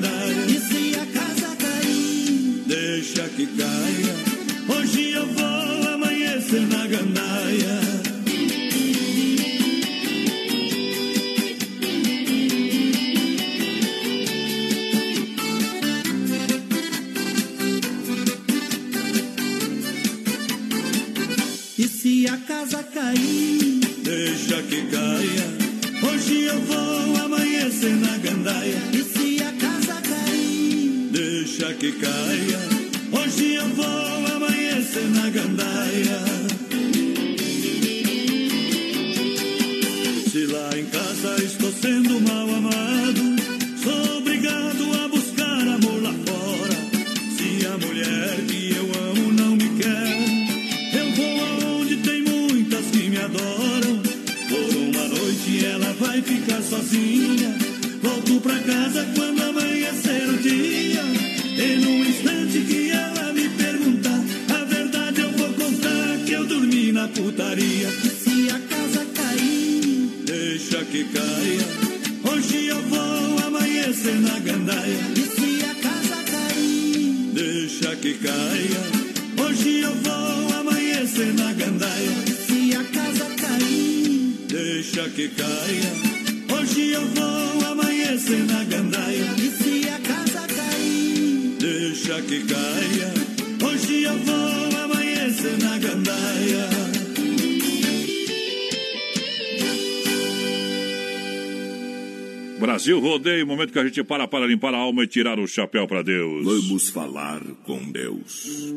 Momento 103.51 103.73
que 103.73 103.79
a 103.79 103.83
gente 103.83 104.03
para 104.03 104.27
para 104.27 104.47
limpar 104.47 104.73
a 104.73 104.77
alma 104.77 105.03
e 105.03 105.07
tirar 105.07 105.39
o 105.39 105.47
chapéu 105.47 105.87
para 105.87 106.01
Deus. 106.01 106.45
Vamos 106.45 106.89
falar 106.89 107.41
com 107.63 107.91
Deus. 107.91 108.73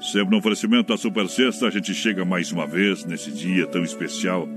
Sempre 0.00 0.30
no 0.30 0.38
oferecimento 0.38 0.88
da 0.88 0.96
Super 0.96 1.28
Sexta, 1.28 1.66
a 1.66 1.70
gente 1.70 1.92
chega 1.92 2.24
mais 2.24 2.50
uma 2.50 2.66
vez 2.66 3.04
nesse 3.04 3.30
dia 3.30 3.66
tão 3.66 3.84
especial. 3.84 4.48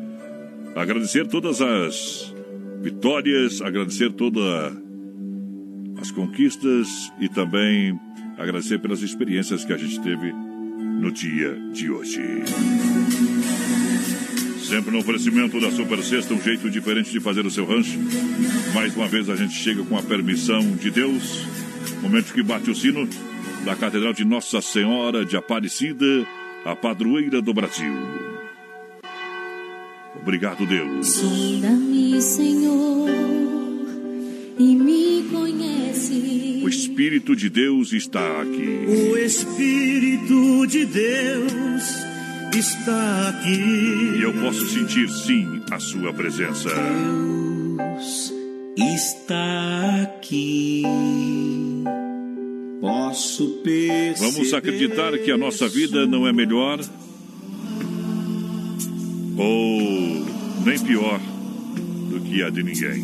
Agradecer 0.76 1.28
todas 1.28 1.62
as 1.62 2.34
vitórias, 2.82 3.62
agradecer 3.62 4.14
todas 4.14 4.74
as 5.98 6.12
conquistas 6.12 7.12
e 7.20 7.28
também 7.28 8.00
agradecer 8.38 8.80
pelas 8.80 9.02
experiências 9.02 9.66
que 9.66 9.74
a 9.74 9.78
gente 9.78 10.00
teve 10.00 10.32
no 10.32 11.12
dia 11.12 11.60
de 11.74 11.92
hoje. 11.92 12.22
Sempre 14.72 14.90
no 14.90 15.00
oferecimento 15.00 15.60
da 15.60 15.70
Super 15.70 16.02
Sexta, 16.02 16.34
um 16.34 16.42
jeito 16.42 16.70
diferente 16.70 17.12
de 17.12 17.20
fazer 17.20 17.46
o 17.46 17.52
seu 17.52 17.66
rancho. 17.66 18.00
Mais 18.74 18.96
uma 18.96 19.06
vez 19.06 19.30
a 19.30 19.36
gente 19.36 19.54
chega 19.54 19.84
com 19.84 19.98
a 19.98 20.02
permissão 20.02 20.62
de 20.78 20.90
Deus. 20.90 21.46
Momento 22.02 22.34
que 22.34 22.42
bate 22.42 22.72
o 22.72 22.74
sino 22.74 23.06
da 23.66 23.76
Catedral 23.76 24.14
de 24.14 24.24
Nossa 24.24 24.62
Senhora 24.62 25.26
de 25.26 25.36
Aparecida, 25.36 26.26
a 26.64 26.74
padroeira 26.74 27.42
do 27.42 27.54
Brasil. 27.54 27.92
Obrigado, 30.22 30.66
Deus. 30.66 31.16
Sonda-me, 31.16 32.22
Senhor, 32.22 33.10
e 34.58 34.74
me 34.74 35.24
conhece. 35.30 36.62
O 36.64 36.70
Espírito 36.70 37.36
de 37.36 37.50
Deus 37.50 37.92
está 37.92 38.42
aqui. 38.42 38.86
O 39.12 39.18
Espírito 39.18 40.66
de 40.66 40.86
Deus 40.86 42.11
está 42.60 43.30
aqui. 43.30 44.18
E 44.18 44.22
eu 44.22 44.34
posso 44.34 44.68
sentir, 44.68 45.10
sim, 45.10 45.62
a 45.72 45.80
sua 45.80 46.14
presença. 46.14 46.70
Deus 46.70 48.34
está 48.78 50.02
aqui. 50.04 50.84
Posso 52.80 53.48
perceber. 53.64 54.32
Vamos 54.32 54.54
acreditar 54.54 55.18
que 55.20 55.32
a 55.32 55.38
nossa 55.38 55.68
vida 55.68 56.06
não 56.06 56.28
é 56.28 56.34
melhor 56.34 56.80
ou 59.38 60.26
nem 60.66 60.80
pior 60.80 61.20
do 62.10 62.20
que 62.22 62.44
a 62.44 62.50
de 62.50 62.64
ninguém. 62.64 63.02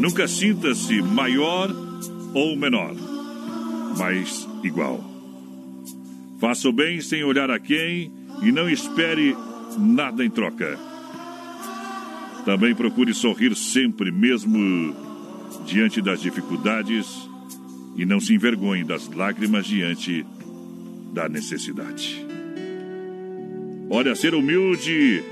Nunca 0.00 0.28
sinta-se 0.28 1.00
maior 1.02 1.74
ou 2.34 2.56
menor, 2.56 2.94
mas 3.96 4.48
igual. 4.62 5.07
Faça 6.38 6.68
o 6.68 6.72
bem 6.72 7.00
sem 7.00 7.24
olhar 7.24 7.50
a 7.50 7.58
quem 7.58 8.12
e 8.42 8.52
não 8.52 8.70
espere 8.70 9.36
nada 9.76 10.24
em 10.24 10.30
troca. 10.30 10.78
Também 12.44 12.74
procure 12.74 13.12
sorrir 13.12 13.54
sempre, 13.56 14.12
mesmo 14.12 14.94
diante 15.66 16.00
das 16.00 16.20
dificuldades 16.22 17.28
e 17.96 18.06
não 18.06 18.20
se 18.20 18.34
envergonhe 18.34 18.84
das 18.84 19.08
lágrimas 19.08 19.66
diante 19.66 20.24
da 21.12 21.28
necessidade. 21.28 22.24
Olha, 23.90 24.14
ser 24.14 24.34
humilde, 24.34 25.22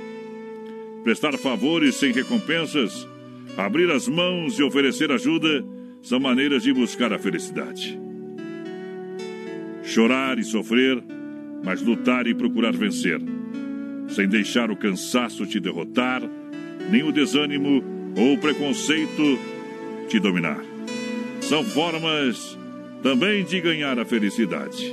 prestar 1.05 1.39
favores 1.39 1.95
sem 1.95 2.11
recompensas, 2.13 3.07
abrir 3.57 3.91
as 3.91 4.09
mãos 4.09 4.59
e 4.59 4.63
oferecer 4.63 5.13
ajuda 5.13 5.65
são 6.03 6.19
maneiras 6.19 6.65
de 6.65 6.73
buscar 6.73 7.13
a 7.13 7.19
felicidade. 7.19 8.06
Chorar 9.87 10.39
e 10.39 10.45
sofrer, 10.45 11.03
mas 11.65 11.81
lutar 11.81 12.27
e 12.27 12.35
procurar 12.35 12.73
vencer, 12.73 13.21
sem 14.09 14.29
deixar 14.29 14.71
o 14.71 14.77
cansaço 14.77 15.47
te 15.47 15.61
derrotar, 15.61 16.23
nem 16.91 17.05
o 17.05 17.13
desânimo 17.13 17.83
ou 18.17 18.35
o 18.35 18.39
preconceito 18.39 19.39
te 20.09 20.19
dominar. 20.19 20.61
São 21.41 21.63
formas 21.63 22.59
também 23.01 23.45
de 23.45 23.61
ganhar 23.61 23.99
a 23.99 24.05
felicidade. 24.05 24.93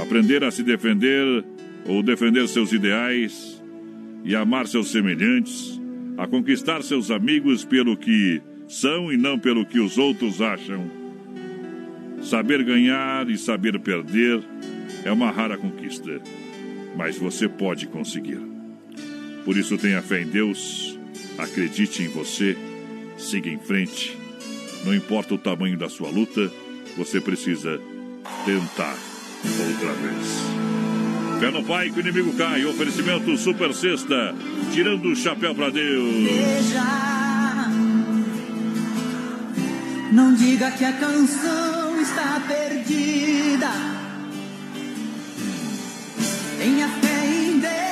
Aprender 0.00 0.44
a 0.44 0.50
se 0.52 0.62
defender 0.62 1.44
ou 1.86 2.02
defender 2.04 2.46
seus 2.46 2.72
ideais 2.72 3.60
e 4.24 4.36
amar 4.36 4.68
seus 4.68 4.92
semelhantes, 4.92 5.80
a 6.16 6.26
conquistar 6.26 6.82
seus 6.82 7.10
amigos 7.10 7.64
pelo 7.64 7.96
que 7.96 8.40
são 8.68 9.12
e 9.12 9.16
não 9.16 9.38
pelo 9.38 9.66
que 9.66 9.80
os 9.80 9.98
outros 9.98 10.40
acham. 10.40 10.99
Saber 12.22 12.62
ganhar 12.62 13.28
e 13.28 13.38
saber 13.38 13.78
perder 13.80 14.42
é 15.04 15.10
uma 15.10 15.30
rara 15.30 15.56
conquista, 15.56 16.20
mas 16.96 17.16
você 17.16 17.48
pode 17.48 17.86
conseguir. 17.86 18.40
Por 19.44 19.56
isso 19.56 19.78
tenha 19.78 20.02
fé 20.02 20.20
em 20.22 20.26
Deus, 20.26 20.98
acredite 21.38 22.02
em 22.02 22.08
você, 22.08 22.56
siga 23.16 23.48
em 23.48 23.58
frente. 23.58 24.16
Não 24.84 24.94
importa 24.94 25.34
o 25.34 25.38
tamanho 25.38 25.76
da 25.76 25.88
sua 25.88 26.10
luta, 26.10 26.50
você 26.96 27.20
precisa 27.20 27.80
tentar 28.44 28.96
outra 29.44 29.92
vez. 29.94 30.60
Fé 31.40 31.50
no 31.50 31.64
Pai 31.64 31.88
que 31.88 31.98
o 31.98 32.00
inimigo 32.00 32.34
cai. 32.34 32.66
Oferecimento 32.66 33.34
Super 33.38 33.72
Sexta. 33.72 34.34
Tirando 34.72 35.06
o 35.06 35.16
chapéu 35.16 35.54
pra 35.54 35.70
Deus. 35.70 36.14
Veja, 36.14 36.84
não 40.12 40.34
diga 40.34 40.70
que 40.72 40.84
a 40.84 40.92
canção 40.92 41.79
está 42.02 42.40
perdida. 42.48 43.70
Tenha 46.58 46.88
fé 46.88 47.26
em 47.26 47.58
Deus, 47.58 47.89